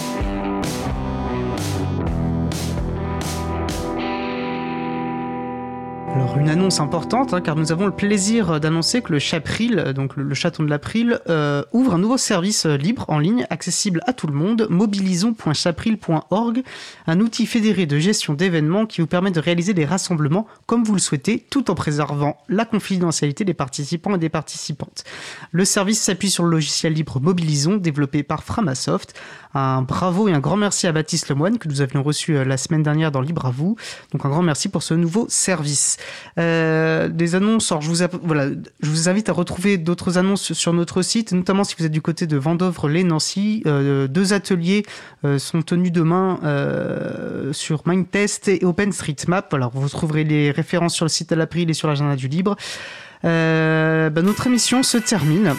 [6.16, 10.16] Alors une annonce importante, hein, car nous avons le plaisir d'annoncer que le Chapril, donc
[10.16, 14.14] le, chaton de l'April, euh, ouvre un nouveau service euh, libre en ligne, accessible à
[14.14, 16.64] tout le monde, mobilisons.chapril.org,
[17.08, 20.94] un outil fédéré de gestion d'événements qui vous permet de réaliser des rassemblements comme vous
[20.94, 25.04] le souhaitez, tout en préservant la confidentialité des participants et des participantes.
[25.52, 29.20] Le service s'appuie sur le logiciel libre Mobilisons, développé par Framasoft.
[29.56, 32.58] Un bravo et un grand merci à Baptiste Lemoine, que nous avions reçu euh, la
[32.58, 33.78] semaine dernière dans Libre à vous.
[34.12, 35.96] Donc un grand merci pour ce nouveau service.
[36.38, 38.50] Euh, des annonces, alors je vous, voilà,
[38.82, 42.02] je vous invite à retrouver d'autres annonces sur notre site, notamment si vous êtes du
[42.02, 43.64] côté de Vendôvre-les-Nancy.
[43.66, 44.84] Euh, deux ateliers
[45.24, 49.54] euh, sont tenus demain euh, sur Mindtest et OpenStreetMap.
[49.54, 52.58] Alors vous trouverez les références sur le site de l'April et sur l'agenda du libre.
[53.24, 55.56] Euh, bah, notre émission se termine.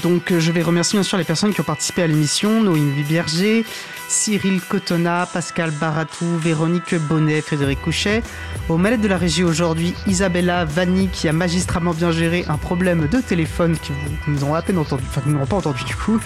[0.00, 3.64] Donc je vais remercier bien sûr les personnes qui ont participé à l'émission, Noémie Berger,
[4.08, 8.22] Cyril Cotona, Pascal Baratou, Véronique Bonnet, Frédéric Couchet.
[8.68, 13.06] Au manettes de la régie aujourd'hui, Isabella Vanni qui a magistralement bien géré un problème
[13.08, 16.20] de téléphone que nous ont à peine entendu, enfin nous n'aurons pas entendu du coup.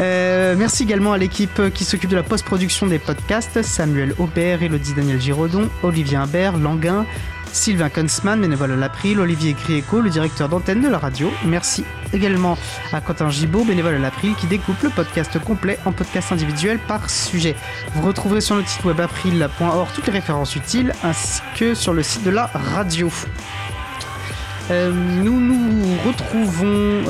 [0.00, 4.94] Euh, merci également à l'équipe qui s'occupe de la post-production des podcasts, Samuel Aubert, Elodie
[4.94, 7.06] Daniel Giraudon, Olivier Imbert, Languin,
[7.52, 11.30] Sylvain Kunzmann, bénévole à l'April, Olivier Grieco, le directeur d'antenne de la radio.
[11.44, 12.56] Merci également
[12.92, 17.08] à Quentin Gibaud, bénévole à l'April, qui découpe le podcast complet en podcast individuel par
[17.10, 17.54] sujet.
[17.94, 22.02] Vous retrouverez sur notre site web april.org toutes les références utiles, ainsi que sur le
[22.02, 23.10] site de la radio.
[24.70, 27.02] Nous nous retrouvons,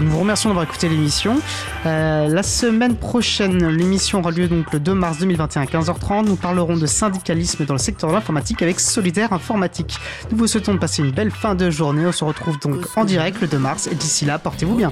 [0.00, 1.40] nous vous remercions d'avoir écouté l'émission.
[1.84, 6.26] la semaine prochaine, l'émission aura lieu donc le 2 mars 2021 à 15h30.
[6.26, 9.98] Nous parlerons de syndicalisme dans le secteur de l'informatique avec Solidaire Informatique.
[10.30, 12.06] Nous vous souhaitons de passer une belle fin de journée.
[12.06, 14.90] On se retrouve donc en direct le 2 mars et d'ici là, portez-vous bien.